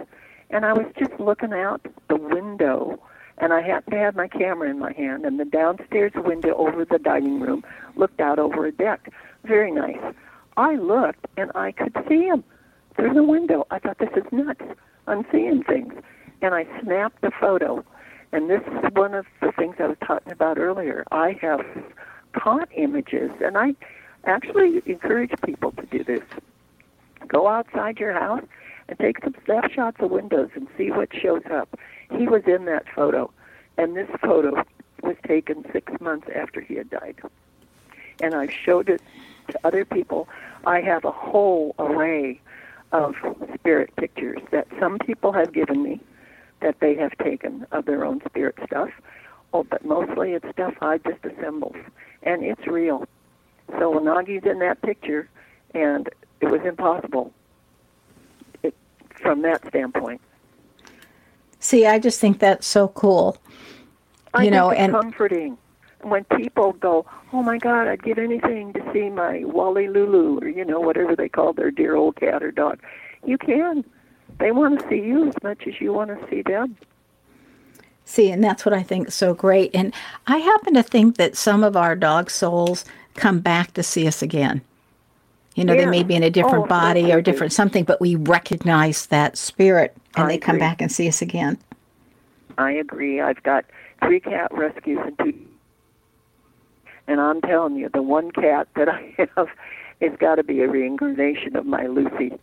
and 0.49 0.65
I 0.65 0.73
was 0.73 0.85
just 0.97 1.19
looking 1.19 1.53
out 1.53 1.85
the 2.07 2.15
window 2.15 2.99
and 3.37 3.53
I 3.53 3.61
happened 3.61 3.93
to 3.93 3.99
have 3.99 4.15
my 4.15 4.27
camera 4.27 4.69
in 4.69 4.79
my 4.79 4.93
hand, 4.93 5.25
and 5.25 5.39
the 5.39 5.45
downstairs 5.45 6.13
window 6.15 6.55
over 6.55 6.85
the 6.85 6.99
dining 6.99 7.39
room 7.39 7.63
looked 7.95 8.21
out 8.21 8.39
over 8.39 8.65
a 8.65 8.71
deck. 8.71 9.11
Very 9.43 9.71
nice. 9.71 9.99
I 10.57 10.75
looked, 10.75 11.25
and 11.35 11.51
I 11.53 11.73
could 11.73 11.95
see 12.07 12.23
him 12.23 12.43
through 12.95 13.13
the 13.13 13.23
window. 13.23 13.67
I 13.71 13.79
thought, 13.79 13.97
this 13.97 14.09
is 14.15 14.23
nuts. 14.31 14.63
I'm 15.07 15.25
seeing 15.31 15.63
things. 15.63 15.93
And 16.41 16.55
I 16.55 16.65
snapped 16.81 17.23
a 17.23 17.31
photo. 17.31 17.83
And 18.31 18.49
this 18.49 18.61
is 18.61 18.91
one 18.93 19.13
of 19.13 19.25
the 19.41 19.51
things 19.51 19.75
I 19.79 19.87
was 19.87 19.97
talking 20.05 20.31
about 20.31 20.57
earlier. 20.57 21.03
I 21.11 21.37
have 21.41 21.65
caught 22.31 22.69
images, 22.73 23.31
and 23.43 23.57
I 23.57 23.75
actually 24.23 24.81
encourage 24.85 25.31
people 25.43 25.73
to 25.73 25.85
do 25.87 26.05
this. 26.05 26.23
Go 27.27 27.47
outside 27.47 27.99
your 27.99 28.13
house 28.13 28.43
and 28.88 28.99
take 28.99 29.23
some 29.23 29.36
snapshots 29.45 29.97
of 29.99 30.11
windows 30.11 30.49
and 30.55 30.67
see 30.77 30.91
what 30.91 31.09
shows 31.13 31.43
up. 31.51 31.79
He 32.11 32.27
was 32.27 32.43
in 32.45 32.65
that 32.65 32.86
photo, 32.93 33.31
and 33.77 33.95
this 33.95 34.09
photo 34.21 34.63
was 35.01 35.15
taken 35.27 35.65
six 35.71 35.91
months 35.99 36.27
after 36.36 36.61
he 36.61 36.75
had 36.75 36.89
died. 36.89 37.15
And 38.21 38.33
I've 38.33 38.51
showed 38.51 38.89
it 38.89 39.01
to 39.49 39.59
other 39.63 39.86
people. 39.86 40.27
I 40.65 40.81
have 40.81 41.05
a 41.05 41.11
whole 41.11 41.75
array 41.79 42.39
of 42.91 43.15
spirit 43.55 43.95
pictures 43.97 44.39
that 44.51 44.67
some 44.79 44.99
people 44.99 45.33
have 45.33 45.53
given 45.53 45.83
me 45.83 45.99
that 46.61 46.79
they 46.79 46.95
have 46.95 47.17
taken 47.17 47.67
of 47.71 47.86
their 47.86 48.05
own 48.05 48.21
spirit 48.25 48.55
stuff. 48.65 48.89
Oh, 49.53 49.63
but 49.63 49.86
mostly 49.86 50.33
it's 50.33 50.49
stuff 50.51 50.73
I 50.81 50.97
just 50.99 51.23
assembled, 51.25 51.75
and 52.23 52.43
it's 52.43 52.65
real. 52.67 53.05
So 53.67 53.93
Wanagi's 53.93 54.45
in 54.45 54.59
that 54.59 54.81
picture, 54.81 55.29
and 55.73 56.09
it 56.41 56.47
was 56.47 56.61
impossible 56.65 57.33
from 59.26 59.41
that 59.41 59.67
standpoint. 59.67 60.21
See, 61.59 61.88
I 61.88 61.97
just 61.97 62.19
think 62.19 62.38
that's 62.38 62.67
so 62.67 62.89
cool. 62.89 63.38
I 64.36 64.43
you 64.43 64.51
know, 64.51 64.69
and 64.69 64.93
comforting 64.93 65.57
when 66.03 66.23
people 66.26 66.73
go, 66.73 67.05
"Oh 67.34 67.41
my 67.41 67.57
God, 67.57 67.88
I'd 67.88 68.03
give 68.03 68.19
anything 68.19 68.71
to 68.73 68.93
see 68.93 69.09
my 69.09 69.43
Wally 69.43 69.88
Lulu," 69.88 70.39
or 70.39 70.47
you 70.47 70.63
know, 70.63 70.80
whatever 70.80 71.15
they 71.15 71.28
call 71.28 71.53
their 71.53 71.71
dear 71.71 71.95
old 71.95 72.17
cat 72.17 72.43
or 72.43 72.51
dog. 72.51 72.80
You 73.26 73.38
can. 73.39 73.84
They 74.38 74.51
want 74.51 74.80
to 74.80 74.89
see 74.89 75.01
you 75.01 75.28
as 75.28 75.34
much 75.41 75.65
as 75.65 75.82
you 75.82 75.91
want 75.91 76.09
to 76.11 76.30
see 76.30 76.43
them. 76.43 76.78
See, 78.03 78.30
and 78.30 78.43
that's 78.43 78.63
what 78.65 78.73
I 78.73 78.84
think 78.84 79.07
is 79.07 79.15
so 79.15 79.34
great. 79.34 79.71
And 79.73 79.91
I 80.28 80.38
happen 80.38 80.76
to 80.76 80.84
think 80.84 81.15
that 81.17 81.36
some 81.36 81.63
of 81.63 81.76
our 81.76 81.95
dog 81.95 82.30
souls 82.30 82.86
come 83.15 83.39
back 83.39 83.73
to 83.73 83.82
see 83.82 84.07
us 84.07 84.21
again. 84.21 84.61
You 85.55 85.63
know, 85.63 85.73
Yeah. 85.73 85.85
they 85.85 85.89
may 85.89 86.03
be 86.03 86.15
in 86.15 86.23
a 86.23 86.29
different 86.29 86.65
Oh, 86.65 86.67
body 86.67 87.11
or 87.11 87.21
different 87.21 87.53
something, 87.53 87.85
but 87.85 87.99
we 88.01 88.15
recognize 88.15 89.07
that 89.07 89.37
spirit 89.37 89.95
and 90.15 90.25
I 90.25 90.29
they 90.29 90.37
come 90.37 90.59
back 90.59 90.81
and 90.81 90.91
see 90.91 91.07
us 91.07 91.21
again. 91.21 91.57
I 92.57 92.71
agree. 92.71 93.21
I've 93.21 93.41
got 93.43 93.65
three 94.03 94.19
cat 94.19 94.53
rescues 94.53 94.99
and 95.03 95.17
two. 95.19 95.33
And 97.07 97.21
I'm 97.21 97.41
telling 97.41 97.75
you, 97.75 97.89
the 97.89 98.01
one 98.01 98.31
cat 98.31 98.67
that 98.75 98.89
I 98.89 99.13
have 99.35 99.47
has 100.01 100.11
got 100.19 100.35
to 100.35 100.43
be 100.43 100.61
a 100.61 100.67
reincarnation 100.67 101.55
of 101.55 101.65
my 101.65 101.87
Lucy. 101.87 102.37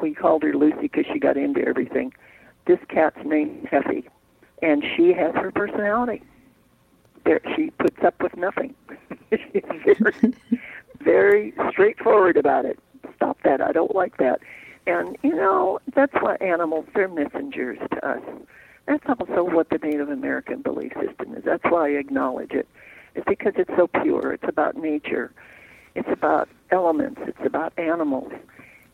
We 0.00 0.14
called 0.14 0.42
her 0.44 0.54
Lucy 0.54 0.82
because 0.82 1.04
she 1.12 1.18
got 1.18 1.36
into 1.36 1.64
everything. 1.66 2.12
This 2.66 2.78
cat's 2.88 3.18
name 3.24 3.60
is 3.64 3.70
Heffy, 3.70 4.04
and 4.62 4.84
she 4.96 5.12
has 5.12 5.34
her 5.34 5.50
personality. 5.50 6.22
There, 7.24 7.40
she 7.56 7.70
puts 7.70 8.02
up 8.04 8.20
with 8.22 8.36
nothing. 8.36 8.74
She's 9.30 9.62
very, 9.84 10.34
very 11.02 11.52
straightforward 11.70 12.36
about 12.36 12.64
it. 12.64 12.78
Stop 13.16 13.38
that. 13.44 13.60
I 13.60 13.72
don't 13.72 13.94
like 13.94 14.16
that. 14.18 14.40
And, 14.86 15.16
you 15.22 15.34
know, 15.34 15.78
that's 15.94 16.14
what 16.14 16.42
animals, 16.42 16.86
they're 16.94 17.08
messengers 17.08 17.78
to 17.92 18.06
us. 18.06 18.22
That's 18.86 19.04
also 19.08 19.44
what 19.44 19.70
the 19.70 19.78
Native 19.78 20.08
American 20.08 20.60
belief 20.60 20.92
system 21.00 21.34
is. 21.34 21.44
That's 21.44 21.62
why 21.64 21.86
I 21.86 21.90
acknowledge 21.90 22.50
it. 22.52 22.68
It's 23.14 23.26
because 23.28 23.52
it's 23.56 23.70
so 23.76 23.86
pure. 23.86 24.32
It's 24.32 24.48
about 24.48 24.76
nature. 24.76 25.32
It's 25.94 26.08
about 26.10 26.48
elements. 26.70 27.20
It's 27.26 27.44
about 27.44 27.72
animals. 27.78 28.32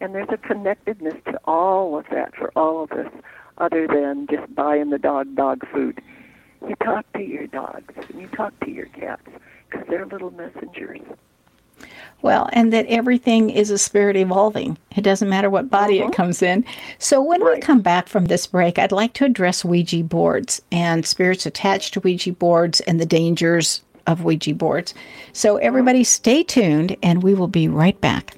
And 0.01 0.15
there's 0.15 0.29
a 0.31 0.37
connectedness 0.37 1.15
to 1.27 1.41
all 1.45 1.99
of 1.99 2.05
that 2.11 2.35
for 2.37 2.53
all 2.55 2.83
of 2.83 2.93
us, 2.93 3.11
other 3.59 3.87
than 3.87 4.27
just 4.31 4.55
buying 4.55 4.91
the 4.91 4.99
dog 4.99 5.35
dog 5.35 5.67
food. 5.73 6.01
You 6.69 6.75
talk 6.77 7.11
to 7.15 7.23
your 7.23 7.47
dogs 7.47 7.95
and 8.09 8.21
you 8.21 8.29
talk 8.29 8.59
to 8.61 8.71
your 8.71 8.87
cats 8.87 9.23
because 9.71 9.87
they're 9.89 10.07
little 10.07 10.31
messengers. 10.33 11.01
Well, 12.21 12.49
and 12.53 12.73
that 12.73 12.87
everything 12.87 13.51
is 13.51 13.71
a 13.71 13.79
spirit 13.79 14.17
evolving. 14.17 14.77
It 14.97 15.03
doesn't 15.03 15.29
matter 15.29 15.49
what 15.51 15.71
body 15.71 15.99
Mm-hmm. 15.99 16.11
it 16.11 16.17
comes 16.17 16.43
in. 16.43 16.65
So 16.99 17.23
when 17.23 17.45
we 17.45 17.61
come 17.61 17.81
back 17.81 18.09
from 18.09 18.25
this 18.25 18.47
break, 18.47 18.79
I'd 18.79 18.91
like 18.93 19.13
to 19.15 19.25
address 19.25 19.65
Ouija 19.65 20.03
boards 20.03 20.61
and 20.73 21.07
spirits 21.07 21.47
attached 21.47 21.95
to 21.95 22.01
Ouija 22.01 22.33
boards 22.33 22.81
and 22.81 23.01
the 23.01 23.07
dangers 23.07 23.83
of 24.09 24.25
Ouija 24.25 24.55
boards. 24.55 24.95
So 25.33 25.59
everybody 25.59 26.03
stay 26.03 26.43
tuned 26.43 26.97
and 27.05 27.23
we 27.23 27.35
will 27.35 27.47
be 27.49 27.69
right 27.69 28.01
back. 28.01 28.35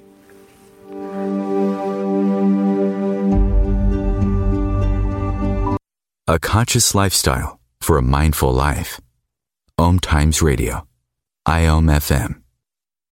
A 6.27 6.39
conscious 6.39 6.95
lifestyle 6.95 7.59
for 7.81 7.97
a 7.97 8.01
mindful 8.01 8.53
life. 8.53 8.99
Om 9.77 9.99
Times 9.99 10.41
Radio. 10.41 10.87
IOM 11.47 11.89
FM. 11.91 12.40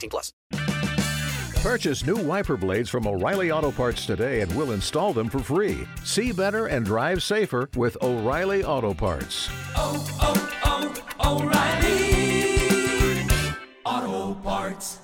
18 0.00 0.10
plus. 0.10 0.32
Purchase 1.62 2.06
new 2.06 2.16
wiper 2.16 2.56
blades 2.56 2.88
from 2.88 3.06
O'Reilly 3.06 3.50
Auto 3.50 3.70
Parts 3.70 4.06
today 4.06 4.40
and 4.40 4.50
we'll 4.56 4.72
install 4.72 5.12
them 5.12 5.28
for 5.28 5.40
free. 5.40 5.86
See 6.04 6.32
better 6.32 6.68
and 6.68 6.86
drive 6.86 7.22
safer 7.22 7.68
with 7.76 7.98
O'Reilly 8.02 8.64
Auto 8.64 8.94
Parts. 8.94 9.50
Oh, 9.76 10.02
oh, 10.22 10.94
oh, 11.20 11.42
O'Reilly 11.42 12.00
Auto 13.84 14.34
Parts. 14.40 15.00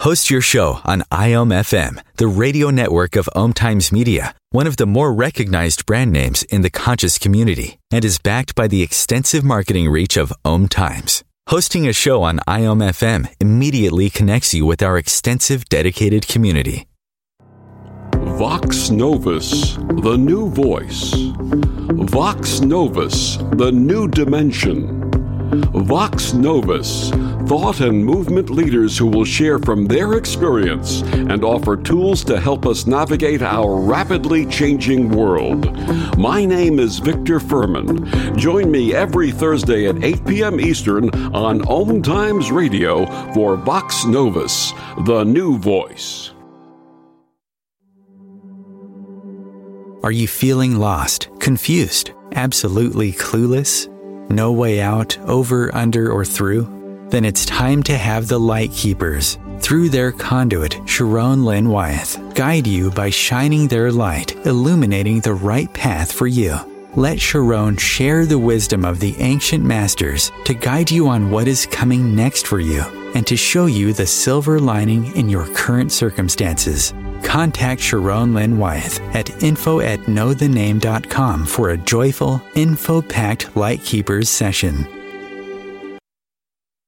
Host 0.00 0.28
your 0.28 0.40
show 0.40 0.80
on 0.84 1.02
IOM 1.12 1.52
FM, 1.52 2.02
the 2.16 2.26
radio 2.28 2.70
network 2.70 3.14
of 3.16 3.28
Om 3.34 3.52
Times 3.52 3.92
Media, 3.92 4.34
one 4.50 4.66
of 4.66 4.76
the 4.76 4.86
more 4.86 5.12
recognized 5.12 5.86
brand 5.86 6.12
names 6.12 6.42
in 6.44 6.62
the 6.62 6.70
conscious 6.70 7.18
community, 7.18 7.78
and 7.92 8.04
is 8.04 8.18
backed 8.18 8.54
by 8.54 8.66
the 8.68 8.82
extensive 8.82 9.44
marketing 9.44 9.88
reach 9.88 10.16
of 10.16 10.32
Om 10.44 10.68
Times. 10.68 11.24
Hosting 11.50 11.86
a 11.86 11.92
show 11.92 12.24
on 12.24 12.40
IOM 12.48 12.82
FM 12.82 13.32
immediately 13.38 14.10
connects 14.10 14.52
you 14.52 14.66
with 14.66 14.82
our 14.82 14.98
extensive 14.98 15.64
dedicated 15.66 16.26
community. 16.26 16.88
Vox 18.36 18.90
Novus, 18.90 19.76
the 19.76 20.16
new 20.18 20.50
voice. 20.50 21.14
Vox 22.10 22.58
Novus, 22.62 23.36
the 23.52 23.70
new 23.70 24.08
dimension. 24.08 25.08
Vox 25.64 26.32
Novus, 26.32 27.10
thought 27.46 27.80
and 27.80 28.04
movement 28.04 28.50
leaders 28.50 28.98
who 28.98 29.06
will 29.06 29.24
share 29.24 29.58
from 29.58 29.86
their 29.86 30.14
experience 30.14 31.02
and 31.02 31.44
offer 31.44 31.76
tools 31.76 32.24
to 32.24 32.40
help 32.40 32.66
us 32.66 32.86
navigate 32.86 33.42
our 33.42 33.76
rapidly 33.76 34.46
changing 34.46 35.10
world. 35.10 35.72
My 36.18 36.44
name 36.44 36.78
is 36.78 36.98
Victor 36.98 37.40
Furman. 37.40 38.36
Join 38.36 38.70
me 38.70 38.94
every 38.94 39.30
Thursday 39.30 39.88
at 39.88 40.02
8 40.02 40.26
p.m. 40.26 40.60
Eastern 40.60 41.10
on 41.34 41.66
Om 41.68 42.02
Times 42.02 42.50
Radio 42.50 43.06
for 43.32 43.56
Vox 43.56 44.04
Novus, 44.04 44.72
the 45.06 45.24
new 45.24 45.58
voice. 45.58 46.32
Are 50.02 50.12
you 50.12 50.28
feeling 50.28 50.76
lost, 50.76 51.28
confused, 51.40 52.12
absolutely 52.32 53.12
clueless? 53.12 53.88
No 54.28 54.52
way 54.52 54.80
out, 54.80 55.18
over, 55.26 55.74
under, 55.74 56.10
or 56.10 56.24
through? 56.24 57.08
Then 57.10 57.24
it's 57.24 57.46
time 57.46 57.82
to 57.84 57.96
have 57.96 58.26
the 58.26 58.40
Light 58.40 58.72
Keepers, 58.72 59.38
through 59.60 59.88
their 59.88 60.12
conduit, 60.12 60.76
Sharon 60.86 61.44
Lynn 61.44 61.68
Wyeth, 61.68 62.18
guide 62.34 62.66
you 62.66 62.90
by 62.90 63.10
shining 63.10 63.68
their 63.68 63.92
light, 63.92 64.34
illuminating 64.46 65.20
the 65.20 65.34
right 65.34 65.72
path 65.72 66.12
for 66.12 66.26
you. 66.26 66.75
Let 66.96 67.20
Sharon 67.20 67.76
share 67.76 68.24
the 68.24 68.38
wisdom 68.38 68.86
of 68.86 69.00
the 69.00 69.14
ancient 69.18 69.62
masters 69.62 70.32
to 70.44 70.54
guide 70.54 70.90
you 70.90 71.08
on 71.08 71.30
what 71.30 71.46
is 71.46 71.66
coming 71.66 72.16
next 72.16 72.46
for 72.46 72.58
you 72.58 72.80
and 73.14 73.26
to 73.26 73.36
show 73.36 73.66
you 73.66 73.92
the 73.92 74.06
silver 74.06 74.58
lining 74.58 75.14
in 75.14 75.28
your 75.28 75.46
current 75.48 75.92
circumstances. 75.92 76.94
Contact 77.22 77.82
Sharon 77.82 78.32
Lynn 78.32 78.56
Wyeth 78.56 78.98
at 79.14 79.42
info 79.42 79.80
at 79.80 79.98
knowthename.com 80.06 81.44
for 81.44 81.68
a 81.68 81.76
joyful, 81.76 82.40
info 82.54 83.02
packed 83.02 83.54
Light 83.54 83.82
Keepers 83.82 84.30
session. 84.30 84.86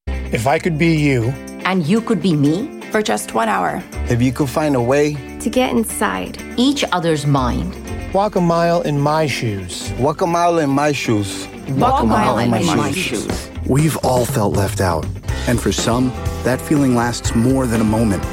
If 0.07 0.47
I 0.47 0.59
could 0.59 0.79
be 0.79 0.97
you, 0.97 1.25
and 1.67 1.87
you 1.87 2.01
could 2.01 2.23
be 2.23 2.35
me, 2.35 2.81
for 2.93 3.03
just 3.03 3.35
one 3.35 3.51
hour, 3.51 3.83
if 4.09 4.23
you 4.23 4.33
could 4.33 4.49
find 4.49 4.75
a 4.75 4.81
way. 4.81 5.17
To 5.41 5.51
get 5.51 5.73
inside 5.73 6.43
each 6.57 6.83
other's 6.93 7.27
mind, 7.27 7.75
walk 8.13 8.37
a 8.37 8.41
mile 8.41 8.83
in 8.83 8.99
my 8.99 9.27
shoes, 9.27 9.93
walk 9.99 10.21
a 10.21 10.27
mile 10.27 10.59
in 10.59 10.71
my 10.71 10.93
shoes, 10.93 11.47
walk, 11.71 12.03
a 12.03 12.07
mile, 12.07 12.39
in, 12.39 12.51
my, 12.51 12.63
my 12.63 12.91
shoes. 12.91 13.25
shoes. 13.25 13.51
We've 13.67 13.97
all 13.99 14.25
felt 14.25 14.57
left 14.57 14.81
out, 14.81 15.07
and 15.47 15.61
for 15.61 15.73
some, 15.73 16.09
that 16.43 16.61
feeling 16.61 16.95
lasts 16.95 17.35
more 17.35 17.67
than 17.67 17.81
a 17.81 17.85
moment. 17.85 18.25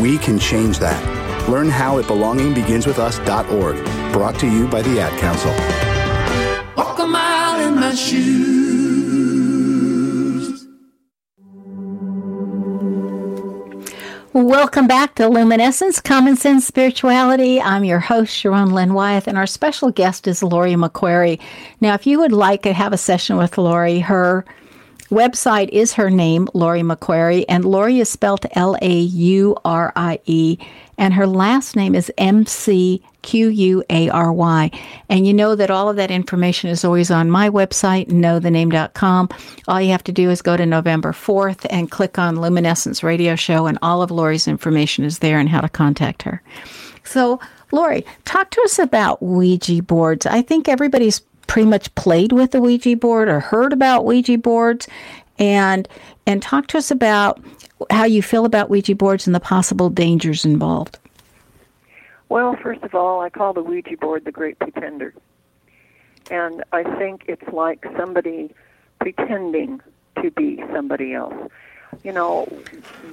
We 0.00 0.18
can 0.18 0.38
change 0.38 0.78
that. 0.78 1.48
Learn 1.48 1.68
how 1.68 1.98
at 1.98 2.04
belongingbeginswithus.org. 2.06 4.12
Brought 4.12 4.38
to 4.40 4.46
you 4.46 4.66
by 4.68 4.82
the 4.82 5.00
Ad 5.00 5.18
Council. 5.18 5.52
Walk 6.76 6.98
a 6.98 7.06
mile 7.06 7.66
in 7.66 7.74
my 7.74 7.94
shoes. 7.94 8.37
Welcome 14.38 14.86
back 14.86 15.16
to 15.16 15.26
Luminescence, 15.26 16.00
Common 16.00 16.36
Sense 16.36 16.64
Spirituality. 16.64 17.60
I'm 17.60 17.82
your 17.82 17.98
host, 17.98 18.32
Sharon 18.32 18.70
Lynn 18.70 18.94
Wyeth, 18.94 19.26
and 19.26 19.36
our 19.36 19.48
special 19.48 19.90
guest 19.90 20.28
is 20.28 20.44
Laurie 20.44 20.74
McQuary. 20.74 21.40
Now, 21.80 21.94
if 21.94 22.06
you 22.06 22.20
would 22.20 22.30
like 22.30 22.62
to 22.62 22.72
have 22.72 22.92
a 22.92 22.96
session 22.96 23.36
with 23.36 23.58
Laurie, 23.58 23.98
her 23.98 24.44
website 25.10 25.68
is 25.70 25.94
her 25.94 26.10
name, 26.10 26.48
Laurie 26.54 26.82
McQuary, 26.82 27.44
and 27.48 27.64
Laurie 27.64 28.00
is 28.00 28.08
spelled 28.08 28.46
L 28.52 28.76
A 28.82 28.98
U 29.00 29.56
R 29.64 29.92
I 29.96 30.20
E, 30.26 30.58
and 30.96 31.14
her 31.14 31.26
last 31.26 31.76
name 31.76 31.94
is 31.94 32.12
M 32.18 32.46
C 32.46 33.02
Q 33.22 33.48
U 33.48 33.84
A 33.90 34.08
R 34.08 34.32
Y. 34.32 34.70
And 35.08 35.26
you 35.26 35.34
know 35.34 35.54
that 35.54 35.70
all 35.70 35.88
of 35.88 35.96
that 35.96 36.10
information 36.10 36.70
is 36.70 36.84
always 36.84 37.10
on 37.10 37.30
my 37.30 37.50
website, 37.50 38.08
knowthename.com. 38.08 39.28
All 39.66 39.80
you 39.80 39.90
have 39.90 40.04
to 40.04 40.12
do 40.12 40.30
is 40.30 40.42
go 40.42 40.56
to 40.56 40.66
November 40.66 41.12
4th 41.12 41.66
and 41.70 41.90
click 41.90 42.18
on 42.18 42.40
Luminescence 42.40 43.02
Radio 43.02 43.36
Show, 43.36 43.66
and 43.66 43.78
all 43.82 44.02
of 44.02 44.10
Laurie's 44.10 44.48
information 44.48 45.04
is 45.04 45.18
there 45.18 45.38
and 45.38 45.48
how 45.48 45.60
to 45.60 45.68
contact 45.68 46.22
her. 46.22 46.42
So, 47.04 47.40
Laurie, 47.72 48.04
talk 48.24 48.50
to 48.50 48.62
us 48.62 48.78
about 48.78 49.22
Ouija 49.22 49.82
boards. 49.82 50.26
I 50.26 50.42
think 50.42 50.68
everybody's 50.68 51.20
pretty 51.48 51.68
much 51.68 51.92
played 51.96 52.30
with 52.30 52.52
the 52.52 52.60
Ouija 52.60 52.96
board 52.96 53.28
or 53.28 53.40
heard 53.40 53.72
about 53.72 54.04
Ouija 54.04 54.38
boards 54.38 54.86
and 55.38 55.88
and 56.26 56.40
talk 56.40 56.68
to 56.68 56.78
us 56.78 56.90
about 56.92 57.42
how 57.90 58.04
you 58.04 58.22
feel 58.22 58.44
about 58.44 58.70
Ouija 58.70 58.94
boards 58.94 59.26
and 59.26 59.34
the 59.34 59.40
possible 59.40 59.90
dangers 59.90 60.44
involved. 60.44 60.98
Well, 62.28 62.56
first 62.62 62.82
of 62.82 62.94
all, 62.94 63.20
I 63.20 63.30
call 63.30 63.52
the 63.52 63.62
Ouija 63.62 63.96
board 63.96 64.24
the 64.24 64.32
great 64.32 64.58
pretender. 64.58 65.14
And 66.30 66.62
I 66.72 66.84
think 66.98 67.24
it's 67.26 67.48
like 67.50 67.86
somebody 67.96 68.54
pretending 69.00 69.80
to 70.22 70.30
be 70.32 70.62
somebody 70.72 71.14
else. 71.14 71.50
You 72.04 72.12
know, 72.12 72.46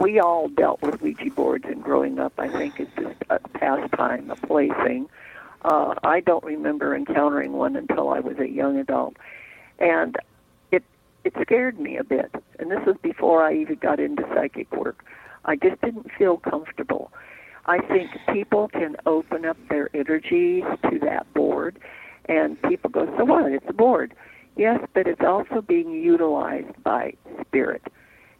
we 0.02 0.20
all 0.20 0.50
dealt 0.50 0.82
with 0.82 1.02
Ouija 1.02 1.30
boards 1.30 1.66
and 1.66 1.82
growing 1.82 2.20
up. 2.20 2.34
I 2.38 2.50
think 2.50 2.80
it's 2.80 2.94
just 2.96 3.16
a 3.30 3.40
pastime, 3.40 4.30
a 4.30 4.36
plaything. 4.36 5.08
Uh, 5.66 5.96
I 6.04 6.20
don't 6.20 6.44
remember 6.44 6.96
encountering 6.96 7.54
one 7.54 7.76
until 7.76 8.10
I 8.10 8.20
was 8.20 8.38
a 8.38 8.48
young 8.48 8.78
adult. 8.78 9.18
And 9.80 10.16
it 10.72 10.84
it 11.24 11.34
scared 11.42 11.80
me 11.80 11.98
a 11.98 12.04
bit. 12.04 12.32
And 12.60 12.70
this 12.70 12.82
was 12.86 12.98
before 13.02 13.44
I 13.44 13.56
even 13.56 13.78
got 13.78 14.00
into 14.00 14.24
psychic 14.36 14.72
work. 14.72 15.04
I 15.46 15.56
just 15.56 15.82
didn't 15.82 16.12
feel 16.20 16.38
comfortable. 16.38 17.12
I 17.66 17.80
think 17.80 18.12
people 18.32 18.68
can 18.68 18.96
open 19.08 19.44
up 19.44 19.58
their 19.70 19.90
energies 19.96 20.64
to 20.92 21.00
that 21.00 21.26
board, 21.34 21.80
and 22.26 22.62
people 22.64 22.92
go, 22.92 23.12
so 23.18 23.26
what? 23.26 23.52
It's 23.52 23.66
a 23.68 23.74
board. 23.74 24.14
Yes, 24.56 24.82
but 24.94 25.08
it's 25.08 25.22
also 25.22 25.62
being 25.62 25.90
utilized 25.90 26.84
by 26.84 27.14
spirit. 27.42 27.82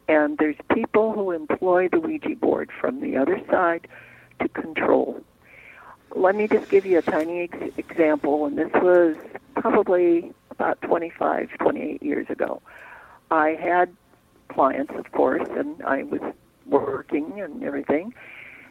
And 0.06 0.38
there's 0.38 0.56
people 0.72 1.12
who 1.12 1.32
employ 1.32 1.88
the 1.88 1.98
Ouija 1.98 2.36
board 2.36 2.70
from 2.80 3.00
the 3.00 3.16
other 3.16 3.40
side 3.50 3.88
to 4.40 4.48
control. 4.48 5.24
Let 6.14 6.34
me 6.34 6.48
just 6.48 6.70
give 6.70 6.86
you 6.86 6.98
a 6.98 7.02
tiny 7.02 7.42
ex- 7.42 7.78
example, 7.78 8.46
and 8.46 8.56
this 8.58 8.70
was 8.74 9.16
probably 9.54 10.32
about 10.50 10.80
25, 10.82 11.50
28 11.58 12.02
years 12.02 12.26
ago. 12.30 12.62
I 13.30 13.50
had 13.50 13.94
clients, 14.48 14.92
of 14.96 15.10
course, 15.12 15.46
and 15.50 15.82
I 15.82 16.04
was 16.04 16.20
working 16.66 17.40
and 17.40 17.62
everything. 17.62 18.14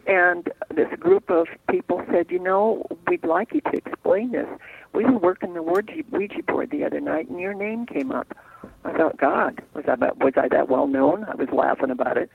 And 0.08 0.50
this 0.74 0.88
group 1.00 1.30
of 1.30 1.48
people 1.70 2.04
said, 2.12 2.28
you 2.30 2.40
know, 2.40 2.86
we'd 3.08 3.26
like 3.26 3.54
you 3.54 3.62
to 3.62 3.78
explain 3.78 4.32
this. 4.32 4.48
We 4.94 5.04
were 5.04 5.18
working 5.18 5.54
the 5.56 5.64
Ouija 5.64 6.44
board 6.44 6.70
the 6.70 6.86
other 6.86 7.00
night, 7.00 7.28
and 7.30 7.40
your 7.40 7.54
name 7.54 7.86
came 7.86 8.12
up. 8.12 8.36
I 8.84 8.94
thought, 8.94 9.18
God, 9.18 9.62
was 9.74 9.86
I 9.88 9.96
was 9.96 10.34
I 10.38 10.48
that 10.50 10.70
well 10.70 10.88
known? 10.88 11.26
I 11.26 11.36
was 11.36 11.50
laughing 11.52 11.90
about 11.90 12.18
it. 12.18 12.30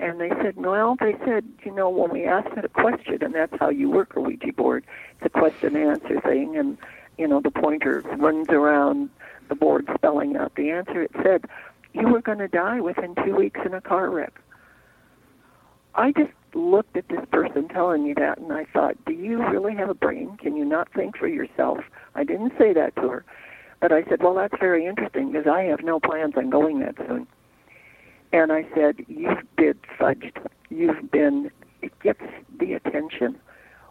And 0.00 0.20
they 0.20 0.30
said, 0.42 0.56
well, 0.56 0.96
they 0.98 1.14
said, 1.24 1.44
you 1.64 1.72
know, 1.72 1.88
when 1.88 2.10
we 2.10 2.24
asked 2.24 2.56
it 2.56 2.64
a 2.64 2.68
question, 2.68 3.22
and 3.22 3.34
that's 3.34 3.54
how 3.60 3.70
you 3.70 3.88
work 3.88 4.16
a 4.16 4.20
Ouija 4.20 4.52
board, 4.52 4.84
it's 5.16 5.26
a 5.26 5.38
question 5.38 5.76
and 5.76 5.90
answer 5.90 6.20
thing, 6.20 6.56
and 6.56 6.76
you 7.16 7.28
know, 7.28 7.40
the 7.40 7.50
pointer 7.50 8.00
runs 8.16 8.48
around 8.48 9.08
the 9.48 9.54
board 9.54 9.88
spelling 9.94 10.36
out 10.36 10.54
the 10.56 10.70
answer. 10.70 11.02
It 11.02 11.12
said, 11.22 11.44
You 11.92 12.08
were 12.08 12.20
going 12.20 12.38
to 12.38 12.48
die 12.48 12.80
within 12.80 13.14
two 13.24 13.36
weeks 13.36 13.60
in 13.64 13.72
a 13.72 13.80
car 13.80 14.10
wreck. 14.10 14.32
I 15.94 16.10
just 16.12 16.32
looked 16.54 16.96
at 16.96 17.08
this 17.08 17.24
person 17.30 17.68
telling 17.68 18.04
me 18.04 18.14
that, 18.14 18.38
and 18.38 18.52
I 18.52 18.64
thought, 18.64 18.96
do 19.04 19.12
you 19.12 19.44
really 19.48 19.74
have 19.76 19.90
a 19.90 19.94
brain? 19.94 20.36
Can 20.38 20.56
you 20.56 20.64
not 20.64 20.92
think 20.92 21.16
for 21.16 21.28
yourself? 21.28 21.78
I 22.14 22.24
didn't 22.24 22.52
say 22.58 22.72
that 22.72 22.96
to 22.96 23.08
her, 23.08 23.24
but 23.80 23.92
I 23.92 24.02
said, 24.04 24.22
well, 24.22 24.34
that's 24.34 24.58
very 24.58 24.86
interesting 24.86 25.30
because 25.30 25.46
I 25.46 25.62
have 25.64 25.84
no 25.84 26.00
plans 26.00 26.34
on 26.36 26.50
going 26.50 26.80
that 26.80 26.96
soon. 27.06 27.26
And 28.34 28.50
I 28.50 28.66
said, 28.74 29.04
you've 29.06 29.46
been 29.54 29.78
fudged. 29.96 30.36
You've 30.68 31.08
been, 31.12 31.52
it 31.82 31.96
gets 32.00 32.20
the 32.58 32.72
attention. 32.72 33.38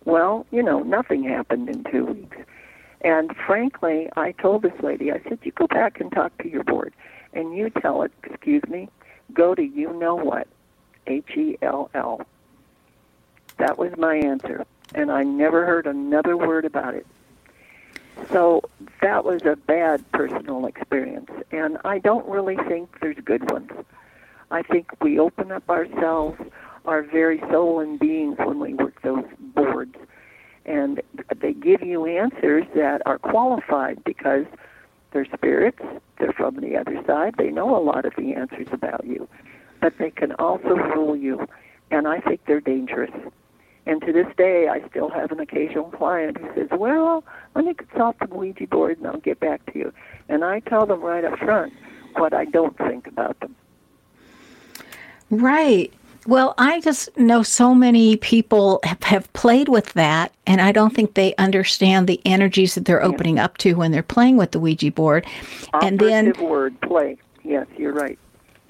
Well, 0.03 0.45
you 0.51 0.61
know, 0.61 0.83
nothing 0.83 1.23
happened 1.23 1.69
in 1.69 1.85
two 1.85 2.03
weeks. 2.03 2.35
And 2.99 3.33
frankly, 3.47 4.09
I 4.17 4.33
told 4.33 4.63
this 4.63 4.73
lady, 4.81 5.13
I 5.13 5.21
said, 5.29 5.39
you 5.43 5.53
go 5.53 5.67
back 5.67 6.01
and 6.01 6.11
talk 6.11 6.37
to 6.39 6.49
your 6.49 6.65
board 6.65 6.93
and 7.31 7.55
you 7.55 7.69
tell 7.69 8.01
it, 8.01 8.11
excuse 8.21 8.61
me, 8.67 8.89
go 9.31 9.55
to 9.55 9.63
you 9.63 9.93
know 9.93 10.15
what, 10.15 10.49
H 11.07 11.37
E 11.37 11.57
L 11.61 11.89
L. 11.93 12.19
That 13.59 13.77
was 13.77 13.95
my 13.97 14.17
answer. 14.17 14.65
And 14.93 15.09
I 15.09 15.23
never 15.23 15.65
heard 15.65 15.87
another 15.87 16.35
word 16.35 16.65
about 16.65 16.95
it. 16.95 17.07
So 18.29 18.61
that 18.99 19.23
was 19.23 19.43
a 19.43 19.55
bad 19.55 20.03
personal 20.11 20.65
experience. 20.65 21.31
And 21.53 21.77
I 21.85 21.99
don't 21.99 22.27
really 22.27 22.57
think 22.57 22.99
there's 22.99 23.15
good 23.23 23.49
ones. 23.49 23.71
I 24.53 24.61
think 24.61 24.91
we 25.01 25.17
open 25.17 25.51
up 25.51 25.67
ourselves, 25.67 26.39
our 26.85 27.01
very 27.01 27.39
soul 27.49 27.79
and 27.79 27.97
beings, 27.97 28.37
when 28.37 28.59
we 28.59 28.75
work 28.75 29.01
those 29.01 29.25
boards. 29.39 29.95
And 30.63 31.01
they 31.41 31.53
give 31.53 31.81
you 31.81 32.05
answers 32.05 32.65
that 32.75 33.01
are 33.07 33.17
qualified 33.17 34.03
because 34.03 34.45
they're 35.11 35.25
spirits, 35.25 35.79
they're 36.19 36.33
from 36.33 36.57
the 36.57 36.77
other 36.77 37.01
side, 37.07 37.33
they 37.39 37.49
know 37.49 37.75
a 37.75 37.81
lot 37.81 38.05
of 38.05 38.13
the 38.15 38.35
answers 38.35 38.67
about 38.71 39.05
you. 39.05 39.27
But 39.81 39.97
they 39.97 40.11
can 40.11 40.33
also 40.33 40.75
rule 40.75 41.15
you. 41.15 41.47
And 41.89 42.07
I 42.07 42.19
think 42.19 42.41
they're 42.45 42.61
dangerous. 42.61 43.11
And 43.87 44.01
to 44.03 44.13
this 44.13 44.27
day, 44.37 44.67
I 44.67 44.87
still 44.87 45.09
have 45.09 45.31
an 45.31 45.39
occasional 45.39 45.85
client 45.85 46.37
who 46.37 46.47
says, 46.53 46.69
Well, 46.71 47.23
let 47.55 47.65
me 47.65 47.73
consult 47.73 48.17
the 48.19 48.27
Ouija 48.27 48.67
board 48.67 48.99
and 48.99 49.07
I'll 49.07 49.19
get 49.19 49.39
back 49.39 49.65
to 49.73 49.79
you. 49.79 49.93
And 50.29 50.45
I 50.45 50.59
tell 50.59 50.85
them 50.85 51.01
right 51.01 51.25
up 51.25 51.39
front 51.39 51.73
what 52.17 52.35
I 52.35 52.45
don't 52.45 52.77
think 52.77 53.07
about 53.07 53.39
them. 53.39 53.55
Right. 55.41 55.93
Well, 56.25 56.53
I 56.57 56.79
just 56.79 57.15
know 57.17 57.43
so 57.43 57.75
many 57.75 58.15
people 58.15 58.79
have, 58.83 59.03
have, 59.03 59.33
played 59.33 59.67
with 59.67 59.91
that, 59.93 60.31
and 60.47 60.61
I 60.61 60.71
don't 60.71 60.95
think 60.95 61.15
they 61.15 61.35
understand 61.35 62.07
the 62.07 62.21
energies 62.23 62.75
that 62.75 62.85
they're 62.85 63.03
opening 63.03 63.39
up 63.39 63.57
to 63.57 63.73
when 63.73 63.91
they're 63.91 64.03
playing 64.03 64.37
with 64.37 64.51
the 64.51 64.59
Ouija 64.59 64.91
board. 64.91 65.25
Operative 65.73 65.87
and 65.87 65.99
then 65.99 66.33
word 66.49 66.79
play. 66.79 67.17
Yes, 67.43 67.67
you're 67.75 67.91
right. 67.91 68.17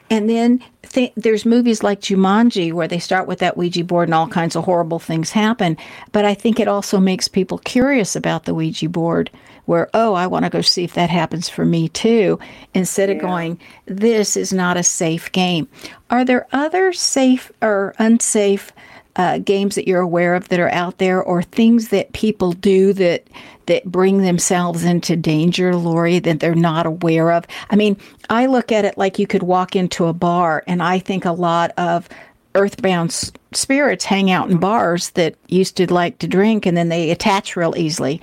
And 0.09 0.29
then 0.29 0.63
th- 0.83 1.13
there's 1.15 1.45
movies 1.45 1.83
like 1.83 2.01
Jumanji 2.01 2.73
where 2.73 2.87
they 2.87 2.99
start 2.99 3.27
with 3.27 3.39
that 3.39 3.57
Ouija 3.57 3.83
board 3.83 4.07
and 4.07 4.15
all 4.15 4.27
kinds 4.27 4.55
of 4.55 4.63
horrible 4.63 4.99
things 4.99 5.31
happen. 5.31 5.77
But 6.11 6.25
I 6.25 6.33
think 6.33 6.59
it 6.59 6.67
also 6.67 6.99
makes 6.99 7.27
people 7.27 7.59
curious 7.59 8.15
about 8.15 8.45
the 8.45 8.53
Ouija 8.53 8.89
board, 8.89 9.29
where, 9.65 9.89
oh, 9.93 10.13
I 10.13 10.27
want 10.27 10.45
to 10.45 10.49
go 10.49 10.61
see 10.61 10.83
if 10.83 10.93
that 10.93 11.09
happens 11.09 11.49
for 11.49 11.65
me 11.65 11.89
too, 11.89 12.39
instead 12.73 13.09
yeah. 13.09 13.15
of 13.15 13.21
going, 13.21 13.59
this 13.85 14.35
is 14.35 14.51
not 14.51 14.77
a 14.77 14.83
safe 14.83 15.31
game. 15.31 15.67
Are 16.09 16.25
there 16.25 16.47
other 16.51 16.93
safe 16.93 17.51
or 17.61 17.95
unsafe 17.99 18.71
uh, 19.15 19.37
games 19.37 19.75
that 19.75 19.87
you're 19.87 20.01
aware 20.01 20.35
of 20.35 20.49
that 20.49 20.59
are 20.59 20.71
out 20.71 20.97
there, 20.97 21.21
or 21.21 21.43
things 21.43 21.89
that 21.89 22.13
people 22.13 22.51
do 22.53 22.93
that 22.93 23.27
that 23.67 23.85
bring 23.85 24.23
themselves 24.23 24.83
into 24.83 25.15
danger, 25.15 25.75
Laurie, 25.75 26.19
that 26.19 26.39
they're 26.39 26.55
not 26.55 26.85
aware 26.85 27.31
of? 27.31 27.45
I 27.69 27.75
mean, 27.75 27.95
I 28.29 28.47
look 28.47 28.71
at 28.71 28.85
it 28.85 28.97
like 28.97 29.19
you 29.19 29.27
could 29.27 29.43
walk 29.43 29.75
into 29.75 30.07
a 30.07 30.13
bar, 30.13 30.63
and 30.65 30.81
I 30.81 30.97
think 30.97 31.25
a 31.25 31.31
lot 31.31 31.71
of 31.77 32.09
earthbound 32.55 33.31
spirits 33.51 34.05
hang 34.05 34.31
out 34.31 34.49
in 34.49 34.57
bars 34.57 35.11
that 35.11 35.35
used 35.47 35.77
to 35.77 35.93
like 35.93 36.17
to 36.19 36.27
drink, 36.27 36.65
and 36.65 36.75
then 36.75 36.89
they 36.89 37.11
attach 37.11 37.55
real 37.55 37.75
easily, 37.77 38.19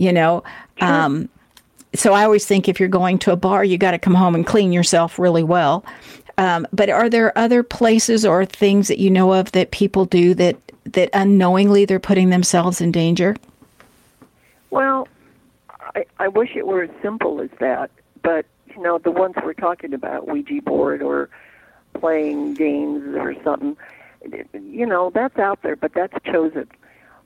you 0.00 0.12
know. 0.12 0.42
Sure. 0.78 0.88
Um, 0.88 1.28
so 1.94 2.12
I 2.12 2.24
always 2.24 2.46
think 2.46 2.68
if 2.68 2.80
you're 2.80 2.88
going 2.88 3.18
to 3.20 3.32
a 3.32 3.36
bar, 3.36 3.64
you 3.64 3.76
got 3.76 3.90
to 3.90 3.98
come 3.98 4.14
home 4.14 4.34
and 4.34 4.46
clean 4.46 4.72
yourself 4.72 5.18
really 5.18 5.42
well. 5.42 5.84
Um, 6.38 6.66
but 6.72 6.88
are 6.88 7.10
there 7.10 7.36
other 7.36 7.62
places 7.62 8.24
or 8.24 8.46
things 8.46 8.88
that 8.88 8.98
you 8.98 9.10
know 9.10 9.34
of 9.34 9.52
that 9.52 9.72
people 9.72 10.06
do 10.06 10.32
that 10.34 10.56
that 10.84 11.10
unknowingly 11.12 11.84
they're 11.84 12.00
putting 12.00 12.30
themselves 12.30 12.80
in 12.80 12.92
danger? 12.92 13.36
Well, 14.70 15.06
I, 15.94 16.06
I 16.18 16.28
wish 16.28 16.50
it 16.56 16.66
were 16.66 16.84
as 16.84 16.90
simple 17.02 17.40
as 17.42 17.50
that, 17.58 17.90
but 18.22 18.46
you 18.74 18.80
know 18.80 18.98
the 18.98 19.10
ones 19.10 19.34
we're 19.44 19.52
talking 19.52 19.92
about, 19.92 20.28
Ouija 20.28 20.62
board 20.62 21.02
or 21.02 21.28
playing 21.92 22.54
games 22.54 23.14
or 23.16 23.34
something, 23.44 23.76
you 24.54 24.86
know 24.86 25.10
that's 25.12 25.38
out 25.38 25.60
there, 25.62 25.76
but 25.76 25.92
that's 25.92 26.14
chosen. 26.24 26.68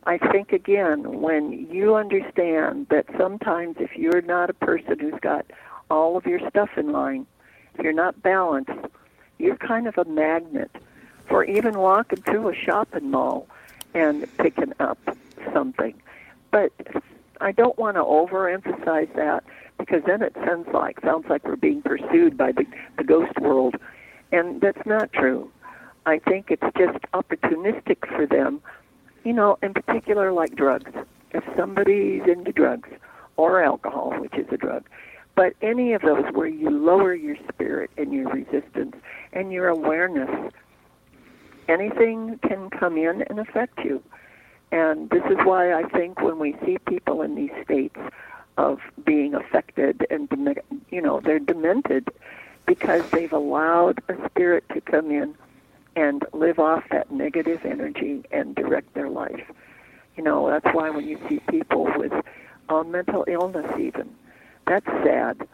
I 0.07 0.18
think 0.18 0.52
again, 0.52 1.20
when 1.20 1.52
you 1.70 1.94
understand 1.94 2.88
that 2.90 3.07
sometimes 3.16 3.76
if 3.78 3.96
you're 3.96 4.20
not 4.20 4.50
a 4.50 4.55
person 4.55 4.98
who's 4.98 5.18
got 5.20 5.46
all 5.90 6.16
of 6.16 6.26
your 6.26 6.40
stuff 6.50 6.70
in 6.76 6.92
line, 6.92 7.26
if 7.74 7.82
you're 7.82 7.92
not 7.92 8.22
balanced, 8.22 8.70
you're 9.38 9.57
kind 9.57 9.86
of 9.86 9.96
a 9.96 10.05
magnet 10.05 10.70
for 11.26 11.44
even 11.44 11.78
walking 11.78 12.20
through 12.22 12.50
a 12.50 12.55
shopping 12.55 13.11
mall 13.11 13.48
and 13.94 14.26
picking 14.36 14.72
up 14.78 14.98
something. 15.52 15.94
But 16.50 16.72
I 17.40 17.52
don't 17.52 17.78
want 17.78 17.96
to 17.96 18.02
overemphasize 18.02 19.14
that 19.14 19.44
because 19.78 20.02
then 20.07 20.22
it 20.22 20.34
sounds 20.46 20.68
like 20.72 21.00
sounds 21.00 21.26
like 21.28 21.44
we're 21.44 21.57
being 21.57 21.82
pursued 21.82 22.36
by 22.36 22.52
the, 22.52 22.66
the 22.98 23.05
ghost 23.05 23.38
world, 23.40 23.76
and 24.32 24.61
that's 24.61 24.84
not 24.86 25.12
true. 25.12 25.50
I 26.07 26.18
think 26.18 26.50
it's 26.50 26.62
just 26.76 26.98
opportunistic 27.14 28.07
for 28.14 28.26
them, 28.26 28.61
you 29.25 29.33
know, 29.33 29.59
in 29.62 29.75
particular 29.75 30.33
like 30.33 30.55
drugs. 30.55 30.91
If 31.33 31.43
somebody's 31.57 32.22
into 32.27 32.53
drugs 32.53 32.89
or 33.37 33.62
alcohol, 33.62 34.14
which 34.20 34.35
is 34.35 34.47
a 34.53 34.57
drug, 34.57 34.85
but 35.35 35.55
any 35.62 35.93
of 35.95 36.03
those 36.03 36.25
where 36.33 36.47
you 36.47 36.70
lower 36.70 37.14
your 37.14 37.37
spirit 37.53 37.91
and 37.97 38.12
your 38.12 38.29
resistance 38.29 38.95
and 39.33 39.53
your 39.53 39.68
awareness, 39.68 40.53
anything 41.66 42.39
can 42.47 42.70
come 42.70 42.97
in 42.97 43.22
and 43.22 43.41
affect 43.41 43.81
you. 43.85 44.01
And 44.70 45.11
this 45.11 45.25
is 45.25 45.39
why 45.45 45.72
I 45.72 45.83
think 45.89 46.20
when 46.20 46.39
we 46.39 46.55
see 46.64 46.79
people 46.87 47.22
in 47.22 47.35
these 47.35 47.51
states 47.64 47.99
of 48.57 48.79
being 49.05 49.35
affected 49.35 50.07
and, 50.11 50.29
you 50.91 51.03
know, 51.03 51.20
they're 51.20 51.41
demented 51.41 52.11
because 52.66 53.09
they've 53.11 53.33
allowed 53.33 54.01
a 54.09 54.14
spirit 54.29 54.64
to 54.72 54.81
come 54.81 55.11
in 55.11 55.35
and 55.97 56.24
live 56.32 56.59
off 56.59 56.84
that 56.90 57.11
negative 57.11 57.61
energy 57.64 58.24
and 58.30 58.55
direct 58.55 58.95
their 58.95 59.09
life. 59.09 59.42
You 60.16 60.24
know, 60.24 60.49
that's 60.49 60.74
why 60.74 60.90
when 60.90 61.07
you 61.07 61.18
see 61.28 61.40
people 61.51 61.88
with 61.97 62.12
uh, 62.68 62.82
mental 62.82 63.24
illness 63.28 63.66
even, 63.78 64.11
that's 64.66 64.86
sad. 65.05 65.47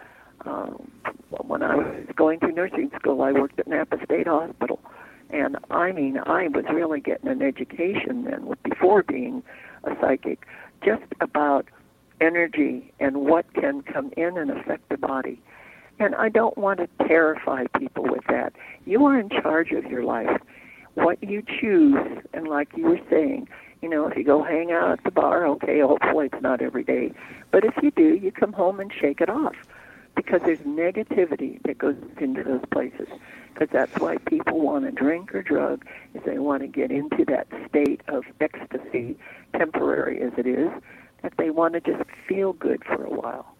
Um, 0.46 0.90
when 1.46 1.62
I 1.62 1.76
was 1.76 2.06
going 2.16 2.40
through 2.40 2.52
nursing 2.52 2.90
school, 2.98 3.22
I 3.22 3.32
worked 3.32 3.58
at 3.58 3.66
Napa 3.66 3.98
State 4.04 4.26
Hospital, 4.26 4.80
and 5.30 5.56
I 5.70 5.92
mean, 5.92 6.18
I 6.24 6.48
was 6.48 6.64
really 6.72 7.00
getting 7.00 7.28
an 7.28 7.42
education 7.42 8.24
then, 8.24 8.52
before 8.62 9.02
being 9.02 9.42
a 9.84 9.90
psychic, 10.00 10.46
just 10.82 11.02
about 11.20 11.66
energy 12.20 12.92
and 13.00 13.16
what 13.18 13.52
can 13.54 13.82
come 13.82 14.12
in 14.16 14.36
and 14.36 14.50
affect 14.50 14.88
the 14.88 14.96
body. 14.96 15.40
And 16.00 16.14
I 16.14 16.30
don't 16.30 16.56
want 16.56 16.80
to 16.80 16.88
terrify 17.06 17.66
people 17.78 18.04
with 18.04 18.24
that. 18.28 18.54
You 18.86 19.04
are 19.04 19.20
in 19.20 19.28
charge 19.28 19.70
of 19.72 19.84
your 19.84 20.02
life. 20.02 20.40
What 20.94 21.22
you 21.22 21.42
choose, 21.42 21.94
and 22.32 22.48
like 22.48 22.70
you 22.74 22.84
were 22.84 23.00
saying, 23.10 23.48
you 23.82 23.88
know, 23.88 24.06
if 24.08 24.16
you 24.16 24.24
go 24.24 24.42
hang 24.42 24.72
out 24.72 24.92
at 24.92 25.04
the 25.04 25.10
bar, 25.10 25.46
okay, 25.46 25.80
hopefully 25.80 26.30
it's 26.32 26.42
not 26.42 26.62
every 26.62 26.84
day. 26.84 27.12
But 27.50 27.64
if 27.64 27.74
you 27.82 27.90
do, 27.90 28.14
you 28.14 28.32
come 28.32 28.54
home 28.54 28.80
and 28.80 28.90
shake 28.90 29.20
it 29.20 29.28
off 29.28 29.54
because 30.16 30.40
there's 30.42 30.60
negativity 30.60 31.62
that 31.64 31.76
goes 31.76 31.96
into 32.18 32.42
those 32.42 32.64
places. 32.72 33.08
Because 33.52 33.68
that's 33.70 34.00
why 34.00 34.16
people 34.16 34.58
want 34.58 34.86
to 34.86 34.90
drink 34.90 35.34
or 35.34 35.42
drug, 35.42 35.84
is 36.14 36.22
they 36.24 36.38
want 36.38 36.62
to 36.62 36.66
get 36.68 36.90
into 36.90 37.26
that 37.26 37.46
state 37.68 38.00
of 38.08 38.24
ecstasy, 38.40 39.18
temporary 39.54 40.22
as 40.22 40.32
it 40.38 40.46
is, 40.46 40.70
that 41.22 41.34
they 41.36 41.50
want 41.50 41.74
to 41.74 41.80
just 41.80 42.08
feel 42.26 42.54
good 42.54 42.82
for 42.84 43.04
a 43.04 43.10
while. 43.10 43.54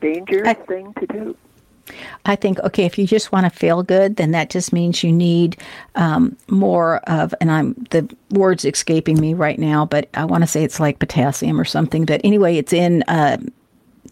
Dangerous 0.00 0.48
I- 0.48 0.54
thing 0.54 0.94
to 0.98 1.06
do. 1.06 1.36
I 2.24 2.36
think, 2.36 2.58
okay, 2.60 2.84
if 2.84 2.98
you 2.98 3.06
just 3.06 3.32
want 3.32 3.44
to 3.44 3.50
feel 3.50 3.82
good, 3.82 4.16
then 4.16 4.32
that 4.32 4.50
just 4.50 4.72
means 4.72 5.02
you 5.02 5.12
need 5.12 5.56
um, 5.94 6.36
more 6.48 6.98
of, 7.08 7.34
and 7.40 7.50
I'm, 7.50 7.74
the 7.90 8.08
word's 8.30 8.64
escaping 8.64 9.20
me 9.20 9.34
right 9.34 9.58
now, 9.58 9.86
but 9.86 10.08
I 10.14 10.24
want 10.24 10.42
to 10.42 10.46
say 10.46 10.64
it's 10.64 10.80
like 10.80 10.98
potassium 10.98 11.60
or 11.60 11.64
something. 11.64 12.04
But 12.04 12.20
anyway, 12.24 12.56
it's 12.56 12.72
in 12.72 13.02
uh, 13.04 13.38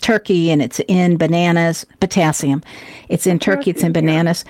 turkey 0.01 0.51
and 0.51 0.63
it's 0.63 0.81
in 0.89 1.17
bananas, 1.17 1.87
potassium. 2.01 2.63
It's 3.09 3.27
in 3.27 3.39
turkey, 3.39 3.71
it's 3.71 3.83
in 3.83 3.93
bananas. 3.93 4.45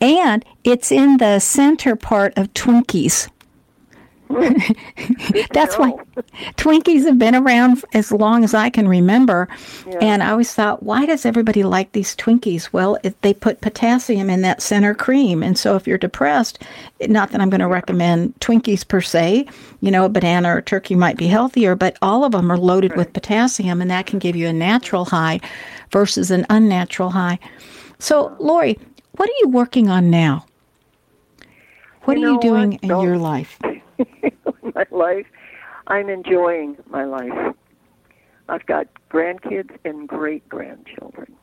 And 0.00 0.44
it's 0.64 0.92
in 0.92 1.16
the 1.18 1.40
center 1.40 1.96
part 1.96 2.36
of 2.36 2.52
Twinkies. 2.54 3.28
That's 5.52 5.76
why 5.78 5.92
Twinkies 6.56 7.04
have 7.04 7.18
been 7.18 7.34
around 7.34 7.84
as 7.94 8.12
long 8.12 8.44
as 8.44 8.52
I 8.54 8.68
can 8.70 8.86
remember. 8.86 9.48
Yeah. 9.86 9.98
And 10.00 10.22
I 10.22 10.30
always 10.30 10.52
thought, 10.52 10.82
why 10.82 11.06
does 11.06 11.24
everybody 11.24 11.62
like 11.62 11.92
these 11.92 12.14
Twinkies? 12.16 12.72
Well, 12.72 12.98
it, 13.02 13.20
they 13.22 13.32
put 13.32 13.60
potassium 13.60 14.28
in 14.28 14.42
that 14.42 14.60
center 14.62 14.94
cream. 14.94 15.42
And 15.42 15.58
so 15.58 15.76
if 15.76 15.86
you're 15.86 15.98
depressed, 15.98 16.62
not 17.00 17.30
that 17.30 17.40
I'm 17.40 17.50
going 17.50 17.60
to 17.60 17.68
recommend 17.68 18.38
Twinkies 18.40 18.86
per 18.86 19.00
se, 19.00 19.46
you 19.80 19.90
know, 19.90 20.04
a 20.04 20.08
banana 20.10 20.54
or 20.54 20.58
a 20.58 20.62
turkey 20.62 20.94
might 20.94 21.16
be 21.16 21.26
healthier, 21.26 21.74
but 21.74 21.96
all 22.02 22.24
of 22.24 22.32
them 22.32 22.52
are 22.52 22.58
loaded 22.58 22.96
with 22.96 23.12
potassium, 23.12 23.80
and 23.80 23.90
that 23.90 24.06
can 24.06 24.18
give 24.18 24.36
you 24.36 24.46
a 24.48 24.52
natural 24.52 25.06
high 25.06 25.40
versus 25.90 26.30
an 26.30 26.44
unnatural 26.50 27.10
high. 27.10 27.38
So, 27.98 28.36
Laurie, 28.38 28.78
what 29.12 29.28
are 29.28 29.38
you 29.40 29.48
working 29.48 29.88
on 29.88 30.10
now? 30.10 30.44
What 32.04 32.18
You 32.18 32.26
are 32.26 32.30
you 32.32 32.40
doing 32.40 32.70
what? 32.72 32.82
in 32.82 32.88
Don't- 32.88 33.04
your 33.04 33.18
life? 33.18 33.58
my 34.74 34.86
life. 34.90 35.26
I'm 35.86 36.08
enjoying 36.08 36.76
my 36.88 37.04
life. 37.04 37.54
I've 38.48 38.66
got 38.66 38.86
grandkids 39.10 39.76
and 39.84 40.08
great 40.08 40.48
grandchildren. 40.48 41.34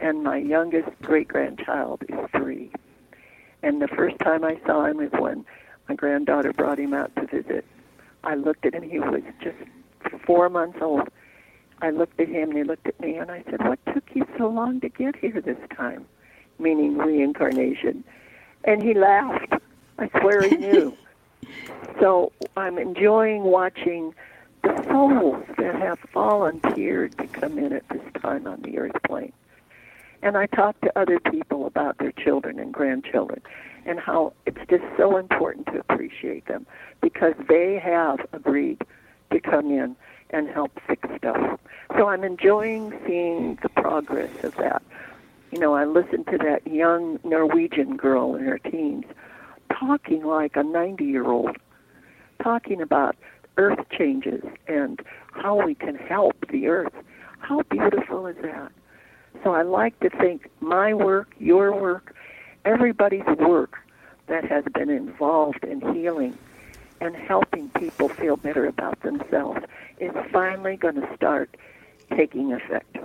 And 0.00 0.22
my 0.22 0.36
youngest 0.36 0.88
great 1.02 1.28
grandchild 1.28 2.02
is 2.08 2.18
three. 2.36 2.70
And 3.62 3.80
the 3.80 3.88
first 3.88 4.18
time 4.18 4.44
I 4.44 4.58
saw 4.66 4.84
him 4.84 5.00
is 5.00 5.10
when 5.12 5.44
my 5.88 5.94
granddaughter 5.94 6.52
brought 6.52 6.78
him 6.78 6.92
out 6.92 7.14
to 7.16 7.26
visit. 7.26 7.64
I 8.24 8.34
looked 8.34 8.66
at 8.66 8.74
him, 8.74 8.82
he 8.82 8.98
was 8.98 9.22
just 9.42 9.56
four 10.26 10.48
months 10.48 10.78
old. 10.80 11.08
I 11.80 11.90
looked 11.90 12.18
at 12.20 12.28
him 12.28 12.50
and 12.50 12.58
he 12.58 12.64
looked 12.64 12.86
at 12.86 12.98
me 13.00 13.16
and 13.16 13.30
I 13.30 13.42
said, 13.50 13.66
What 13.66 13.78
took 13.92 14.04
you 14.14 14.26
so 14.38 14.48
long 14.48 14.80
to 14.80 14.88
get 14.88 15.16
here 15.16 15.40
this 15.40 15.58
time? 15.76 16.06
Meaning 16.58 16.96
reincarnation. 16.96 18.02
And 18.64 18.82
he 18.82 18.94
laughed. 18.94 19.52
I 19.98 20.08
swear 20.20 20.48
he 20.48 20.56
knew. 20.56 20.96
So 22.00 22.32
I'm 22.56 22.78
enjoying 22.78 23.42
watching 23.42 24.14
the 24.62 24.84
souls 24.88 25.44
that 25.58 25.74
have 25.74 25.98
volunteered 26.12 27.16
to 27.18 27.26
come 27.28 27.58
in 27.58 27.72
at 27.72 27.88
this 27.88 28.02
time 28.22 28.46
on 28.46 28.62
the 28.62 28.78
earth 28.78 28.96
plane. 29.04 29.32
And 30.22 30.36
I 30.36 30.46
talk 30.46 30.80
to 30.80 30.98
other 30.98 31.20
people 31.20 31.66
about 31.66 31.98
their 31.98 32.12
children 32.12 32.58
and 32.58 32.72
grandchildren 32.72 33.42
and 33.84 34.00
how 34.00 34.32
it's 34.44 34.58
just 34.68 34.84
so 34.96 35.16
important 35.16 35.66
to 35.66 35.78
appreciate 35.78 36.46
them 36.46 36.66
because 37.00 37.34
they 37.48 37.78
have 37.78 38.26
agreed 38.32 38.82
to 39.30 39.40
come 39.40 39.70
in 39.70 39.94
and 40.30 40.48
help 40.48 40.72
fix 40.86 41.08
stuff. 41.16 41.60
So 41.96 42.08
I'm 42.08 42.24
enjoying 42.24 42.92
seeing 43.06 43.58
the 43.62 43.68
progress 43.68 44.32
of 44.42 44.56
that. 44.56 44.82
You 45.52 45.60
know, 45.60 45.74
I 45.74 45.84
listened 45.84 46.26
to 46.26 46.38
that 46.38 46.66
young 46.66 47.20
Norwegian 47.22 47.96
girl 47.96 48.34
in 48.34 48.44
her 48.44 48.58
teens 48.58 49.04
talking 49.70 50.24
like 50.24 50.56
a 50.56 50.62
90 50.62 51.04
year 51.04 51.26
old, 51.26 51.56
talking 52.42 52.80
about 52.80 53.16
earth 53.56 53.80
changes 53.90 54.42
and 54.66 55.00
how 55.32 55.64
we 55.64 55.74
can 55.74 55.96
help 55.96 56.34
the 56.50 56.66
earth. 56.66 56.92
How 57.38 57.62
beautiful 57.62 58.26
is 58.26 58.36
that? 58.42 58.72
So 59.44 59.54
I 59.54 59.62
like 59.62 59.98
to 60.00 60.10
think 60.10 60.50
my 60.60 60.94
work, 60.94 61.28
your 61.38 61.72
work, 61.78 62.14
everybody's 62.64 63.26
work 63.38 63.76
that 64.26 64.44
has 64.44 64.64
been 64.74 64.90
involved 64.90 65.64
in 65.64 65.80
healing 65.94 66.36
and 67.00 67.14
helping 67.14 67.68
people 67.70 68.08
feel 68.08 68.36
better 68.36 68.66
about 68.66 69.00
themselves 69.02 69.60
is 70.00 70.12
finally 70.32 70.76
going 70.76 70.96
to 70.96 71.14
start 71.14 71.54
taking 72.16 72.52
effect. 72.52 72.96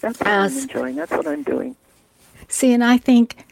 That's 0.00 0.20
what 0.20 0.28
I'm 0.28 0.56
enjoying. 0.58 0.96
That's 0.96 1.10
what 1.10 1.26
I'm 1.26 1.42
doing. 1.42 1.76
See, 2.48 2.72
and 2.72 2.84
I 2.84 2.98
think 2.98 3.46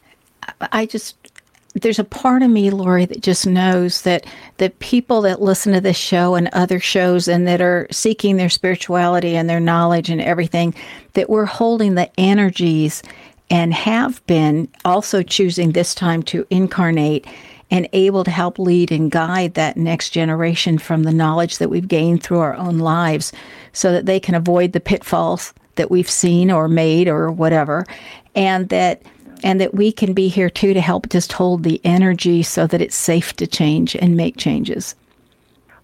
I 0.70 0.86
just 0.86 1.31
there's 1.74 1.98
a 1.98 2.04
part 2.04 2.42
of 2.42 2.50
me, 2.50 2.70
Laurie, 2.70 3.06
that 3.06 3.22
just 3.22 3.46
knows 3.46 4.02
that 4.02 4.26
the 4.58 4.70
people 4.70 5.22
that 5.22 5.40
listen 5.40 5.72
to 5.72 5.80
this 5.80 5.96
show 5.96 6.34
and 6.34 6.48
other 6.52 6.78
shows 6.78 7.28
and 7.28 7.46
that 7.48 7.60
are 7.60 7.86
seeking 7.90 8.36
their 8.36 8.50
spirituality 8.50 9.36
and 9.36 9.48
their 9.48 9.60
knowledge 9.60 10.10
and 10.10 10.20
everything, 10.20 10.74
that 11.14 11.30
we're 11.30 11.46
holding 11.46 11.94
the 11.94 12.10
energies 12.20 13.02
and 13.48 13.72
have 13.72 14.24
been 14.26 14.68
also 14.84 15.22
choosing 15.22 15.72
this 15.72 15.94
time 15.94 16.22
to 16.22 16.46
incarnate 16.50 17.26
and 17.70 17.88
able 17.94 18.22
to 18.22 18.30
help 18.30 18.58
lead 18.58 18.92
and 18.92 19.10
guide 19.10 19.54
that 19.54 19.78
next 19.78 20.10
generation 20.10 20.76
from 20.78 21.04
the 21.04 21.12
knowledge 21.12 21.56
that 21.56 21.70
we've 21.70 21.88
gained 21.88 22.22
through 22.22 22.38
our 22.38 22.54
own 22.54 22.78
lives 22.78 23.32
so 23.72 23.92
that 23.92 24.04
they 24.04 24.20
can 24.20 24.34
avoid 24.34 24.72
the 24.72 24.80
pitfalls 24.80 25.54
that 25.76 25.90
we've 25.90 26.10
seen 26.10 26.50
or 26.50 26.68
made 26.68 27.08
or 27.08 27.32
whatever. 27.32 27.86
And 28.34 28.68
that 28.68 29.02
and 29.42 29.60
that 29.60 29.74
we 29.74 29.92
can 29.92 30.12
be 30.12 30.28
here 30.28 30.50
too 30.50 30.74
to 30.74 30.80
help 30.80 31.08
just 31.08 31.32
hold 31.32 31.62
the 31.62 31.80
energy 31.84 32.42
so 32.42 32.66
that 32.66 32.80
it's 32.80 32.96
safe 32.96 33.34
to 33.34 33.46
change 33.46 33.94
and 33.96 34.16
make 34.16 34.36
changes. 34.36 34.94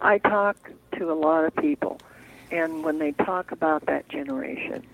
I 0.01 0.19
talk 0.19 0.71
to 0.99 1.11
a 1.11 1.15
lot 1.15 1.45
of 1.45 1.55
people, 1.57 1.99
and 2.51 2.85
when 2.85 2.99
they 2.99 3.13
talk 3.13 3.53
about 3.53 3.87
that 3.87 4.09
generation, 4.09 4.85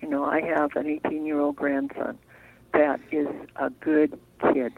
you 0.00 0.08
know, 0.08 0.24
I 0.24 0.40
have 0.42 0.76
an 0.76 0.86
18 0.86 1.24
year 1.24 1.40
old 1.40 1.56
grandson 1.56 2.18
that 2.72 3.00
is 3.10 3.28
a 3.56 3.70
good 3.70 4.18
kid. 4.52 4.72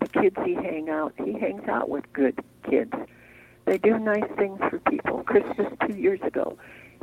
The 0.00 0.08
kids 0.08 0.36
he 0.44 0.54
hang 0.54 0.88
out, 0.88 1.12
he 1.24 1.32
hangs 1.32 1.68
out 1.68 1.88
with 1.88 2.10
good 2.12 2.38
kids. 2.68 2.92
They 3.66 3.78
do 3.78 3.98
nice 3.98 4.28
things 4.36 4.58
for 4.68 4.78
people. 4.80 5.22
Christmas 5.22 5.72
two 5.86 5.96
years 5.96 6.20
ago, 6.22 6.58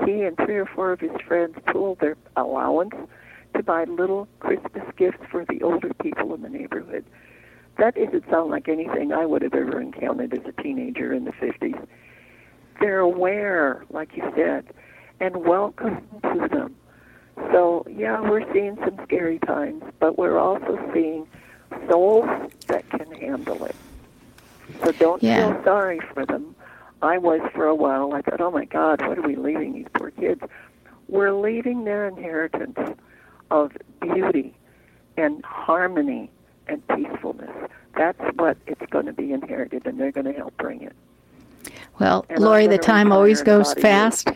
he 0.06 0.24
and 0.24 0.36
three 0.38 0.58
or 0.58 0.66
four 0.66 0.92
of 0.92 1.00
his 1.00 1.16
friends 1.28 1.56
pooled 1.68 2.00
their 2.00 2.18
allowance 2.36 2.94
to 3.56 3.64
buy 3.64 3.84
little 3.86 4.28
Christmas 4.40 4.84
gifts 4.98 5.24
for 5.32 5.46
the 5.46 5.62
older 5.62 5.94
people 6.02 6.34
in 6.34 6.42
the 6.42 6.50
neighborhood. 6.50 7.06
That 7.78 7.96
doesn't 7.96 8.30
sound 8.30 8.50
like 8.52 8.68
anything 8.68 9.12
I 9.14 9.26
would 9.26 9.42
have 9.44 9.54
ever 9.54 9.80
encountered 9.80 10.34
as 10.34 10.46
a 10.46 10.62
teenager 10.62 11.14
in 11.14 11.26
the 11.26 11.32
50s. 11.34 11.88
They're 12.80 13.00
aware, 13.00 13.86
like 13.90 14.16
you 14.16 14.24
said, 14.36 14.66
and 15.20 15.38
welcome 15.46 16.02
to 16.24 16.48
them. 16.52 16.76
So, 17.52 17.86
yeah, 17.90 18.20
we're 18.22 18.52
seeing 18.54 18.78
some 18.78 19.00
scary 19.04 19.40
times, 19.40 19.84
but 20.00 20.18
we're 20.18 20.38
also 20.40 20.80
seeing 20.94 21.28
souls 21.90 22.28
that 22.68 22.90
can 22.90 23.12
handle 23.12 23.64
it. 23.66 23.76
So 24.84 24.92
don't 24.94 25.22
Yeah. 25.22 25.54
feel 25.54 25.64
sorry 25.64 26.00
for 26.14 26.26
them. 26.26 26.56
I 27.02 27.18
was 27.20 27.42
for 27.54 27.66
a 27.66 27.76
while. 27.76 28.14
I 28.14 28.22
thought, 28.22 28.42
oh 28.42 28.52
my 28.52 28.66
God, 28.66 29.06
what 29.08 29.18
are 29.18 29.22
we 29.22 29.36
leaving 29.36 29.74
these 29.74 29.88
poor 29.94 30.12
kids? 30.12 30.42
We're 31.08 31.32
leaving 31.34 31.84
their 31.84 32.08
inheritance 32.08 32.78
of 33.52 33.72
beauty 34.02 34.54
and 35.18 35.44
harmony 35.46 36.30
and 36.68 36.86
peacefulness. 36.90 37.50
That's 37.96 38.20
what 38.36 38.58
it's 38.68 38.86
going 38.92 39.06
to 39.08 39.14
be 39.14 39.32
inherited, 39.32 39.86
and 39.86 40.00
they're 40.00 40.12
going 40.12 40.26
to 40.26 40.34
help 40.34 40.56
bring 40.58 40.82
it. 40.82 40.94
Well, 42.00 42.26
And 42.30 42.40
Laurie, 42.40 42.68
the 42.76 42.78
time 42.78 43.12
always 43.12 43.42
goes 43.42 43.72
about 43.72 43.84
a 43.84 43.88
year. 43.88 44.12
fast. 44.12 44.30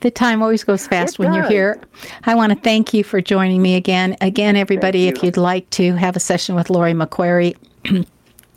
the 0.00 0.10
time 0.10 0.42
always 0.42 0.64
goes 0.64 0.86
fast 0.86 1.14
It 1.14 1.18
when 1.20 1.32
you're 1.32 1.48
here. 1.48 1.80
I 2.24 2.34
want 2.34 2.52
to 2.52 2.58
thank 2.58 2.92
you 2.92 3.04
for 3.04 3.20
joining 3.20 3.62
me 3.62 3.76
again. 3.76 4.16
Again, 4.20 4.56
everybody, 4.56 5.08
if 5.08 5.22
you'd 5.22 5.36
like 5.36 5.68
to 5.70 5.94
have 5.94 6.16
a 6.16 6.20
session 6.20 6.54
with 6.54 6.70
Laurie 6.70 6.94
McQuary, 6.94 7.56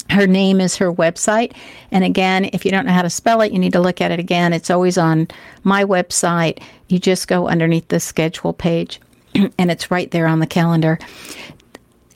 her 0.09 0.27
name 0.27 0.61
is 0.61 0.75
her 0.77 0.93
website. 0.93 1.53
And 1.91 2.03
again, 2.03 2.49
if 2.53 2.63
you 2.63 2.71
don't 2.71 2.85
know 2.85 2.93
how 2.93 3.01
to 3.01 3.09
spell 3.09 3.41
it, 3.41 3.51
you 3.51 3.59
need 3.59 3.73
to 3.73 3.79
look 3.79 4.01
at 4.01 4.11
it 4.11 4.19
again. 4.19 4.53
It's 4.53 4.69
always 4.69 4.97
on 4.97 5.27
my 5.63 5.83
website. 5.83 6.61
You 6.87 6.99
just 6.99 7.27
go 7.27 7.47
underneath 7.47 7.87
the 7.87 7.99
schedule 7.99 8.53
page, 8.53 8.99
and 9.35 9.71
it's 9.71 9.91
right 9.91 10.09
there 10.11 10.27
on 10.27 10.39
the 10.39 10.47
calendar. 10.47 10.99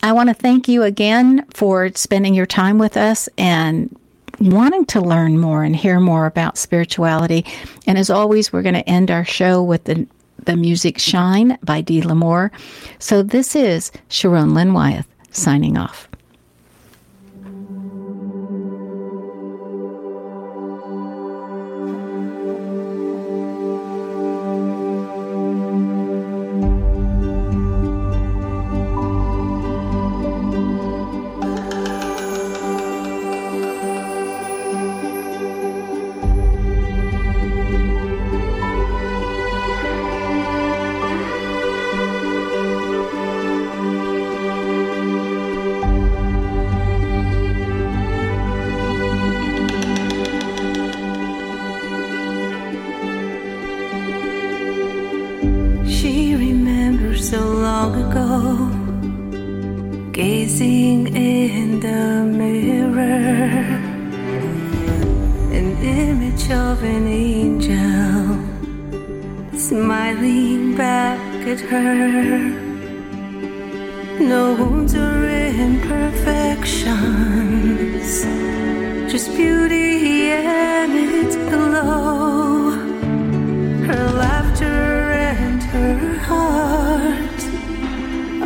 I 0.02 0.14
want 0.14 0.30
to 0.30 0.34
thank 0.34 0.68
you 0.68 0.84
again 0.84 1.46
for 1.54 1.90
spending 1.96 2.34
your 2.34 2.46
time 2.46 2.78
with 2.78 2.96
us 2.96 3.28
and 3.38 3.94
wanting 4.40 4.86
to 4.86 5.02
learn 5.02 5.38
more 5.38 5.64
and 5.64 5.76
hear 5.76 6.00
more 6.00 6.26
about 6.26 6.58
spirituality. 6.58 7.46
And 7.86 7.98
as 7.98 8.10
always, 8.10 8.54
we're 8.54 8.62
going 8.62 8.76
to 8.76 8.90
end 8.90 9.12
our 9.12 9.26
show 9.26 9.62
with 9.62 9.84
the, 9.84 10.08
the 10.46 10.56
music 10.56 11.00
Shine 11.00 11.58
by 11.64 11.82
Dee 11.82 12.02
Lamore. 12.02 12.52
So 13.00 13.22
this 13.22 13.56
is 13.56 13.92
Sharon 14.08 14.54
Lynn 14.54 14.74
Wyeth 14.74 15.08
signing 15.32 15.78
off. 15.78 16.09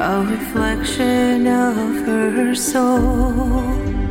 A 0.03 0.21
reflection 0.25 1.47
of 1.47 2.05
her 2.05 2.53
soul. 2.53 4.02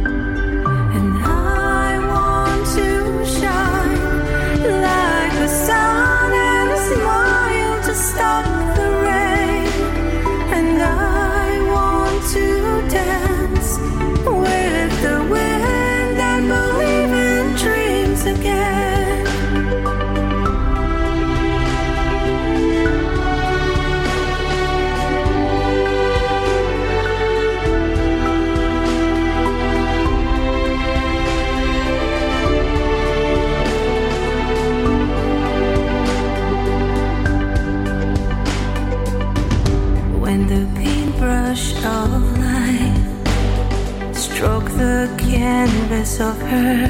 of 46.22 46.40
her. 46.42 46.86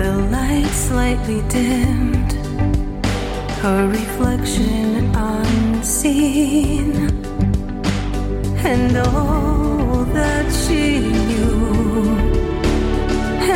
The 0.00 0.12
light 0.36 0.72
slightly 0.88 1.42
dimmed, 1.48 2.32
her 3.62 3.88
reflection 3.88 5.14
unseen, 5.14 6.92
and 8.72 8.96
all 8.96 10.04
that 10.18 10.46
she 10.62 11.00
knew, 11.28 12.16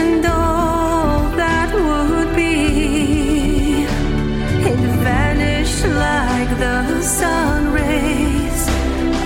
and 0.01 0.23
all 0.27 1.21
that 1.41 1.71
would 1.87 2.31
be, 2.37 3.85
it 4.71 4.83
vanished 5.09 5.85
like 6.09 6.51
the 6.59 7.01
sun 7.01 7.73
rays 7.73 8.69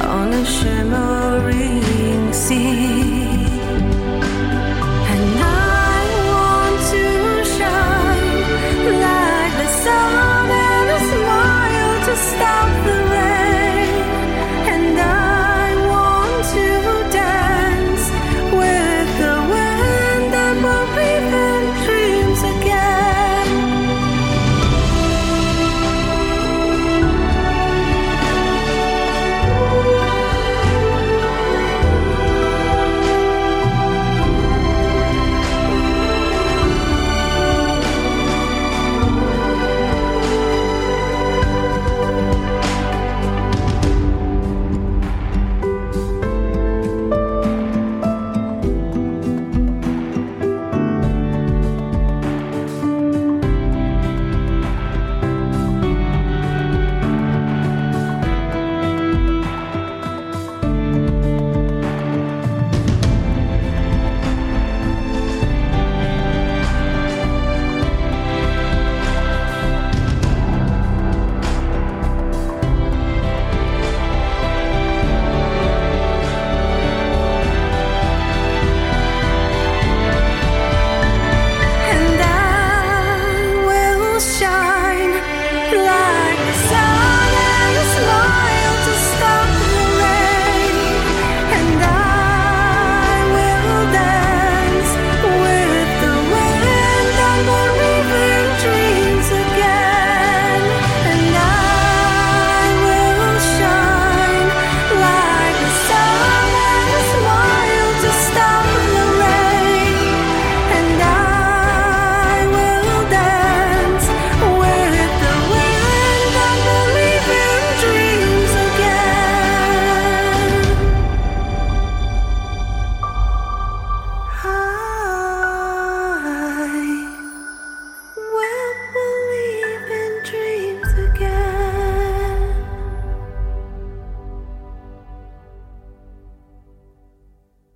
on 0.05 0.33
a 0.33 0.45
shimmering 0.45 2.33
sea. 2.33 2.98